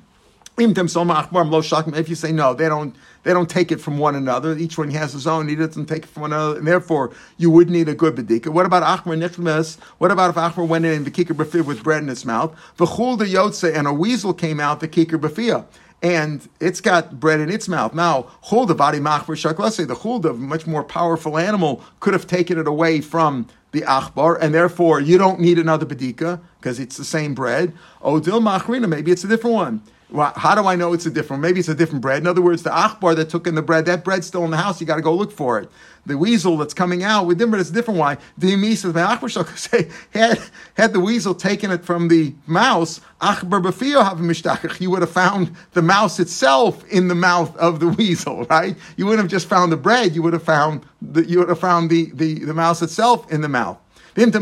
If 0.59 2.09
you 2.09 2.15
say 2.15 2.31
no, 2.31 2.55
they 2.55 2.67
don't 2.67 2.95
they 3.21 3.31
don't 3.31 3.49
take 3.49 3.71
it 3.71 3.79
from 3.79 3.99
one 3.99 4.15
another. 4.15 4.57
Each 4.57 4.75
one 4.75 4.89
has 4.89 5.13
his 5.13 5.27
own. 5.27 5.47
He 5.47 5.55
doesn't 5.55 5.85
take 5.85 6.03
it 6.03 6.09
from 6.09 6.21
one 6.23 6.33
another, 6.33 6.57
and 6.57 6.67
therefore 6.67 7.11
you 7.37 7.51
would 7.51 7.69
need 7.69 7.87
a 7.87 7.93
good 7.93 8.15
bedika. 8.15 8.47
What 8.47 8.65
about 8.65 8.81
achmer 8.81 9.15
nichmes? 9.15 9.77
What 9.99 10.09
about 10.09 10.31
if 10.31 10.35
achmer 10.35 10.67
went 10.67 10.85
in 10.85 10.93
and 10.93 11.05
the 11.05 11.11
kikar 11.11 11.35
b'fir 11.35 11.63
with 11.63 11.83
bread 11.83 12.01
in 12.01 12.07
his 12.07 12.25
mouth? 12.25 12.55
V'chul 12.77 13.19
the 13.19 13.25
yotze 13.25 13.71
and 13.71 13.87
a 13.87 13.93
weasel 13.93 14.33
came 14.33 14.59
out 14.59 14.79
the 14.79 14.87
kikar 14.87 15.19
b'fia 15.19 15.65
and 16.01 16.47
it's 16.59 16.81
got 16.81 17.19
bread 17.19 17.39
in 17.39 17.49
its 17.49 17.67
mouth. 17.67 17.93
Now, 17.93 18.27
chulda 18.45 18.77
body 18.77 18.99
machber 18.99 19.35
shaklase, 19.35 19.87
the 19.87 19.95
chulda, 19.95 20.31
a 20.31 20.33
much 20.33 20.67
more 20.67 20.83
powerful 20.83 21.37
animal, 21.37 21.83
could 21.99 22.13
have 22.13 22.27
taken 22.27 22.57
it 22.59 22.67
away 22.67 23.01
from 23.01 23.47
the 23.71 23.81
achbar, 23.81 24.37
and 24.39 24.53
therefore 24.53 24.99
you 24.99 25.17
don't 25.17 25.39
need 25.39 25.59
another 25.59 25.85
bedika 25.85 26.39
because 26.59 26.79
it's 26.79 26.97
the 26.97 27.05
same 27.05 27.33
bread. 27.33 27.73
Odil 28.01 28.41
machrina, 28.41 28.87
maybe 28.87 29.11
it's 29.11 29.23
a 29.23 29.27
different 29.27 29.55
one. 29.55 29.81
How 30.15 30.55
do 30.55 30.65
I 30.65 30.75
know 30.77 30.93
it's 30.93 31.05
a 31.05 31.11
different? 31.11 31.41
Maybe 31.41 31.59
it's 31.59 31.67
a 31.67 31.75
different 31.75 32.01
bread. 32.01 32.21
In 32.21 32.27
other 32.27 32.41
words, 32.41 32.63
the 32.63 32.69
achbar 32.69 33.15
that 33.17 33.29
took 33.29 33.45
in 33.45 33.55
the 33.55 33.61
bread, 33.61 33.85
that 33.85 34.05
bread's 34.05 34.25
still 34.25 34.45
in 34.45 34.51
the 34.51 34.57
house. 34.57 34.79
You 34.79 34.87
got 34.87 34.95
to 34.95 35.01
go 35.01 35.13
look 35.13 35.33
for 35.33 35.59
it. 35.59 35.69
The 36.05 36.17
weasel 36.17 36.55
that's 36.55 36.73
coming 36.73 37.03
out 37.03 37.25
with 37.25 37.37
different, 37.37 37.59
it's 37.59 37.69
a 37.69 37.73
different 37.73 37.99
one. 37.99 38.17
The 38.37 38.75
says, 38.75 38.93
my 38.93 39.01
achbar 39.01 39.57
say, 39.57 39.89
had, 40.11 40.39
had 40.75 40.93
the 40.93 41.01
weasel 41.01 41.35
taken 41.35 41.71
it 41.71 41.83
from 41.83 42.07
the 42.07 42.33
mouse, 42.45 43.01
achbar 43.19 43.61
b'fio 43.61 44.01
have 44.01 44.19
mishtachach, 44.19 44.79
you 44.79 44.89
would 44.91 45.01
have 45.01 45.11
found 45.11 45.53
the 45.73 45.81
mouse 45.81 46.21
itself 46.21 46.87
in 46.87 47.09
the 47.09 47.15
mouth 47.15 47.53
of 47.57 47.81
the 47.81 47.89
weasel, 47.89 48.45
right? 48.45 48.77
You 48.95 49.05
wouldn't 49.05 49.23
have 49.23 49.31
just 49.31 49.49
found 49.49 49.73
the 49.73 49.77
bread. 49.77 50.15
You 50.15 50.21
would 50.23 50.31
have 50.31 50.43
found 50.43 50.85
the, 51.01 51.25
you 51.25 51.39
would 51.39 51.49
have 51.49 51.59
found 51.59 51.89
the, 51.89 52.11
the, 52.13 52.45
the 52.45 52.53
mouse 52.53 52.81
itself 52.81 53.29
in 53.29 53.41
the 53.41 53.49
mouth. 53.49 53.77
And 54.19 54.33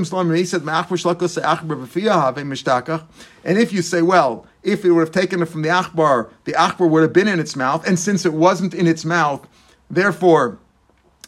if 3.58 3.74
you 3.74 3.82
say, 3.82 4.02
well, 4.02 4.48
if 4.64 4.86
it 4.86 4.92
would 4.92 5.02
have 5.02 5.12
taken 5.12 5.42
it 5.42 5.46
from 5.48 5.64
the 5.64 5.70
achbar, 5.70 6.30
the 6.46 6.54
achbar 6.54 6.90
would 6.90 7.02
have 7.02 7.12
been 7.12 7.28
in 7.28 7.42
its 7.42 7.58
mouth, 7.58 7.86
and 7.86 8.00
since 8.00 8.26
it 8.26 8.34
wasn't 8.34 8.74
in 8.74 8.88
its 8.88 9.04
mouth, 9.04 9.46
therefore 9.90 10.60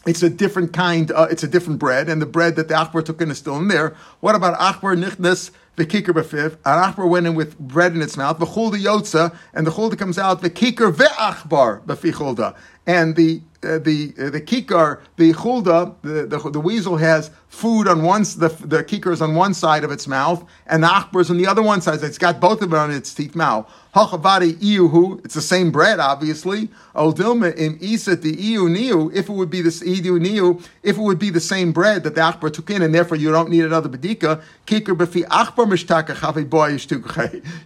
it's 0.06 0.22
a 0.22 0.30
different 0.30 0.72
kind, 0.72 1.12
uh, 1.12 1.28
it's 1.30 1.42
a 1.42 1.48
different 1.48 1.78
bread, 1.78 2.08
and 2.08 2.22
the 2.22 2.26
bread 2.26 2.56
that 2.56 2.68
the 2.68 2.74
achbar 2.74 3.04
took 3.04 3.20
in 3.20 3.30
is 3.30 3.36
still 3.36 3.58
in 3.58 3.68
there. 3.68 3.94
What 4.20 4.34
about 4.34 4.58
achbar 4.58 4.96
nichnas 4.98 5.50
the 5.76 5.84
kikar 5.84 6.14
befiv? 6.14 6.52
An 6.64 6.92
achbar 6.92 7.06
went 7.06 7.26
in 7.26 7.34
with 7.34 7.58
bread 7.58 7.94
in 7.94 8.00
its 8.00 8.16
mouth, 8.16 8.38
the 8.38 8.46
chulda 8.46 8.78
yotza, 8.82 9.36
and 9.52 9.66
the 9.66 9.70
chulda 9.70 9.98
comes 9.98 10.16
out 10.18 10.40
the 10.40 10.48
kikar 10.48 10.90
ve'achbar 10.90 11.82
befi 11.84 12.12
chulda, 12.12 12.56
and 12.88 13.14
the 13.14 13.42
uh, 13.62 13.78
the 13.78 14.14
uh, 14.18 14.30
the 14.30 14.40
kikar, 14.40 15.00
the 15.16 15.32
chulda, 15.32 15.94
the, 16.02 16.26
the, 16.26 16.50
the 16.50 16.60
weasel 16.60 16.96
has 16.96 17.30
food 17.48 17.88
on 17.88 18.02
one, 18.02 18.22
the, 18.22 18.54
the 18.64 18.84
kikar 18.84 19.12
is 19.12 19.20
on 19.20 19.34
one 19.34 19.52
side 19.52 19.82
of 19.82 19.90
its 19.90 20.06
mouth, 20.06 20.44
and 20.66 20.84
the 20.84 20.86
achbar 20.86 21.20
is 21.20 21.30
on 21.30 21.38
the 21.38 21.46
other 21.46 21.62
one 21.62 21.80
side. 21.80 22.00
It's 22.02 22.18
got 22.18 22.40
both 22.40 22.62
of 22.62 22.70
them 22.70 22.78
on 22.78 22.92
its 22.92 23.12
teeth 23.12 23.34
mouth. 23.34 23.68
Hachavadi 23.94 24.52
iuhu, 24.54 25.24
it's 25.24 25.34
the 25.34 25.40
same 25.40 25.72
bread, 25.72 25.98
obviously. 25.98 26.68
Odilma 26.94 27.58
im 27.58 27.78
isat 27.80 28.22
the 28.22 28.40
iu 28.40 28.68
niu, 28.68 29.10
if 29.12 29.28
it 29.28 29.32
would 29.32 29.50
be 29.50 29.60
this 29.62 29.82
iu 29.82 30.20
niu, 30.20 30.60
if 30.84 30.96
it 30.96 31.00
would 31.00 31.18
be 31.18 31.30
the 31.30 31.40
same 31.40 31.72
bread 31.72 32.04
that 32.04 32.14
the 32.14 32.20
achbar 32.20 32.52
took 32.52 32.70
in, 32.70 32.82
and 32.82 32.94
therefore 32.94 33.16
you 33.16 33.32
don't 33.32 33.50
need 33.50 33.64
another 33.64 33.88
bedika, 33.88 34.40
kikar 34.66 34.96
befi 34.96 35.24
achbar 35.24 35.66
mishtaka 35.66 36.14
chave 36.14 36.48
boy 36.48 36.78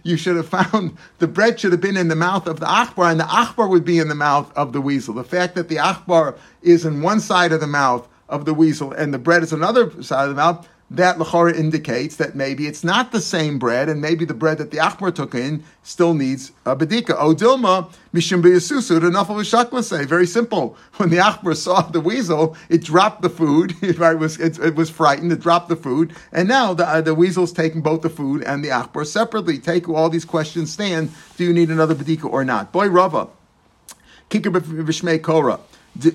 You 0.03 0.17
should 0.17 0.37
have 0.37 0.49
found, 0.49 0.97
the 1.19 1.27
bread 1.27 1.59
should 1.59 1.71
have 1.73 1.81
been 1.81 1.97
in 1.97 2.07
the 2.07 2.15
mouth 2.15 2.47
of 2.47 2.59
the 2.59 2.65
achbar, 2.65 3.11
and 3.11 3.19
the 3.19 3.25
achbar 3.25 3.69
would 3.69 3.85
be 3.85 3.99
in 3.99 4.07
the 4.07 4.15
mouth 4.15 4.51
of 4.55 4.73
the 4.73 4.81
weasel. 4.81 5.12
The 5.13 5.23
fact 5.23 5.55
that 5.55 5.69
the 5.69 5.77
achbar 5.77 6.37
is 6.61 6.85
in 6.85 7.01
one 7.01 7.19
side 7.19 7.51
of 7.51 7.59
the 7.59 7.67
mouth 7.67 8.07
of 8.29 8.45
the 8.45 8.53
weasel 8.53 8.91
and 8.91 9.13
the 9.13 9.19
bread 9.19 9.43
is 9.43 9.53
another 9.53 10.01
side 10.01 10.23
of 10.23 10.29
the 10.29 10.41
mouth, 10.41 10.67
that 10.93 11.17
lachora 11.17 11.55
indicates 11.55 12.17
that 12.17 12.35
maybe 12.35 12.67
it's 12.67 12.83
not 12.83 13.11
the 13.11 13.19
same 13.19 13.57
bread, 13.57 13.89
and 13.89 13.99
maybe 13.99 14.25
the 14.25 14.33
bread 14.33 14.59
that 14.59 14.69
the 14.69 14.77
achbar 14.77 15.13
took 15.13 15.33
in 15.33 15.63
still 15.81 16.13
needs 16.13 16.51
a 16.65 16.75
bedika. 16.75 17.17
Odilma 17.17 17.91
mishum 18.13 18.43
of 18.43 19.75
a 19.75 19.83
say. 19.83 20.05
Very 20.05 20.27
simple. 20.27 20.77
When 20.97 21.09
the 21.09 21.17
achbar 21.17 21.55
saw 21.55 21.81
the 21.81 21.99
weasel, 21.99 22.55
it 22.69 22.83
dropped 22.83 23.23
the 23.23 23.29
food. 23.29 23.75
It 23.81 24.19
was 24.19 24.39
it, 24.39 24.59
it 24.59 24.75
was 24.75 24.89
frightened. 24.89 25.31
It 25.31 25.39
dropped 25.39 25.69
the 25.69 25.75
food, 25.75 26.13
and 26.31 26.47
now 26.47 26.73
the 26.73 26.87
uh, 26.87 27.01
the 27.01 27.15
weasel's 27.15 27.51
taking 27.51 27.81
both 27.81 28.01
the 28.01 28.09
food 28.09 28.43
and 28.43 28.63
the 28.63 28.69
achbar 28.69 29.05
separately. 29.05 29.57
Take 29.57 29.89
all 29.89 30.09
these 30.09 30.25
questions 30.25 30.71
stand. 30.71 31.11
Do 31.37 31.43
you 31.43 31.53
need 31.53 31.69
another 31.69 31.95
bedika 31.95 32.31
or 32.31 32.45
not? 32.45 32.71
Boy 32.71 32.87
Rava, 32.87 33.29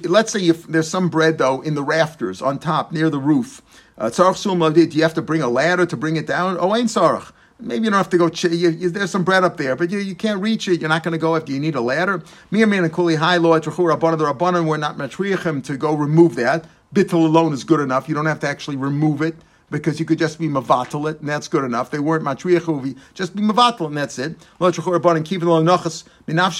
Let's 0.04 0.32
say 0.32 0.40
if 0.48 0.66
there's 0.66 0.88
some 0.88 1.08
bread 1.08 1.38
though 1.38 1.60
in 1.60 1.74
the 1.74 1.82
rafters 1.82 2.42
on 2.42 2.58
top 2.58 2.92
near 2.92 3.10
the 3.10 3.18
roof. 3.18 3.62
Uh, 3.96 4.10
do 4.10 4.80
you 4.80 5.02
have 5.02 5.14
to 5.14 5.22
bring 5.22 5.42
a 5.42 5.48
ladder 5.48 5.86
to 5.86 5.96
bring 5.96 6.16
it 6.16 6.26
down? 6.26 6.56
Oh, 6.60 6.74
ain't 6.74 6.88
sarach. 6.88 7.32
Maybe 7.60 7.84
you 7.84 7.90
don't 7.90 7.98
have 7.98 8.10
to 8.10 8.18
go. 8.18 8.28
Ch- 8.28 8.44
you, 8.44 8.70
you, 8.70 8.90
there's 8.90 9.10
some 9.10 9.24
bread 9.24 9.42
up 9.42 9.56
there, 9.56 9.74
but 9.74 9.90
you, 9.90 9.98
you 9.98 10.14
can't 10.14 10.40
reach 10.40 10.68
it. 10.68 10.80
You're 10.80 10.88
not 10.88 11.02
going 11.02 11.12
to 11.12 11.18
go 11.18 11.34
after 11.34 11.50
you 11.50 11.58
need 11.58 11.74
a 11.74 11.80
ladder. 11.80 12.22
Me 12.52 12.62
and 12.62 12.70
and 12.72 12.92
kuli 12.92 13.16
high 13.16 13.36
law 13.36 13.58
the 14.18 14.24
rabbanon. 14.24 14.66
We're 14.66 14.76
not 14.76 14.96
matriachim 14.96 15.64
to 15.64 15.76
go 15.76 15.94
remove 15.94 16.36
that. 16.36 16.66
Bittul 16.94 17.24
alone 17.24 17.52
is 17.52 17.64
good 17.64 17.80
enough. 17.80 18.08
You 18.08 18.14
don't 18.14 18.26
have 18.26 18.40
to 18.40 18.48
actually 18.48 18.76
remove 18.76 19.22
it 19.22 19.34
because 19.70 20.00
you 20.00 20.06
could 20.06 20.18
just 20.18 20.38
be 20.38 20.48
mavatal 20.48 21.10
it, 21.10 21.20
and 21.20 21.28
that's 21.28 21.48
good 21.48 21.64
enough. 21.64 21.90
They 21.90 21.98
weren't 21.98 22.24
matriach 22.24 22.96
just 23.14 23.36
be 23.36 23.42
mavatal, 23.42 23.86
and 23.86 23.96
that's 23.96 24.18
it. 24.18 24.36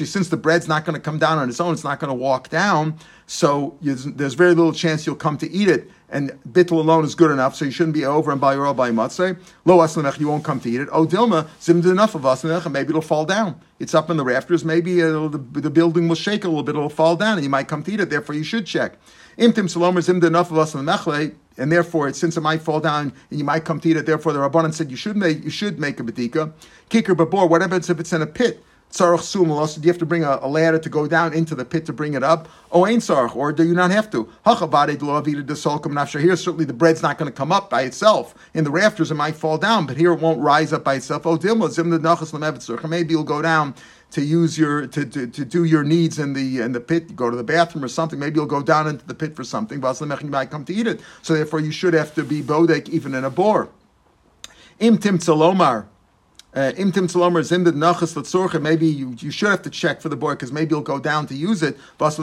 Since 0.07 0.29
the 0.29 0.37
bread's 0.37 0.69
not 0.69 0.85
going 0.85 0.95
to 0.95 1.01
come 1.01 1.19
down 1.19 1.39
on 1.39 1.49
its 1.49 1.61
own, 1.61 1.73
it's 1.73 1.85
not 1.85 2.01
going 2.01 2.11
to 2.11 2.15
walk 2.15 2.49
down. 2.51 2.99
So 3.27 3.77
there's 3.83 4.35
very 4.35 4.55
little 4.55 4.73
chance 4.73 5.07
you'll 5.07 5.17
come 5.17 5.39
to 5.39 5.51
eat 5.51 5.69
it. 5.69 5.91
And 6.11 6.31
bittul 6.49 6.79
alone 6.79 7.05
is 7.05 7.15
good 7.15 7.31
enough, 7.31 7.55
so 7.55 7.65
you 7.67 7.71
shouldn't 7.71 7.95
be 7.95 8.05
over 8.05 8.31
and 8.31 8.41
buy 8.41 8.55
your 8.55 8.73
by 8.73 8.91
matzah. 8.91 9.39
Lo 9.67 9.79
aslamech, 9.79 10.19
you 10.19 10.29
won't 10.29 10.43
come 10.43 10.59
to 10.61 10.71
eat 10.71 10.81
it. 10.81 10.89
Oh 10.91 11.07
dilma, 11.07 11.47
zimd 11.61 11.85
enough 11.91 12.15
of 12.15 12.23
aslamech, 12.23 12.71
maybe 12.71 12.91
it'll 12.91 13.03
fall 13.03 13.27
down. 13.27 13.61
It's 13.79 13.95
up 13.95 14.09
in 14.09 14.17
the 14.17 14.25
rafters. 14.25 14.65
Maybe 14.65 15.03
uh, 15.03 15.29
the, 15.29 15.39
the 15.39 15.71
building 15.71 16.09
will 16.09 16.17
shake 16.17 16.45
a 16.45 16.49
little 16.49 16.63
bit. 16.63 16.77
It'll 16.77 16.89
fall 16.89 17.17
down, 17.17 17.35
and 17.35 17.45
you 17.45 17.51
might 17.51 17.69
come 17.69 17.83
to 17.83 17.93
eat 17.93 18.01
it. 18.01 18.11
Therefore, 18.11 18.35
you 18.35 18.45
should 18.45 18.67
check. 18.67 18.97
Imtim 19.39 19.69
salomer 19.69 20.01
zimd 20.01 20.25
enough 20.25 20.51
of 20.51 20.57
aslamech 20.57 21.35
and 21.59 21.73
therefore, 21.73 22.13
since 22.13 22.37
it 22.37 22.41
might 22.41 22.63
fall 22.63 22.81
down 22.81 23.13
and 23.31 23.39
you 23.39 23.45
might 23.45 23.65
come 23.65 23.81
to 23.81 23.89
eat 23.89 23.97
it, 23.97 24.07
therefore 24.07 24.33
the 24.33 24.39
Rabbanan 24.39 24.73
said 24.73 24.91
you 24.91 24.97
should 24.97 25.17
make 25.17 25.45
you 25.45 25.51
should 25.51 25.79
make 25.79 26.01
a 26.01 26.05
bedika. 26.05 26.53
Kicker 26.89 27.15
babor, 27.15 27.49
what 27.49 27.61
happens 27.61 27.91
if 27.91 28.01
it's 28.01 28.13
in 28.13 28.23
a 28.23 28.27
pit? 28.27 28.63
Also 29.01 29.45
do 29.45 29.87
you 29.87 29.93
have 29.93 29.99
to 29.99 30.07
bring 30.07 30.25
a, 30.25 30.39
a, 30.43 30.49
ladder 30.49 30.79
to 30.79 30.89
go 30.89 31.07
down 31.07 31.35
into 31.35 31.55
the 31.55 31.65
pit 31.65 31.85
to 31.87 31.93
bring 31.93 32.15
it 32.15 32.23
up? 32.23 32.49
Oh, 32.73 32.87
ain't 32.87 33.03
tzarech, 33.03 33.37
or 33.37 33.53
do 33.53 33.67
you 33.67 33.75
not 33.75 33.91
have 33.91 34.11
to? 34.11 34.29
Here, 36.19 36.37
certainly 36.37 36.65
the 36.65 36.73
bread's 36.73 37.03
not 37.03 37.19
going 37.19 37.31
to 37.31 37.37
come 37.37 37.53
up 37.53 37.71
by 37.71 37.83
itself. 37.83 38.35
In 38.55 38.65
the 38.65 38.71
rafters, 38.71 39.11
it 39.11 39.15
might 39.15 39.37
fall 39.37 39.59
down, 39.59 39.87
but 39.87 39.97
here 39.97 40.13
it 40.13 40.21
won't 40.21 40.41
rise 40.41 40.73
up 40.73 40.85
by 40.85 40.95
itself. 40.95 41.27
Oh, 41.27 41.39
maybe 42.89 43.11
you'll 43.13 43.25
go 43.25 43.43
down 43.43 43.75
to 44.11 44.23
use 44.23 44.59
your 44.59 44.87
to, 44.87 45.05
to, 45.05 45.27
to 45.27 45.45
do 45.45 45.65
your 45.65 45.85
needs 45.85 46.19
in 46.19 46.33
the 46.33 46.61
in 46.61 46.73
the 46.73 46.81
pit, 46.81 47.05
you 47.09 47.15
go 47.15 47.29
to 47.29 47.37
the 47.37 47.45
bathroom 47.45 47.85
or 47.85 47.89
something. 47.89 48.19
Maybe 48.19 48.37
you'll 48.37 48.47
go 48.47 48.63
down 48.63 48.87
into 48.87 49.07
the 49.07 49.15
pit 49.15 49.37
for 49.37 49.45
something. 49.45 49.83
You 49.83 50.31
might 50.31 50.51
come 50.51 50.65
to 50.65 50.75
eat 50.75 50.87
it. 50.87 51.01
So 51.23 51.35
therefore, 51.35 51.61
you 51.61 51.71
should 51.71 51.95
have 51.95 52.15
to 52.15 52.25
be 52.25 52.43
bodek 52.43 52.89
even 52.89 53.15
in 53.15 53.25
a 53.25 53.31
bore. 53.31 53.69
Im 54.81 54.99
tim 54.99 55.19
tzalomar. 55.19 55.87
Uh, 56.59 56.73
Imtim 56.73 57.07
Zimdid 57.07 57.75
Nachas 57.75 58.17
Latzorcha, 58.17 58.61
maybe 58.61 58.85
you, 58.85 59.15
you 59.21 59.31
should 59.31 59.49
have 59.49 59.63
to 59.63 59.71
check 59.71 60.01
for 60.01 60.09
the 60.09 60.17
boy 60.17 60.33
because 60.33 60.51
maybe 60.51 60.71
you'll 60.71 60.81
go 60.81 60.99
down 60.99 61.25
to 61.25 61.35
use 61.37 61.63
it. 61.63 61.79
What 61.99 62.17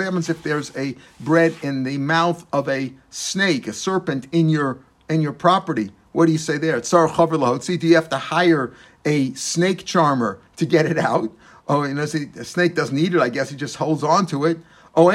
happens 0.00 0.30
if 0.30 0.42
there's 0.42 0.74
a 0.74 0.96
bread 1.20 1.54
in 1.62 1.82
the 1.82 1.98
mouth 1.98 2.46
of 2.54 2.70
a 2.70 2.90
snake, 3.10 3.68
a 3.68 3.74
serpent 3.74 4.28
in 4.32 4.48
your 4.48 4.78
in 5.10 5.20
your 5.20 5.34
property? 5.34 5.90
What 6.12 6.24
do 6.24 6.32
you 6.32 6.38
say 6.38 6.56
there? 6.56 6.80
Tsar 6.80 7.06
Chaver 7.06 7.78
Do 7.78 7.86
you 7.86 7.94
have 7.96 8.08
to 8.08 8.16
hire 8.16 8.72
a 9.04 9.34
snake 9.34 9.84
charmer 9.84 10.38
to 10.56 10.64
get 10.64 10.86
it 10.86 10.96
out? 10.96 11.30
Oh, 11.68 11.82
you 11.82 11.92
know, 11.92 12.06
see, 12.06 12.30
a 12.38 12.44
snake 12.44 12.74
doesn't 12.74 12.96
eat 12.96 13.12
it. 13.12 13.20
I 13.20 13.28
guess 13.28 13.50
he 13.50 13.56
just 13.56 13.76
holds 13.76 14.02
on 14.02 14.24
to 14.28 14.46
it. 14.46 14.56
Oh, 14.94 15.10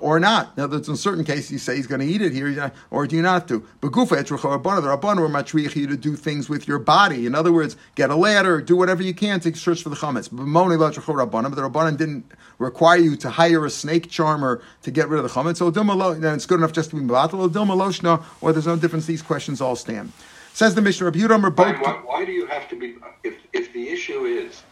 or 0.00 0.18
not? 0.18 0.56
Now, 0.56 0.66
there's 0.66 0.88
in 0.88 0.96
certain 0.96 1.24
cases 1.24 1.52
you 1.52 1.58
say 1.58 1.76
he's 1.76 1.86
going 1.86 2.00
to 2.00 2.06
eat 2.06 2.20
it 2.22 2.32
here, 2.32 2.72
or 2.90 3.06
do 3.06 3.14
you 3.14 3.22
not 3.22 3.46
to? 3.48 3.64
But 3.80 3.92
gufa 3.92 4.20
etrach 4.20 4.42
the 4.42 4.48
rabbanon 4.48 5.20
were 5.20 5.28
matriach 5.28 5.76
you 5.76 5.86
to 5.86 5.96
do 5.96 6.16
things 6.16 6.48
with 6.48 6.66
your 6.66 6.80
body. 6.80 7.24
In 7.24 7.36
other 7.36 7.52
words, 7.52 7.76
get 7.94 8.10
a 8.10 8.16
ladder, 8.16 8.60
do 8.60 8.76
whatever 8.76 9.00
you 9.00 9.14
can 9.14 9.38
to 9.40 9.54
search 9.54 9.84
for 9.84 9.90
the 9.90 9.96
chametz. 9.96 10.28
But 10.28 10.38
the 10.38 11.62
rabbanon 11.62 11.96
didn't 11.96 12.32
require 12.58 12.98
you 12.98 13.14
to 13.16 13.30
hire 13.30 13.64
a 13.64 13.70
snake 13.70 14.10
charmer 14.10 14.60
to 14.82 14.90
get 14.90 15.08
rid 15.08 15.18
of 15.18 15.24
the 15.24 15.40
chametz. 15.40 15.58
So 15.58 15.70
then 15.70 16.34
it's 16.34 16.46
good 16.46 16.58
enough 16.58 16.72
just 16.72 16.90
to 16.90 16.96
be 16.96 17.02
mabatal, 17.02 18.24
or 18.40 18.52
there's 18.52 18.66
no 18.66 18.76
difference. 18.76 19.06
These 19.06 19.22
questions 19.22 19.60
all 19.60 19.76
stand. 19.76 20.12
Says 20.52 20.74
the 20.74 20.82
Mishnah, 20.82 21.12
why, 21.12 21.72
why, 21.72 21.92
why 22.04 22.24
do 22.24 22.32
you 22.32 22.46
have 22.46 22.68
to 22.68 22.76
be? 22.76 22.96
If 23.22 23.36
if 23.52 23.72
the 23.72 23.88
issue 23.88 24.24
is 24.24 24.62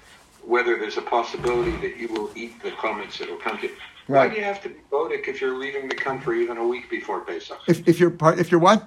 whether 0.44 0.76
there's 0.76 0.96
a 0.96 1.02
possibility 1.02 1.76
that 1.76 1.96
you 1.96 2.08
will 2.08 2.30
eat 2.34 2.60
the 2.62 2.70
chametz 2.72 3.18
that 3.18 3.30
will 3.30 3.38
come 3.38 3.56
to 3.58 3.70
Right. 4.10 4.28
Why 4.28 4.34
do 4.34 4.40
you 4.40 4.44
have 4.44 4.60
to 4.62 4.70
be 4.70 4.80
Bodek 4.90 5.28
if 5.28 5.40
you're 5.40 5.56
leaving 5.56 5.88
the 5.88 5.94
country 5.94 6.42
even 6.42 6.56
a 6.56 6.66
week 6.66 6.90
before 6.90 7.20
Pesach? 7.20 7.60
If, 7.68 7.86
if 7.86 8.00
you're 8.00 8.10
part, 8.10 8.40
if 8.40 8.50
you're 8.50 8.58
what? 8.58 8.82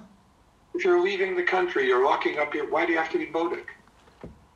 If 0.74 0.84
you're 0.84 1.00
leaving 1.00 1.34
the 1.34 1.42
country, 1.42 1.86
you're 1.86 2.04
locking 2.04 2.38
up 2.38 2.54
your. 2.54 2.70
Why 2.70 2.84
do 2.84 2.92
you 2.92 2.98
have 2.98 3.10
to 3.12 3.18
be 3.18 3.24
Bodek? 3.24 3.64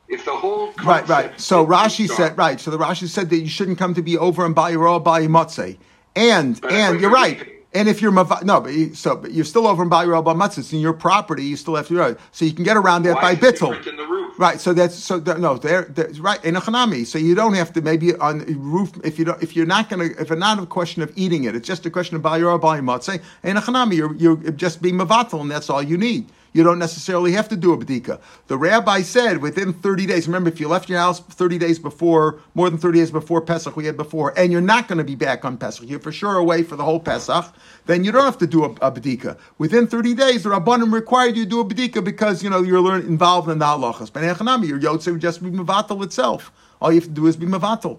If 0.08 0.26
the 0.26 0.36
whole 0.36 0.74
right, 0.84 1.08
right. 1.08 1.40
So 1.40 1.66
Rashi 1.66 2.06
said 2.06 2.36
right. 2.36 2.60
So 2.60 2.70
the 2.70 2.76
Rashi 2.76 3.08
said 3.08 3.30
that 3.30 3.38
you 3.38 3.48
shouldn't 3.48 3.78
come 3.78 3.94
to 3.94 4.02
be 4.02 4.18
over 4.18 4.44
and 4.44 4.54
buy 4.54 4.68
your 4.68 4.86
all 4.86 5.00
buy 5.00 5.22
matzeh, 5.22 5.78
and 6.14 6.62
and 6.66 7.00
you're 7.00 7.10
right. 7.10 7.38
Leaving. 7.38 7.57
And 7.74 7.86
if 7.86 8.00
you're 8.00 8.12
no, 8.12 8.24
but 8.24 8.72
you, 8.72 8.94
so 8.94 9.16
but 9.16 9.32
you're 9.32 9.44
still 9.44 9.66
over 9.66 9.82
in 9.82 9.90
Bayir 9.90 10.14
al 10.14 10.42
It's 10.42 10.72
in 10.72 10.80
your 10.80 10.94
property. 10.94 11.44
You 11.44 11.56
still 11.56 11.76
have 11.76 11.86
to 11.88 11.94
do 11.94 12.16
So 12.32 12.46
you 12.46 12.54
can 12.54 12.64
get 12.64 12.78
around 12.78 13.02
that 13.02 13.16
Why 13.16 13.34
by 13.34 13.36
bittel. 13.36 14.38
Right. 14.38 14.58
So 14.58 14.72
that's 14.72 14.94
so 14.94 15.18
no. 15.18 15.58
There, 15.58 15.92
right 16.18 16.42
in 16.44 16.56
a 16.56 16.62
chanami. 16.62 17.04
So 17.04 17.18
you 17.18 17.34
don't 17.34 17.52
have 17.54 17.72
to 17.74 17.82
maybe 17.82 18.14
on 18.14 18.40
roof 18.58 18.92
if 19.04 19.18
you 19.18 19.26
don't 19.26 19.42
if 19.42 19.54
you're 19.54 19.66
not 19.66 19.90
going 19.90 20.08
to 20.08 20.20
if 20.20 20.30
it's 20.30 20.40
not 20.40 20.62
a 20.62 20.64
question 20.64 21.02
of 21.02 21.12
eating 21.14 21.44
it. 21.44 21.54
It's 21.54 21.68
just 21.68 21.84
a 21.84 21.90
question 21.90 22.16
of 22.16 22.22
Bayir 22.22 22.50
al 22.50 22.58
Matzeh. 22.58 23.20
In 23.42 23.58
a 23.58 23.60
chanami, 23.60 23.96
you're 23.96 24.14
you're 24.14 24.36
just 24.52 24.80
being 24.80 24.96
mavatal, 24.96 25.42
and 25.42 25.50
that's 25.50 25.68
all 25.68 25.82
you 25.82 25.98
need. 25.98 26.30
You 26.52 26.62
don't 26.62 26.78
necessarily 26.78 27.32
have 27.32 27.48
to 27.50 27.56
do 27.56 27.72
a 27.72 27.78
bedika. 27.78 28.20
The 28.46 28.56
rabbi 28.56 29.02
said 29.02 29.38
within 29.38 29.72
30 29.72 30.06
days, 30.06 30.26
remember, 30.26 30.48
if 30.48 30.60
you 30.60 30.68
left 30.68 30.88
your 30.88 30.98
house 30.98 31.20
30 31.20 31.58
days 31.58 31.78
before, 31.78 32.40
more 32.54 32.70
than 32.70 32.78
30 32.78 32.98
days 32.98 33.10
before 33.10 33.40
Pesach, 33.40 33.76
we 33.76 33.86
had 33.86 33.96
before, 33.96 34.32
and 34.38 34.50
you're 34.50 34.60
not 34.60 34.88
going 34.88 34.98
to 34.98 35.04
be 35.04 35.14
back 35.14 35.44
on 35.44 35.56
Pesach, 35.56 35.88
you're 35.88 36.00
for 36.00 36.12
sure 36.12 36.36
away 36.36 36.62
for 36.62 36.76
the 36.76 36.84
whole 36.84 37.00
Pesach, 37.00 37.54
then 37.86 38.04
you 38.04 38.12
don't 38.12 38.24
have 38.24 38.38
to 38.38 38.46
do 38.46 38.64
a, 38.64 38.70
a 38.80 38.90
bedika. 38.90 39.38
Within 39.58 39.86
30 39.86 40.14
days, 40.14 40.42
the 40.42 40.50
Rabbanim 40.50 40.92
required 40.92 41.36
you 41.36 41.44
to 41.44 41.50
do 41.50 41.60
a 41.60 41.64
bedika 41.64 42.02
because, 42.02 42.42
you 42.42 42.50
know, 42.50 42.62
you're 42.62 42.80
learn, 42.80 43.02
involved 43.02 43.48
in 43.48 43.58
the 43.58 43.64
halachas. 43.64 44.12
But 44.12 44.22
your 44.22 44.78
yotze 44.78 45.10
would 45.10 45.20
just 45.20 45.42
be 45.42 45.50
mevatel 45.50 46.02
itself. 46.04 46.52
All 46.80 46.92
you 46.92 47.00
have 47.00 47.08
to 47.08 47.14
do 47.14 47.26
is 47.26 47.36
be 47.36 47.46
mevatel 47.46 47.98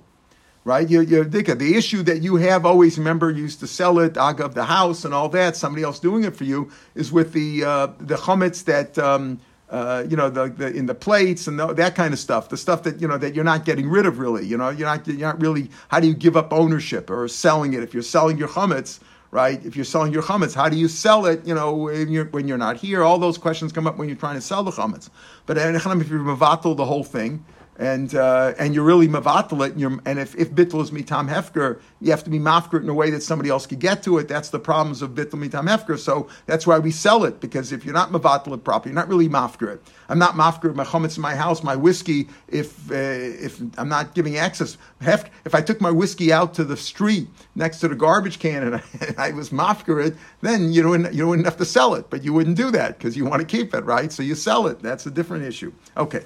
right? 0.69 0.87
You're, 0.87 1.01
you're, 1.01 1.23
the 1.23 1.73
issue 1.75 2.03
that 2.03 2.21
you 2.21 2.35
have 2.35 2.63
always, 2.63 2.99
remember, 2.99 3.31
you 3.31 3.41
used 3.41 3.59
to 3.61 3.67
sell 3.67 3.97
it, 3.97 4.15
of 4.17 4.53
the 4.53 4.65
house 4.65 5.03
and 5.03 5.15
all 5.15 5.27
that, 5.29 5.55
somebody 5.55 5.81
else 5.83 5.99
doing 5.99 6.23
it 6.25 6.35
for 6.35 6.43
you, 6.43 6.69
is 6.93 7.11
with 7.11 7.33
the 7.33 7.63
uh, 7.63 7.87
the 7.97 8.15
chametz 8.15 8.63
that, 8.65 8.95
um, 8.99 9.39
uh, 9.71 10.05
you 10.07 10.15
know, 10.15 10.29
the, 10.29 10.47
the, 10.49 10.67
in 10.67 10.85
the 10.85 10.93
plates 10.93 11.47
and 11.47 11.59
the, 11.59 11.73
that 11.73 11.95
kind 11.95 12.13
of 12.13 12.19
stuff, 12.19 12.49
the 12.49 12.57
stuff 12.57 12.83
that, 12.83 13.01
you 13.01 13.07
know, 13.07 13.17
that 13.17 13.33
you're 13.33 13.43
not 13.43 13.65
getting 13.65 13.89
rid 13.89 14.05
of 14.05 14.19
really, 14.19 14.45
you 14.45 14.57
know, 14.57 14.69
you're 14.69 14.87
not, 14.87 15.07
you're 15.07 15.17
not 15.17 15.41
really, 15.41 15.71
how 15.87 15.99
do 15.99 16.07
you 16.07 16.13
give 16.13 16.37
up 16.37 16.53
ownership 16.53 17.09
or 17.09 17.27
selling 17.27 17.73
it? 17.73 17.81
If 17.81 17.91
you're 17.95 18.03
selling 18.03 18.37
your 18.37 18.49
chametz, 18.49 18.99
right? 19.31 19.63
If 19.65 19.75
you're 19.75 19.85
selling 19.85 20.13
your 20.13 20.21
chametz, 20.21 20.53
how 20.53 20.69
do 20.69 20.77
you 20.77 20.87
sell 20.87 21.25
it? 21.25 21.43
You 21.47 21.55
know, 21.55 21.73
when 21.73 22.09
you're, 22.09 22.25
when 22.25 22.47
you're 22.47 22.59
not 22.59 22.77
here, 22.77 23.03
all 23.03 23.17
those 23.17 23.39
questions 23.39 23.71
come 23.71 23.87
up 23.87 23.97
when 23.97 24.07
you're 24.07 24.17
trying 24.17 24.35
to 24.35 24.41
sell 24.41 24.63
the 24.63 24.71
chametz. 24.71 25.09
But 25.47 25.57
if 25.57 26.09
you're 26.09 26.19
mavatal 26.19 26.77
the 26.77 26.85
whole 26.85 27.03
thing, 27.03 27.43
and 27.79 28.13
uh, 28.13 28.53
and 28.59 28.75
you're 28.75 28.83
really 28.83 29.07
mavatal 29.07 29.65
it, 29.65 29.73
and, 29.75 30.01
and 30.05 30.19
if, 30.19 30.35
if 30.35 30.51
bittul 30.51 30.81
is 30.83 30.91
mitam 30.91 31.29
hefker, 31.29 31.79
you 32.01 32.11
have 32.11 32.25
to 32.25 32.29
be 32.29 32.37
mafker 32.37 32.73
it 32.73 32.83
in 32.83 32.89
a 32.89 32.93
way 32.93 33.09
that 33.09 33.23
somebody 33.23 33.49
else 33.49 33.65
could 33.65 33.79
get 33.79 34.03
to 34.03 34.17
it. 34.17 34.27
That's 34.27 34.49
the 34.49 34.59
problems 34.59 35.01
of 35.01 35.11
bittul 35.11 35.49
mitam 35.49 35.65
hefker. 35.65 35.97
So 35.97 36.27
that's 36.45 36.67
why 36.67 36.77
we 36.77 36.91
sell 36.91 37.23
it 37.23 37.39
because 37.39 37.71
if 37.71 37.85
you're 37.85 37.93
not 37.93 38.11
mavatal 38.11 38.53
it 38.53 38.65
properly, 38.65 38.91
you're 38.91 39.01
not 39.01 39.07
really 39.07 39.29
mafker 39.29 39.73
it. 39.73 39.81
I'm 40.09 40.19
not 40.19 40.33
mafker 40.33 40.75
my 40.75 40.83
chametz 40.83 41.15
in 41.15 41.21
my 41.21 41.35
house, 41.35 41.63
my 41.63 41.77
whiskey. 41.77 42.27
If 42.49 42.91
uh, 42.91 42.95
if 42.95 43.61
I'm 43.77 43.87
not 43.87 44.13
giving 44.13 44.35
access, 44.35 44.77
if 44.99 45.55
I 45.55 45.61
took 45.61 45.79
my 45.79 45.91
whiskey 45.91 46.33
out 46.33 46.53
to 46.55 46.65
the 46.65 46.75
street 46.75 47.29
next 47.55 47.79
to 47.79 47.87
the 47.87 47.95
garbage 47.95 48.39
can 48.39 48.63
and 48.63 48.75
I, 48.75 48.83
and 49.07 49.17
I 49.17 49.31
was 49.31 49.51
mafker 49.51 50.05
it, 50.05 50.17
then 50.41 50.73
you 50.73 50.83
don't 50.83 51.13
you 51.13 51.29
wouldn't 51.29 51.47
have 51.47 51.57
to 51.57 51.65
sell 51.65 51.95
it, 51.95 52.09
but 52.09 52.25
you 52.25 52.33
wouldn't 52.33 52.57
do 52.57 52.71
that 52.71 52.97
because 52.97 53.15
you 53.15 53.23
want 53.23 53.39
to 53.39 53.47
keep 53.47 53.73
it, 53.73 53.85
right? 53.85 54.11
So 54.11 54.21
you 54.21 54.35
sell 54.35 54.67
it. 54.67 54.81
That's 54.81 55.05
a 55.05 55.11
different 55.11 55.45
issue. 55.45 55.71
Okay. 55.95 56.25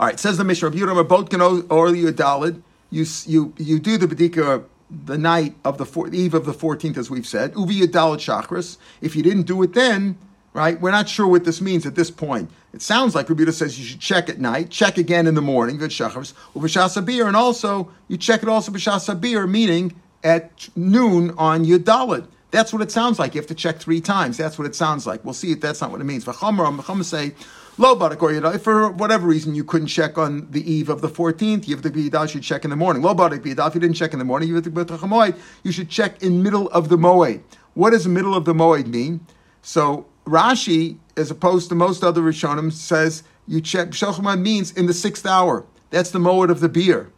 All 0.00 0.06
right, 0.06 0.18
says 0.18 0.38
the 0.38 0.44
Mishnah, 0.44 0.70
Rabbi 0.70 1.02
both 1.02 1.28
can 1.28 1.42
or 1.42 1.94
you 1.94 2.10
dalid. 2.10 2.62
You 2.88 3.04
you 3.26 3.52
you 3.58 3.78
do 3.78 3.98
the 3.98 4.06
bedika 4.06 4.64
the 4.90 5.18
night 5.18 5.54
of 5.62 5.76
the 5.76 5.84
four, 5.84 6.08
eve 6.08 6.32
of 6.32 6.46
the 6.46 6.54
fourteenth, 6.54 6.96
as 6.96 7.10
we've 7.10 7.26
said. 7.26 7.52
Uvi 7.52 7.82
yadalad 7.82 8.16
chakras. 8.16 8.78
If 9.02 9.14
you 9.14 9.22
didn't 9.22 9.42
do 9.42 9.62
it 9.62 9.74
then, 9.74 10.16
right? 10.54 10.80
We're 10.80 10.90
not 10.90 11.06
sure 11.06 11.26
what 11.26 11.44
this 11.44 11.60
means 11.60 11.84
at 11.84 11.96
this 11.96 12.10
point. 12.10 12.50
It 12.72 12.80
sounds 12.80 13.14
like 13.14 13.28
Rabbi 13.28 13.50
says 13.50 13.78
you 13.78 13.84
should 13.84 14.00
check 14.00 14.30
at 14.30 14.40
night, 14.40 14.70
check 14.70 14.96
again 14.96 15.26
in 15.26 15.34
the 15.34 15.42
morning, 15.42 15.76
good 15.76 15.90
shachars, 15.90 16.32
ubashasabir, 16.54 17.26
and 17.26 17.36
also 17.36 17.90
you 18.08 18.16
check 18.16 18.42
it 18.42 18.48
also 18.48 18.72
b'shasabir, 18.72 19.46
meaning 19.50 19.94
at 20.24 20.70
noon 20.74 21.34
on 21.36 21.66
yadalad. 21.66 22.26
That's 22.52 22.72
what 22.72 22.80
it 22.80 22.90
sounds 22.90 23.18
like. 23.18 23.34
You 23.34 23.40
have 23.42 23.48
to 23.48 23.54
check 23.54 23.78
three 23.78 24.00
times. 24.00 24.38
That's 24.38 24.58
what 24.58 24.66
it 24.66 24.74
sounds 24.74 25.06
like. 25.06 25.26
We'll 25.26 25.34
see 25.34 25.52
if 25.52 25.60
that's 25.60 25.82
not 25.82 25.90
what 25.90 26.00
it 26.00 26.04
means. 26.04 26.24
V'chamar, 26.24 27.04
say 27.04 27.34
Low 27.80 27.94
or 27.94 28.54
if 28.54 28.62
for 28.62 28.90
whatever 28.90 29.26
reason 29.26 29.54
you 29.54 29.64
couldn't 29.64 29.86
check 29.86 30.18
on 30.18 30.50
the 30.50 30.70
eve 30.70 30.90
of 30.90 31.00
the 31.00 31.08
14th, 31.08 31.66
you 31.66 31.74
have 31.74 31.82
to 31.82 31.90
be 31.90 32.02
you 32.02 32.28
should 32.28 32.42
check 32.42 32.64
in 32.64 32.68
the 32.68 32.76
morning. 32.76 33.00
Low 33.00 33.14
barak 33.14 33.40
if 33.40 33.46
you 33.46 33.54
didn't 33.54 33.94
check 33.94 34.12
in 34.12 34.18
the 34.18 34.24
morning, 34.26 34.50
you 34.50 34.54
have 34.56 34.64
to 34.64 34.70
be 34.70 35.40
you 35.62 35.72
should 35.72 35.88
check 35.88 36.22
in 36.22 36.42
middle 36.42 36.68
of 36.72 36.90
the 36.90 36.98
moed. 36.98 37.40
What 37.72 37.92
does 37.92 38.06
middle 38.06 38.34
of 38.34 38.44
the 38.44 38.52
moed 38.52 38.86
mean? 38.86 39.26
So 39.62 40.06
Rashi, 40.26 40.98
as 41.16 41.30
opposed 41.30 41.70
to 41.70 41.74
most 41.74 42.04
other 42.04 42.20
Rishonim, 42.20 42.70
says 42.70 43.22
you 43.48 43.62
check 43.62 43.92
Shalchman 43.92 44.42
means 44.42 44.72
in 44.72 44.84
the 44.84 44.92
sixth 44.92 45.24
hour. 45.24 45.64
That's 45.88 46.10
the 46.10 46.18
moed 46.18 46.50
of 46.50 46.60
the 46.60 46.68
beer. 46.68 47.10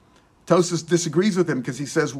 Tosus 0.46 0.86
disagrees 0.86 1.36
with 1.36 1.50
him 1.50 1.58
because 1.60 1.78
he 1.78 1.86
says 1.86 2.16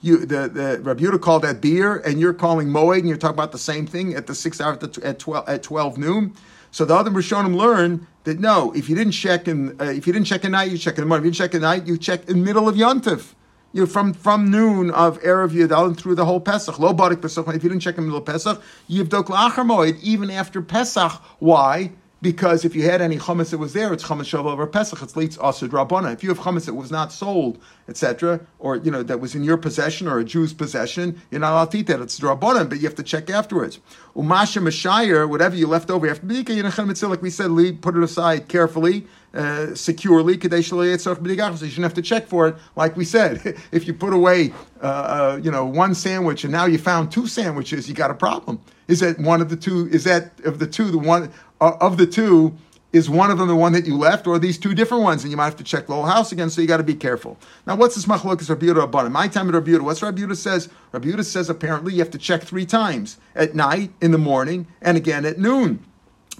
you 0.00 0.26
the, 0.26 0.48
the 0.48 0.80
Rabbi 0.82 1.04
called 1.18 1.42
that 1.42 1.60
beer, 1.60 1.98
and 1.98 2.18
you're 2.18 2.34
calling 2.34 2.66
moed, 2.66 2.98
and 2.98 3.08
you're 3.08 3.16
talking 3.16 3.36
about 3.36 3.52
the 3.52 3.58
same 3.58 3.86
thing 3.86 4.14
at 4.14 4.26
the 4.26 4.34
sixth 4.34 4.60
hour 4.60 4.72
at, 4.72 4.80
the, 4.80 5.06
at 5.06 5.20
twelve 5.20 5.48
at 5.48 5.62
twelve 5.62 5.98
noon. 5.98 6.34
So 6.70 6.84
the 6.84 6.94
other 6.94 7.10
Rishonim 7.10 7.56
learn 7.56 8.06
that 8.24 8.38
no, 8.38 8.72
if 8.72 8.88
you 8.88 8.94
didn't 8.94 9.12
check 9.12 9.48
in, 9.48 9.80
uh, 9.80 9.84
if 9.84 10.06
you 10.06 10.12
didn't 10.12 10.26
check 10.26 10.44
at 10.44 10.50
night, 10.50 10.70
you 10.70 10.78
check 10.78 10.96
in 10.98 11.02
the 11.02 11.06
morning. 11.06 11.22
If 11.22 11.26
you 11.26 11.30
didn't 11.32 11.52
check 11.52 11.54
at 11.54 11.62
night, 11.62 11.86
you 11.86 11.98
check 11.98 12.28
in 12.28 12.44
middle 12.44 12.68
of 12.68 12.76
Yontif. 12.76 13.34
You 13.72 13.82
know, 13.82 13.86
from 13.86 14.12
from 14.12 14.50
noon 14.50 14.90
of 14.90 15.20
erev 15.22 15.50
Yadal 15.50 15.86
and 15.86 15.96
through 15.96 16.16
the 16.16 16.24
whole 16.24 16.40
Pesach. 16.40 16.78
Lo 16.78 16.92
barik 16.92 17.22
Pesach. 17.22 17.46
If 17.48 17.62
you 17.62 17.70
didn't 17.70 17.80
check 17.80 17.96
in 17.98 18.04
the 18.04 18.08
middle 18.08 18.18
of 18.18 18.26
Pesach, 18.26 18.60
yivdok 18.88 19.26
la'achar 19.26 19.64
moed 19.64 20.00
even 20.00 20.30
after 20.30 20.60
Pesach. 20.60 21.12
Why? 21.38 21.92
Because 22.22 22.66
if 22.66 22.76
you 22.76 22.82
had 22.82 23.00
any 23.00 23.16
chametz 23.16 23.50
that 23.50 23.58
was 23.58 23.72
there, 23.72 23.92
it's 23.94 24.04
chametz 24.04 24.26
shavuot 24.26 24.52
over 24.52 24.66
Pesach. 24.66 25.00
It's 25.02 25.14
leitz 25.14 25.38
asud 25.38 25.70
rabana. 25.70 26.12
If 26.12 26.22
you 26.22 26.28
have 26.28 26.38
chametz 26.38 26.66
that 26.66 26.74
was 26.74 26.90
not 26.90 27.12
sold, 27.12 27.58
etc., 27.88 28.40
or 28.58 28.76
you 28.76 28.90
know 28.90 29.02
that 29.02 29.20
was 29.20 29.34
in 29.34 29.42
your 29.42 29.56
possession 29.56 30.06
or 30.06 30.18
a 30.18 30.24
Jew's 30.24 30.52
possession, 30.52 31.20
you're 31.30 31.40
not 31.40 31.52
allowed 31.52 31.70
to 31.70 31.78
eat 31.78 31.86
that. 31.86 32.00
It's 32.00 32.20
rabbanon, 32.20 32.68
but 32.68 32.78
you 32.78 32.84
have 32.84 32.96
to 32.96 33.02
check 33.02 33.30
afterwards. 33.30 33.78
Umasha 34.14 34.62
mashayir, 34.62 35.28
whatever 35.30 35.56
you 35.56 35.66
left 35.66 35.90
over 35.90 36.08
after 36.10 36.26
b'dika, 36.26 36.54
you 36.54 37.08
like 37.08 37.22
we 37.22 37.30
said, 37.30 37.80
put 37.80 37.96
it 37.96 38.02
aside 38.02 38.48
carefully. 38.48 39.06
Uh, 39.32 39.72
securely, 39.76 40.32
so 40.40 40.48
you 40.50 40.62
shouldn't 40.64 41.84
have 41.84 41.94
to 41.94 42.02
check 42.02 42.26
for 42.26 42.48
it. 42.48 42.56
Like 42.74 42.96
we 42.96 43.04
said, 43.04 43.56
if 43.70 43.86
you 43.86 43.94
put 43.94 44.12
away, 44.12 44.52
uh, 44.82 44.86
uh, 44.86 45.40
you 45.40 45.52
know, 45.52 45.64
one 45.64 45.94
sandwich 45.94 46.42
and 46.42 46.52
now 46.52 46.66
you 46.66 46.78
found 46.78 47.12
two 47.12 47.28
sandwiches, 47.28 47.88
you 47.88 47.94
got 47.94 48.10
a 48.10 48.14
problem. 48.14 48.60
Is 48.88 48.98
that 49.00 49.20
one 49.20 49.40
of 49.40 49.48
the 49.48 49.54
two? 49.54 49.88
Is 49.92 50.02
that 50.02 50.32
of 50.44 50.58
the 50.58 50.66
two 50.66 50.90
the 50.90 50.98
one 50.98 51.30
uh, 51.60 51.76
of 51.80 51.96
the 51.96 52.06
two, 52.06 52.56
is 52.92 53.08
one 53.08 53.30
of 53.30 53.38
them 53.38 53.46
the 53.48 53.54
one 53.54 53.72
that 53.72 53.86
you 53.86 53.96
left, 53.96 54.26
or 54.26 54.38
these 54.38 54.58
two 54.58 54.74
different 54.74 55.04
ones, 55.04 55.22
and 55.22 55.30
you 55.30 55.36
might 55.36 55.44
have 55.44 55.56
to 55.56 55.64
check 55.64 55.86
the 55.86 55.94
whole 55.94 56.06
house 56.06 56.32
again. 56.32 56.50
So 56.50 56.60
you 56.60 56.66
got 56.66 56.78
to 56.78 56.82
be 56.82 56.94
careful. 56.94 57.38
Now, 57.66 57.76
what's 57.76 57.94
this 57.94 58.06
machlokas 58.06 58.48
Rabbi 58.48 58.66
Yehuda 58.66 58.90
Rabbanim? 58.90 59.12
My 59.12 59.28
time 59.28 59.48
at 59.48 59.54
Rabbi 59.54 59.70
Yehuda. 59.70 59.82
What's 59.82 60.02
Rabbi 60.02 60.22
Yehuda 60.22 60.36
says? 60.36 60.68
Rabbi 60.92 61.08
Yehuda 61.08 61.24
says 61.24 61.48
apparently 61.48 61.92
you 61.92 62.00
have 62.00 62.10
to 62.10 62.18
check 62.18 62.42
three 62.42 62.66
times 62.66 63.18
at 63.34 63.54
night, 63.54 63.92
in 64.00 64.10
the 64.10 64.18
morning, 64.18 64.66
and 64.82 64.96
again 64.96 65.24
at 65.24 65.38
noon. 65.38 65.84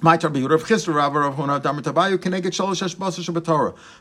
The 0.03 0.09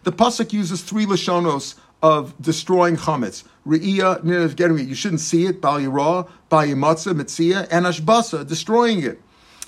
pasuk 0.05 0.53
uses 0.53 0.81
three 0.81 1.05
lashonos 1.05 1.75
of 2.01 2.41
destroying 2.41 2.95
chametz. 2.95 3.43
Re'iyah, 3.67 4.55
getting 4.55 4.79
it. 4.79 4.87
You 4.87 4.95
shouldn't 4.95 5.19
see 5.19 5.45
it. 5.45 5.59
Bal 5.59 5.79
yirah, 5.79 6.29
bal 6.47 6.65
yimatzah, 6.65 7.13
mitzia, 7.13 7.67
and 7.69 7.85
ashbasa, 7.85 8.47
destroying 8.47 9.03
it. 9.03 9.21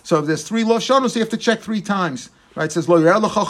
So 0.03 0.19
if 0.19 0.25
there's 0.25 0.43
three 0.43 0.63
lashonos, 0.63 1.15
you 1.15 1.21
have 1.21 1.29
to 1.29 1.37
check 1.37 1.59
three 1.59 1.81
times. 1.81 2.29
Right? 2.55 2.65
It 2.65 2.71
says 2.73 2.89
lo 2.89 2.99
yerlecha 2.99 3.45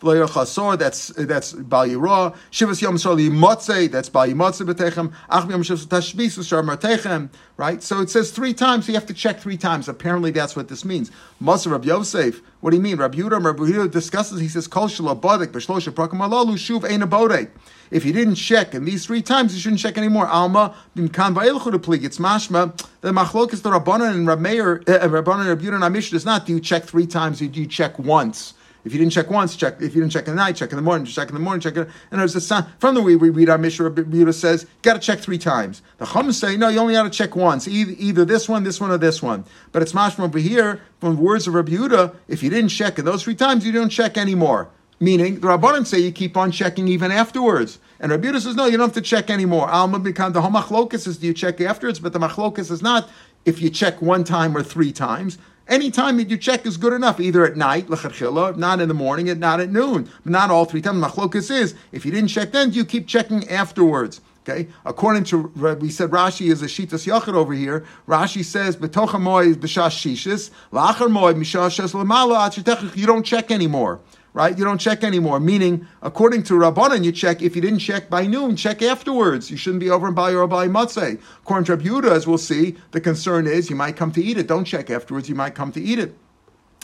That's 0.00 1.08
that's 1.08 1.52
bal 1.52 1.86
yirah. 1.86 2.36
Shivas 2.52 2.80
yom 2.80 2.96
motze. 2.96 3.90
That's 3.90 4.08
bal 4.08 4.28
yimotze 4.28 4.66
betechem. 4.66 5.12
Ach 5.28 5.48
yom 5.50 5.62
shivas 5.62 5.86
Sharmartechem. 5.86 7.30
Right? 7.56 7.82
So 7.82 8.00
it 8.00 8.10
says 8.10 8.30
three 8.30 8.54
times. 8.54 8.86
So 8.86 8.92
you 8.92 8.98
have 8.98 9.06
to 9.06 9.14
check 9.14 9.40
three 9.40 9.56
times. 9.56 9.88
Apparently 9.88 10.30
that's 10.30 10.54
what 10.54 10.68
this 10.68 10.84
means. 10.84 11.10
Maser 11.42 11.72
Rab 11.72 11.84
Yosef. 11.84 12.40
What 12.60 12.70
do 12.70 12.76
you 12.76 12.82
mean? 12.82 12.98
Rabbi 12.98 13.18
Yehuda, 13.18 13.44
Rabbi 13.44 13.62
Yehuda 13.64 13.90
discusses. 13.90 14.40
He 14.40 14.48
says 14.48 14.68
kol 14.68 14.88
shalabadik 14.88 15.48
b'shlosha 15.48 15.90
prakam 15.92 16.20
alalu 16.20 16.54
shuv 16.54 16.88
ein 16.88 17.00
abodek. 17.00 17.50
If 17.90 18.04
you 18.04 18.12
didn't 18.12 18.34
check 18.34 18.74
in 18.74 18.84
these 18.84 19.06
three 19.06 19.22
times, 19.22 19.54
you 19.54 19.60
shouldn't 19.60 19.80
check 19.80 19.96
anymore. 19.98 20.26
Alma 20.26 20.74
bimkan 20.96 21.34
va'ilchu 21.34 21.72
to 21.72 21.78
plig. 21.78 22.04
It's 22.04 22.18
mashma. 22.18 22.76
The 23.00 23.12
machlok 23.12 23.52
is 23.52 23.62
the 23.62 23.70
rabbanon 23.70 24.12
and 24.12 24.26
Rab 24.26 24.40
Meir, 24.40 24.82
uh, 24.86 25.08
rabbanon 25.08 25.40
and 25.40 25.48
Rabbi 25.48 25.64
Yehuda 25.64 25.84
and 25.84 25.96
is 25.96 26.24
not. 26.24 26.46
Do 26.46 26.52
you 26.52 26.60
check 26.60 26.84
three 26.84 27.06
times? 27.06 27.42
Or 27.42 27.46
do 27.46 27.60
you 27.60 27.66
check 27.66 27.98
once? 27.98 28.54
If 28.88 28.94
you 28.94 29.00
didn't 29.00 29.12
check 29.12 29.28
once, 29.28 29.54
check. 29.54 29.82
If 29.82 29.94
you 29.94 30.00
didn't 30.00 30.12
check 30.12 30.28
in 30.28 30.34
the 30.34 30.42
night, 30.42 30.56
check 30.56 30.70
in 30.70 30.76
the 30.76 30.82
morning. 30.82 31.04
Check 31.04 31.28
in 31.28 31.34
the 31.34 31.40
morning, 31.40 31.60
check 31.60 31.76
it. 31.76 31.90
And 32.10 32.18
there's 32.18 32.34
a 32.34 32.40
sign 32.40 32.64
from 32.78 32.94
the 32.94 33.02
way 33.02 33.16
we 33.16 33.28
read 33.28 33.50
our 33.50 33.58
Mishnah. 33.58 33.90
Rabbi 33.90 34.30
says 34.30 34.64
got 34.80 34.94
to 34.94 34.98
check 34.98 35.18
three 35.18 35.36
times. 35.36 35.82
The 35.98 36.06
Chum 36.06 36.32
say 36.32 36.56
no, 36.56 36.70
you 36.70 36.78
only 36.78 36.94
got 36.94 37.02
to 37.02 37.10
check 37.10 37.36
once. 37.36 37.68
Either, 37.68 37.92
either 37.98 38.24
this 38.24 38.48
one, 38.48 38.64
this 38.64 38.80
one, 38.80 38.90
or 38.90 38.96
this 38.96 39.22
one. 39.22 39.44
But 39.72 39.82
it's 39.82 39.92
mashma 39.92 40.20
over 40.20 40.38
here 40.38 40.80
from 41.00 41.16
the 41.16 41.20
words 41.20 41.46
of 41.46 41.52
Rabbi 41.52 41.72
Yehuda. 41.72 42.16
If 42.28 42.42
you 42.42 42.48
didn't 42.48 42.70
check 42.70 42.98
in 42.98 43.04
those 43.04 43.24
three 43.24 43.34
times, 43.34 43.66
you 43.66 43.72
don't 43.72 43.90
check 43.90 44.16
anymore. 44.16 44.70
Meaning 45.00 45.40
the 45.40 45.48
Rabbanim 45.48 45.86
say 45.86 45.98
you 45.98 46.10
keep 46.10 46.38
on 46.38 46.50
checking 46.50 46.88
even 46.88 47.12
afterwards. 47.12 47.80
And 48.00 48.10
Rabbi 48.10 48.28
Yehuda 48.28 48.40
says 48.40 48.56
no, 48.56 48.64
you 48.64 48.78
don't 48.78 48.86
have 48.86 48.94
to 48.94 49.02
check 49.02 49.28
anymore. 49.28 49.68
Alma 49.68 49.98
become 49.98 50.32
the 50.32 50.40
homachlokus 50.40 51.06
is 51.06 51.18
do 51.18 51.26
you 51.26 51.34
check 51.34 51.60
afterwards, 51.60 51.98
but 51.98 52.14
the 52.14 52.18
machlokus 52.18 52.70
is 52.70 52.80
not 52.80 53.10
if 53.44 53.60
you 53.60 53.68
check 53.68 54.00
one 54.00 54.24
time 54.24 54.56
or 54.56 54.62
three 54.62 54.92
times. 54.92 55.36
Any 55.68 55.90
time 55.90 56.16
that 56.16 56.30
you 56.30 56.38
check 56.38 56.64
is 56.64 56.78
good 56.78 56.94
enough, 56.94 57.20
either 57.20 57.44
at 57.44 57.56
night, 57.56 57.90
not 57.90 58.80
in 58.80 58.88
the 58.88 58.94
morning, 58.94 59.28
and 59.28 59.38
not 59.38 59.60
at 59.60 59.70
noon, 59.70 60.10
but 60.24 60.32
not 60.32 60.50
all 60.50 60.64
three 60.64 60.80
times. 60.80 61.04
Machlokas 61.04 61.50
is, 61.50 61.74
if 61.92 62.06
you 62.06 62.10
didn't 62.10 62.28
check 62.28 62.52
then, 62.52 62.70
do 62.70 62.76
you 62.76 62.86
keep 62.86 63.06
checking 63.06 63.46
afterwards. 63.50 64.22
Okay, 64.48 64.68
according 64.86 65.24
to 65.24 65.48
we 65.78 65.90
said 65.90 66.10
Rashi 66.10 66.50
is 66.50 66.62
a 66.62 66.66
shitas 66.66 67.06
yachid 67.06 67.34
over 67.34 67.52
here. 67.52 67.84
Rashi 68.06 68.42
says 68.42 68.78
betocha 68.78 69.20
moed 69.20 69.56
b'shash 69.56 70.14
shishis 70.14 70.50
la'achar 70.72 71.08
moed 71.08 71.34
mishash 71.34 71.78
lemala 71.92 72.96
You 72.96 73.06
don't 73.06 73.24
check 73.24 73.50
anymore 73.50 74.00
right? 74.38 74.56
You 74.56 74.64
don't 74.64 74.80
check 74.80 75.02
anymore. 75.02 75.40
Meaning, 75.40 75.84
according 76.00 76.44
to 76.44 76.54
Rabbanan, 76.54 77.02
you 77.02 77.10
check. 77.10 77.42
If 77.42 77.56
you 77.56 77.60
didn't 77.60 77.80
check 77.80 78.08
by 78.08 78.24
noon, 78.24 78.54
check 78.54 78.82
afterwards. 78.82 79.50
You 79.50 79.56
shouldn't 79.56 79.80
be 79.80 79.90
over 79.90 80.06
and 80.06 80.14
by 80.14 80.32
or 80.32 80.46
by 80.46 80.68
matzeh. 80.68 81.20
According 81.42 81.64
to 81.64 81.74
Rabbi 81.74 82.08
as 82.14 82.24
we'll 82.24 82.38
see, 82.38 82.76
the 82.92 83.00
concern 83.00 83.48
is 83.48 83.68
you 83.68 83.74
might 83.74 83.96
come 83.96 84.12
to 84.12 84.22
eat 84.22 84.38
it. 84.38 84.46
Don't 84.46 84.64
check 84.64 84.90
afterwards. 84.90 85.28
You 85.28 85.34
might 85.34 85.56
come 85.56 85.72
to 85.72 85.82
eat 85.82 85.98
it. 85.98 86.16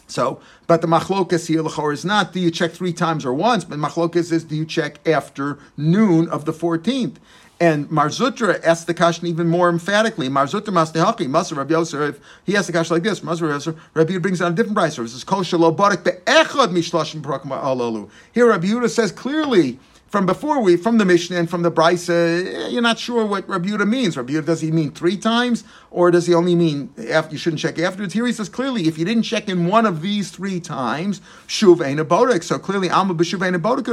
So, 0.08 0.40
but 0.66 0.80
the 0.80 0.88
machlokas 0.88 1.46
here 1.46 1.62
lachor 1.62 1.92
is 1.94 2.04
not 2.04 2.32
do 2.32 2.40
you 2.40 2.50
check 2.50 2.72
three 2.72 2.92
times 2.92 3.24
or 3.24 3.32
once, 3.32 3.64
but 3.64 3.78
machlokas 3.78 4.32
is 4.32 4.42
do 4.42 4.56
you 4.56 4.66
check 4.66 4.98
after 5.06 5.58
noon 5.76 6.28
of 6.28 6.46
the 6.46 6.52
14th. 6.52 7.16
And 7.64 7.90
Mar 7.90 8.08
Zutra 8.08 8.62
asked 8.62 8.86
the 8.86 8.92
question 8.92 9.26
even 9.26 9.48
more 9.48 9.70
emphatically. 9.70 10.28
Mar 10.28 10.44
Zutra 10.44 10.64
Masnehaki, 10.66 11.26
Masar 11.26 11.56
Rabbi 11.56 11.72
Yosef, 11.72 12.20
he 12.44 12.54
asked 12.58 12.66
the 12.66 12.74
question 12.74 12.94
like 12.96 13.02
this. 13.02 13.20
Masar 13.20 13.48
Rabbi 13.48 13.78
Rabbi 13.94 14.18
brings 14.18 14.42
out 14.42 14.52
a 14.52 14.54
different 14.54 14.76
price. 14.76 14.98
It 14.98 15.08
says, 15.08 15.24
Kol 15.24 15.40
Shalobarik 15.40 16.04
be'echad 16.04 16.68
mishlashim 16.74 17.22
alalu. 17.22 18.10
Here 18.34 18.46
Rabbi 18.46 18.66
Yehuda 18.66 18.90
says 18.90 19.12
clearly, 19.12 19.78
from 20.14 20.26
before 20.26 20.60
we, 20.60 20.76
from 20.76 20.98
the 20.98 21.04
Mishnah 21.04 21.36
and 21.36 21.50
from 21.50 21.62
the 21.62 21.72
Brisa, 21.72 22.46
eh, 22.46 22.68
you're 22.68 22.80
not 22.80 23.00
sure 23.00 23.26
what 23.26 23.48
Rabbi 23.48 23.70
means. 23.84 24.16
Rabbi 24.16 24.40
does 24.42 24.60
he 24.60 24.70
mean 24.70 24.92
three 24.92 25.16
times, 25.16 25.64
or 25.90 26.12
does 26.12 26.28
he 26.28 26.34
only 26.34 26.54
mean 26.54 26.94
after 27.10 27.32
you 27.32 27.38
shouldn't 27.38 27.58
check 27.58 27.80
afterwards? 27.80 28.14
Here 28.14 28.24
he 28.24 28.32
says 28.32 28.48
clearly, 28.48 28.86
if 28.86 28.96
you 28.96 29.04
didn't 29.04 29.24
check 29.24 29.48
in 29.48 29.66
one 29.66 29.84
of 29.84 30.02
these 30.02 30.30
three 30.30 30.60
times, 30.60 31.20
shuv 31.48 31.78
bodek. 32.06 32.44
So 32.44 32.60
clearly, 32.60 32.90
alma 32.90 33.12
a 33.12 33.16
bodek. 33.16 33.84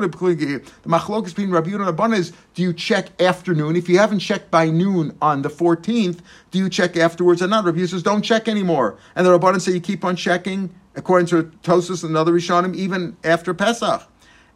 The 0.84 0.89
machlokas 0.89 1.26
between 1.26 1.49
Rabbi 1.49 1.72
Yehuda 1.72 1.88
and 1.88 1.97
Abban 1.97 2.15
is, 2.15 2.34
do 2.53 2.61
you 2.61 2.72
check 2.72 3.19
afternoon? 3.19 3.76
If 3.76 3.89
you 3.89 3.97
haven't 3.97 4.19
checked 4.19 4.51
by 4.51 4.69
noon 4.69 5.17
on 5.24 5.41
the 5.41 5.49
14th, 5.49 6.19
do 6.51 6.59
you 6.59 6.69
check 6.69 6.95
afterwards 6.97 7.41
or 7.41 7.47
not? 7.47 7.65
Rabbi 7.65 7.84
says, 7.88 8.03
don't 8.03 8.22
check 8.22 8.47
anymore. 8.47 8.95
And 9.15 9.26
the 9.26 9.39
Rabbanan 9.39 9.59
say 9.59 9.72
you 9.72 9.82
keep 9.82 10.05
on 10.05 10.15
checking, 10.15 10.69
according 10.95 11.26
to 11.30 11.45
Tosus 11.63 12.03
and 12.03 12.15
other 12.15 12.32
Rishonim, 12.32 12.76
even 12.76 13.17
after 13.24 13.55
Pesach. 13.55 14.07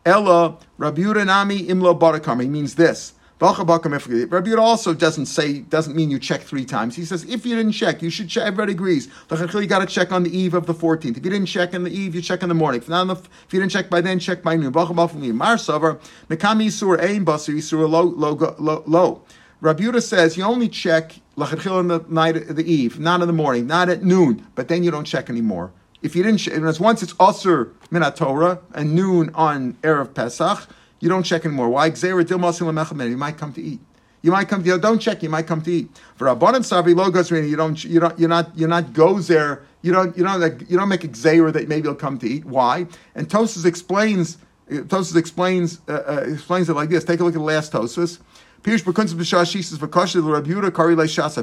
Ella 0.06 0.60
Rabbi 0.78 1.02
Nami 1.02 1.64
Imlo 1.64 1.98
Barakam. 1.98 2.42
He 2.42 2.48
means 2.48 2.76
this. 2.76 3.14
Rabbi 3.42 4.54
also 4.56 4.94
doesn't 4.94 5.26
say 5.26 5.60
doesn't 5.60 5.94
mean 5.94 6.10
you 6.10 6.20
check 6.20 6.42
three 6.42 6.64
times. 6.64 6.96
He 6.96 7.04
says 7.04 7.26
if 7.26 7.46
you 7.46 7.56
didn't 7.56 7.74
check, 7.74 8.02
you 8.02 8.10
should 8.10 8.30
check. 8.30 8.44
Everybody 8.44 8.72
agrees. 8.72 9.10
You 9.30 9.68
got 9.68 9.80
to 9.80 9.86
check 9.88 10.14
on 10.14 10.24
the 10.24 10.38
eve 10.38 10.54
of 10.54 10.68
the 10.68 10.74
fourteenth. 10.74 11.18
If 11.18 11.26
you 11.26 11.32
didn't 11.32 11.48
check 11.48 11.74
on 11.74 11.84
the 11.84 11.92
eve, 11.92 12.16
you 12.16 12.22
check 12.22 12.44
in 12.44 12.50
the 12.50 12.56
morning. 12.56 12.82
If, 12.82 12.88
not, 12.88 13.10
if 13.10 13.54
you 13.54 13.60
didn't 13.60 13.74
check 13.74 13.90
by 13.90 14.00
then, 14.00 14.20
check 14.20 14.42
by 14.42 14.56
noon. 14.56 14.72
Mar 14.72 14.86
Savar 14.86 16.00
Mekami 16.30 16.68
Yisur 16.68 17.02
Ein 17.04 17.26
Basir 17.26 17.56
Yisur 17.56 17.90
Lo 17.90 18.84
Lo. 18.88 19.22
Rabbi 19.60 19.84
Yehuda 19.84 20.02
says 20.02 20.38
you 20.38 20.44
only 20.44 20.70
check 20.70 21.18
in 21.18 21.88
the 21.88 22.06
night, 22.08 22.34
the 22.48 22.64
eve, 22.72 23.00
not 23.00 23.20
in 23.22 23.28
the 23.28 23.34
morning, 23.34 23.68
not 23.68 23.90
at 23.90 24.04
noon, 24.04 24.48
but 24.56 24.70
then 24.70 24.84
you 24.84 24.92
don't 24.92 25.06
check 25.06 25.30
anymore 25.30 25.74
if 26.06 26.16
you 26.16 26.22
didn't, 26.22 26.40
sh- 26.40 26.80
once 26.80 27.02
it's 27.02 27.14
Asr 27.14 27.72
Minat 27.92 28.16
Torah 28.16 28.60
and 28.74 28.94
noon 28.94 29.32
on 29.34 29.74
Erev 29.82 30.14
Pesach, 30.14 30.70
you 31.00 31.10
don't 31.10 31.24
check 31.24 31.46
anymore. 31.46 31.70
Why? 31.70 31.88
You 31.88 33.18
might 33.18 33.38
come 33.38 33.54
to 33.54 33.62
eat. 33.62 33.80
You 34.22 34.32
might 34.32 34.48
come 34.48 34.64
to 34.64 34.78
don't 34.78 35.00
check. 35.00 35.24
You 35.24 35.30
might 35.30 35.48
come 35.48 35.62
to 35.64 35.72
eat. 35.72 35.90
For 36.16 36.28
Rabbanan 36.28 36.62
Savi 36.62 36.96
logos 36.96 37.32
you 37.32 37.56
don't 37.56 37.84
you 37.84 38.00
don't 38.00 38.18
you're 38.20 38.30
not 38.30 38.58
you're 38.58 38.70
not 38.70 38.94
goes 38.94 39.28
there. 39.28 39.64
You 39.82 39.92
don't 39.92 40.16
you 40.18 40.24
don't 40.24 40.40
like, 40.40 40.70
you 40.70 40.78
don't 40.78 40.90
make 40.90 41.02
gzeira 41.02 41.52
that 41.54 41.68
maybe 41.68 41.88
he'll 41.88 41.96
come 41.96 42.18
to 42.20 42.28
eat. 42.28 42.46
Why? 42.46 42.88
And 43.14 43.28
Tosus 43.28 43.66
explains 43.66 44.38
Tosus 44.70 45.16
explains 45.16 45.80
uh, 45.88 46.04
uh, 46.08 46.24
explains 46.28 46.70
it 46.70 46.74
like 46.74 46.90
this. 46.90 47.04
Take 47.04 47.20
a 47.20 47.24
look 47.24 47.36
at 47.36 47.40
the 47.40 47.44
last 47.44 47.72
Tosus. 47.72 48.20
Pirush 48.66 48.82
Bekunz 48.82 49.14
B'Shashis 49.14 49.78
V'Kashid 49.78 50.28
Rabbi 50.28 50.50
Yehuda 50.50 50.74
Kari 50.74 50.96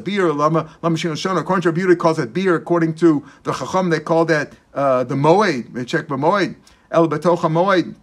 Bir 0.02 0.32
Lama 0.32 0.68
Lama 0.82 0.96
Shin 0.96 1.12
Shona. 1.12 1.38
According 1.38 1.62
to 1.62 1.70
Rabbi 1.70 1.82
Yehuda, 1.82 1.96
calls 1.96 2.18
it 2.18 2.32
beer. 2.32 2.56
According 2.56 2.96
to 2.96 3.24
the 3.44 3.52
Chacham, 3.52 3.90
they 3.90 4.00
call 4.00 4.24
that 4.24 4.54
uh, 4.74 5.04
the 5.04 5.14
Moed. 5.14 5.86
Check 5.86 6.08
B'Moed. 6.08 6.56
El 6.90 7.06
Betocha 7.08 7.42
Moed. 7.42 7.94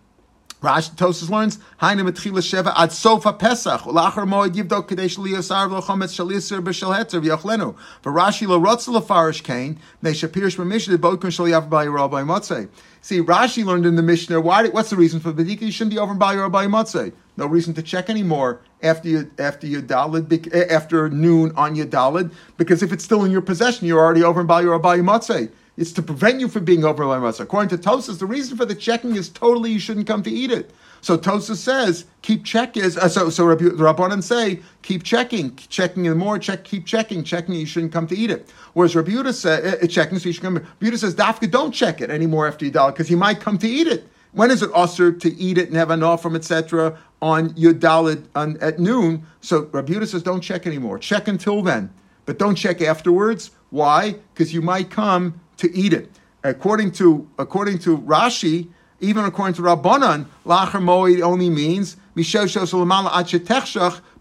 Rashi 0.61 0.91
Tosus 0.95 1.29
learns 1.29 1.57
Hainu 1.81 2.09
Metchila 2.09 2.39
Sheva 2.39 2.73
Ad 2.75 2.91
Sofa 2.91 3.31
Pesach 3.31 3.81
Ulachar 3.81 4.27
Moed 4.27 4.53
Yivdok 4.55 4.89
Kadesh 4.89 5.15
Liyasar 5.15 5.69
V'Chometz 5.69 6.13
Shalisir 6.13 6.61
B'Shel 6.61 6.97
Hetzer 6.97 7.23
V'Yachlenu 7.23 7.77
For 8.01 8.11
Rashi 8.11 8.45
Lo 8.45 8.59
Rotzel 8.59 8.99
Lefarish 8.99 9.41
Kain 9.41 9.79
They 10.01 10.11
Shapirish 10.11 10.57
B'Mishnah 10.57 10.97
Bodkun 10.97 11.31
Shal 11.31 11.45
Yav 11.45 11.69
B'Yirah 11.69 12.09
B'Y 12.09 12.25
Motzei 12.25 12.67
See, 13.01 13.21
Rashi 13.21 13.63
learned 13.63 13.85
in 13.85 13.95
the 13.95 14.03
Mishnah, 14.03 14.41
why, 14.41 14.67
what's 14.67 14.89
the 14.89 14.97
reason 14.97 15.21
for 15.21 15.31
Bedika? 15.31 15.61
You 15.61 15.71
shouldn't 15.71 15.93
be 15.93 15.99
over 15.99 16.13
by 16.13 16.35
by 16.49 16.67
Motzei. 16.67 17.13
No 17.37 17.45
reason 17.45 17.73
to 17.75 17.81
check 17.81 18.09
anymore 18.09 18.59
after 18.83 19.07
you 19.07 19.31
after 19.39 19.65
your 19.65 19.81
dalid 19.81 20.53
after 20.69 21.09
noon 21.09 21.53
on 21.55 21.75
your 21.77 21.85
dalid 21.85 22.33
because 22.57 22.83
if 22.83 22.91
it's 22.91 23.03
still 23.05 23.23
in 23.23 23.31
your 23.31 23.41
possession, 23.41 23.87
you're 23.87 23.99
already 23.99 24.23
over 24.23 24.43
by 24.43 24.59
your 24.59 24.77
abayi 24.77 25.01
matzeh. 25.01 25.49
It's 25.79 25.93
to 25.93 26.01
prevent 26.01 26.41
you 26.41 26.49
from 26.49 26.65
being 26.65 26.83
over 26.83 27.05
matzeh. 27.05 27.39
According 27.39 27.69
to 27.69 27.77
Tosas, 27.77 28.19
the 28.19 28.25
reason 28.25 28.57
for 28.57 28.65
the 28.65 28.75
checking 28.75 29.15
is 29.15 29.29
totally 29.29 29.71
you 29.71 29.79
shouldn't 29.79 30.07
come 30.07 30.21
to 30.23 30.29
eat 30.29 30.51
it. 30.51 30.71
So 30.99 31.17
Tosas 31.17 31.55
says 31.55 32.03
keep 32.21 32.43
checking. 32.43 32.83
Uh, 32.83 33.07
so 33.07 33.29
so 33.29 33.45
Rabbi, 33.45 33.63
Rabbanan 33.63 34.21
say 34.21 34.59
keep 34.81 35.03
checking, 35.03 35.55
checking 35.55 36.05
and 36.05 36.19
more. 36.19 36.37
Check, 36.37 36.65
keep 36.65 36.85
checking, 36.85 37.23
checking. 37.23 37.55
You 37.55 37.65
shouldn't 37.65 37.93
come 37.93 38.07
to 38.07 38.17
eat 38.17 38.29
it. 38.29 38.49
Whereas 38.73 38.93
Rabbi 38.93 39.31
says 39.31 39.81
uh, 39.81 39.87
checking, 39.87 40.19
so 40.19 40.27
you 40.27 40.33
should 40.33 40.43
come. 40.43 40.55
Rabbi 40.81 40.97
says 40.97 41.15
Dafka 41.15 41.49
don't 41.49 41.71
check 41.71 42.01
it 42.01 42.09
anymore 42.09 42.45
after 42.45 42.65
you 42.65 42.71
dalid 42.71 42.95
because 42.95 43.09
you 43.09 43.15
might 43.15 43.39
come 43.39 43.57
to 43.59 43.67
eat 43.69 43.87
it. 43.87 44.05
When 44.33 44.51
is 44.51 44.61
it 44.61 44.69
usher 44.75 45.13
to 45.13 45.33
eat 45.35 45.57
it 45.57 45.69
and 45.69 45.77
have 45.77 45.91
an 45.91 46.01
from 46.17 46.35
etc. 46.35 46.99
on 47.21 47.53
your 47.55 47.73
dalit 47.73 48.25
at 48.61 48.79
noon? 48.79 49.25
So 49.39 49.69
Rabbi 49.71 50.03
says, 50.03 50.23
don't 50.23 50.41
check 50.41 50.67
anymore. 50.67 50.99
Check 50.99 51.29
until 51.29 51.61
then, 51.61 51.89
but 52.25 52.37
don't 52.37 52.55
check 52.55 52.81
afterwards. 52.81 53.51
Why? 53.69 54.17
Because 54.33 54.53
you 54.53 54.61
might 54.61 54.89
come 54.89 55.39
to 55.59 55.75
eat 55.75 55.93
it. 55.93 56.11
According 56.43 56.91
to 56.93 57.27
according 57.37 57.79
to 57.79 57.97
Rashi, 57.99 58.69
even 58.99 59.25
according 59.25 59.55
to 59.55 59.61
Rabbanan, 59.61 60.25
lacher 60.45 60.79
moed 60.79 61.21
only 61.21 61.49
means 61.49 61.97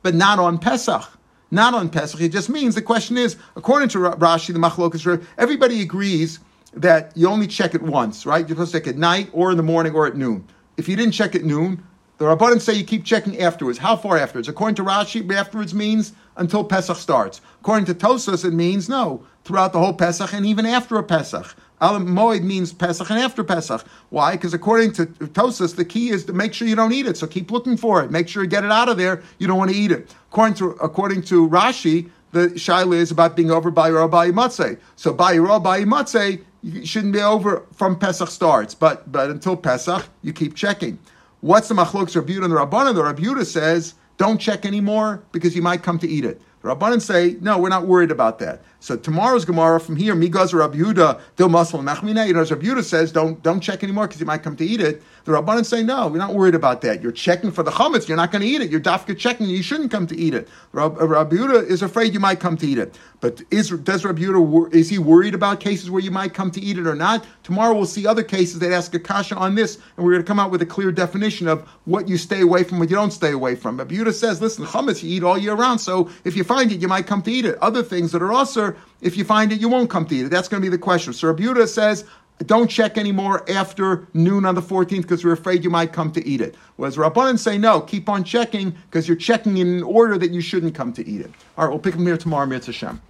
but 0.03 0.14
not 0.14 0.39
on 0.39 0.59
Pesach. 0.59 1.03
Not 1.51 1.74
on 1.74 1.89
Pesach. 1.89 2.20
It 2.20 2.28
just 2.30 2.49
means 2.49 2.74
the 2.74 2.82
question 2.82 3.16
is, 3.16 3.36
according 3.57 3.89
to 3.91 3.99
Rashi, 3.99 4.53
the 4.53 4.59
Machlokas, 4.59 5.24
everybody 5.39 5.80
agrees 5.80 6.39
that 6.74 7.12
you 7.16 7.28
only 7.28 7.47
check 7.47 7.74
it 7.74 7.82
once, 7.82 8.26
right? 8.26 8.41
You're 8.41 8.57
supposed 8.57 8.72
to 8.72 8.80
check 8.80 8.86
at 8.86 8.99
night 8.99 9.30
or 9.32 9.51
in 9.51 9.57
the 9.57 9.62
morning 9.62 9.95
or 9.95 10.07
at 10.07 10.14
noon. 10.16 10.47
If 10.76 10.89
you 10.89 10.95
didn't 10.95 11.12
check 11.12 11.34
at 11.34 11.45
noon, 11.45 11.82
the 12.18 12.26
Rabbanim 12.26 12.61
say 12.61 12.74
you 12.74 12.84
keep 12.84 13.05
checking 13.05 13.41
afterwards. 13.41 13.78
How 13.78 13.97
far 13.97 14.18
afterwards? 14.18 14.49
According 14.49 14.74
to 14.76 14.84
Rashi, 14.84 15.32
afterwards 15.32 15.72
means 15.72 16.12
until 16.36 16.64
Pesach 16.64 16.97
starts. 16.97 17.41
According 17.61 17.86
to 17.86 17.95
Tosas, 17.95 18.45
it 18.45 18.53
means 18.53 18.89
no, 18.89 19.24
throughout 19.49 19.72
the 19.72 19.78
whole 19.78 19.94
Pesach 19.94 20.34
and 20.34 20.44
even 20.44 20.66
after 20.66 20.99
a 20.99 21.03
Pesach. 21.03 21.57
Alam 21.80 22.07
Moed 22.07 22.42
means 22.42 22.72
Pesach 22.72 23.09
and 23.11 23.18
after 23.18 23.42
Pesach. 23.42 23.82
Why? 24.11 24.32
Because 24.32 24.53
according 24.53 24.92
to 24.92 25.07
Tosas, 25.07 25.74
the 25.74 25.86
key 25.86 26.11
is 26.11 26.24
to 26.26 26.34
make 26.34 26.53
sure 26.53 26.68
you 26.68 26.76
don't 26.76 26.92
eat 26.92 27.07
it. 27.07 27.16
So 27.16 27.26
keep 27.26 27.51
looking 27.51 27.76
for 27.76 28.03
it. 28.03 28.11
Make 28.11 28.28
sure 28.28 28.42
you 28.42 28.49
get 28.49 28.62
it 28.62 28.70
out 28.70 28.90
of 28.90 28.99
there. 28.99 29.22
You 29.38 29.46
don't 29.46 29.57
want 29.57 29.70
to 29.70 29.76
eat 29.76 29.90
it. 29.90 30.14
According 30.30 30.55
to 30.57 30.70
according 30.82 31.22
to 31.22 31.49
Rashi, 31.49 32.11
the 32.32 32.49
shaila 32.49 32.96
is 32.96 33.11
about 33.11 33.36
being 33.36 33.51
over 33.51 33.70
by 33.70 33.88
your 33.88 34.07
by 34.07 34.30
matzeh. 34.30 34.78
So 34.96 35.14
by 35.14 35.32
your 35.32 35.59
by 35.61 35.84
matzeh, 35.84 36.44
you 36.62 36.84
shouldn't 36.84 37.14
be 37.14 37.22
over 37.22 37.64
from 37.72 37.99
Pesach 37.99 38.28
starts, 38.28 38.74
but 38.74 39.11
but 39.11 39.30
until 39.30 39.57
Pesach, 39.57 40.07
you 40.22 40.34
keep 40.34 40.55
checking. 40.55 40.99
What's 41.40 41.68
the 41.68 41.74
machlokes 41.74 42.14
Rabbi 42.14 42.34
and 42.34 42.53
the 42.53 42.57
Rabbanan? 42.57 42.94
The 42.94 43.05
Rabbi 43.05 43.42
says 43.44 43.94
don't 44.18 44.38
check 44.38 44.66
anymore 44.66 45.22
because 45.32 45.57
you 45.57 45.62
might 45.62 45.82
come 45.82 45.99
to 46.01 46.09
eat 46.09 46.24
it. 46.24 46.42
The 46.61 46.68
Rabbanan 46.68 47.01
say, 47.01 47.36
no, 47.40 47.57
we're 47.57 47.68
not 47.68 47.86
worried 47.86 48.11
about 48.11 48.40
that. 48.40 48.62
So 48.81 48.97
tomorrow's 48.97 49.45
Gemara 49.45 49.81
from 49.81 49.97
here, 49.97 50.14
Migaz 50.14 50.55
Rabbi 50.55 50.79
Yehuda, 50.79 51.20
Dil 51.35 51.49
Muslim 51.49 51.85
Nachmina, 51.85 52.29
you 52.29 52.33
know, 52.33 52.45
Rabbi 52.45 52.64
Yehuda 52.64 52.85
says, 52.85 53.11
don't, 53.11 53.43
don't 53.43 53.61
check 53.61 53.83
anymore 53.83 54.07
because 54.07 54.20
you 54.20 54.26
might 54.26 54.45
come 54.45 54.55
to 54.55 54.64
eat 54.64 54.81
it. 54.81 55.03
The 55.24 55.33
Rabbanan 55.33 55.66
say, 55.66 55.83
no, 55.83 56.07
we're 56.07 56.18
not 56.18 56.33
worried 56.33 56.55
about 56.55 56.81
that. 56.83 57.03
You're 57.03 57.11
checking 57.11 57.51
for 57.51 57.64
the 57.64 57.72
chametz, 57.72 58.07
you're 58.07 58.16
not 58.16 58.31
going 58.31 58.43
to 58.43 58.49
eat 58.49 58.61
it. 58.61 58.70
You're 58.70 58.81
dafka 58.81 59.18
checking, 59.18 59.47
you 59.47 59.64
shouldn't 59.64 59.91
come 59.91 60.07
to 60.07 60.16
eat 60.16 60.33
it. 60.33 60.49
Rabbi 60.72 60.97
Yehuda 61.01 61.66
is 61.66 61.83
afraid 61.83 62.14
you 62.14 62.20
might 62.20 62.39
come 62.39 62.57
to 62.57 62.66
eat 62.66 62.79
it. 62.79 62.97
But 63.20 63.43
is, 63.51 63.70
does 63.70 64.05
Rabbi 64.05 64.22
Yehuda, 64.22 64.72
is 64.72 64.89
he 64.89 64.99
worried 64.99 65.35
about 65.35 65.59
cases 65.59 65.91
where 65.91 66.01
you 66.01 66.12
might 66.12 66.33
come 66.33 66.53
to 66.53 66.61
eat 66.61 66.79
it 66.79 66.87
or 66.87 66.95
not? 66.95 67.26
Tomorrow 67.43 67.74
we'll 67.74 67.85
see 67.85 68.07
other 68.07 68.22
cases 68.22 68.61
that 68.61 68.70
ask 68.70 68.95
a 68.95 69.01
kasha 69.01 69.35
on 69.35 69.57
this, 69.57 69.79
and 69.97 70.07
we're 70.07 70.12
going 70.12 70.22
to 70.22 70.26
come 70.26 70.39
out 70.39 70.53
with 70.53 70.62
a 70.62 70.66
clear 70.66 70.93
definition 70.93 71.49
of 71.49 71.68
what 71.85 72.09
you 72.09 72.16
stay 72.16 72.43
away 72.43 72.62
from, 72.62 72.79
what 72.79 72.89
you 72.89 72.97
don't 72.97 73.11
stay 73.11 73.33
away 73.33 73.57
from. 73.57 73.76
Rabbi 73.76 73.97
Yehuda 73.97 74.14
says, 74.14 74.41
listen, 74.41 74.64
chametz 74.64 75.03
you 75.03 75.11
eat 75.11 75.24
all 75.24 75.37
year 75.37 75.55
round, 75.55 75.81
so 75.81 76.09
if 76.24 76.37
you 76.37 76.45
find 76.45 76.70
it, 76.70 76.81
you 76.81 76.87
might 76.87 77.09
come 77.09 77.22
to 77.22 77.33
eat 77.33 77.45
it. 77.45 77.59
Other 77.59 77.83
things 77.83 78.12
that 78.12 78.22
are 78.22 78.33
also, 78.33 78.68
if 79.01 79.16
you 79.16 79.25
find 79.25 79.53
it, 79.53 79.61
you 79.61 79.69
won't 79.69 79.91
come 79.91 80.07
to 80.07 80.14
eat 80.14 80.27
it. 80.27 80.31
That's 80.31 80.49
going 80.49 80.62
to 80.62 80.66
be 80.66 80.71
the 80.71 80.83
question. 80.83 81.12
So 81.12 81.29
Rabbi 81.29 81.64
says, 81.66 82.05
don't 82.47 82.69
check 82.69 82.97
anymore 82.97 83.45
after 83.51 84.07
noon 84.14 84.45
on 84.45 84.55
the 84.55 84.62
14th 84.62 85.03
because 85.03 85.25
we're 85.25 85.33
afraid 85.33 85.64
you 85.64 85.71
might 85.71 85.93
come 85.93 86.12
to 86.12 86.25
eat 86.27 86.41
it. 86.41 86.55
Whereas 86.77 86.97
Rabbanan 86.97 87.39
say, 87.39 87.59
no, 87.59 87.81
keep 87.81 88.09
on 88.09 88.23
checking 88.23 88.71
because 88.71 89.09
you're 89.09 89.16
checking 89.16 89.57
in 89.59 89.69
an 89.69 89.83
order 89.83 90.16
that 90.19 90.31
you 90.31 90.41
shouldn't 90.41 90.75
come 90.75 90.93
to 90.93 91.07
eat 91.07 91.21
it. 91.21 91.33
All 91.57 91.64
right, 91.64 91.71
we'll 91.71 91.81
pick 91.81 91.95
them 91.95 92.07
here 92.07 92.16
tomorrow, 92.16 92.47
Mitzvah 92.47 92.73
Hashem. 92.73 93.01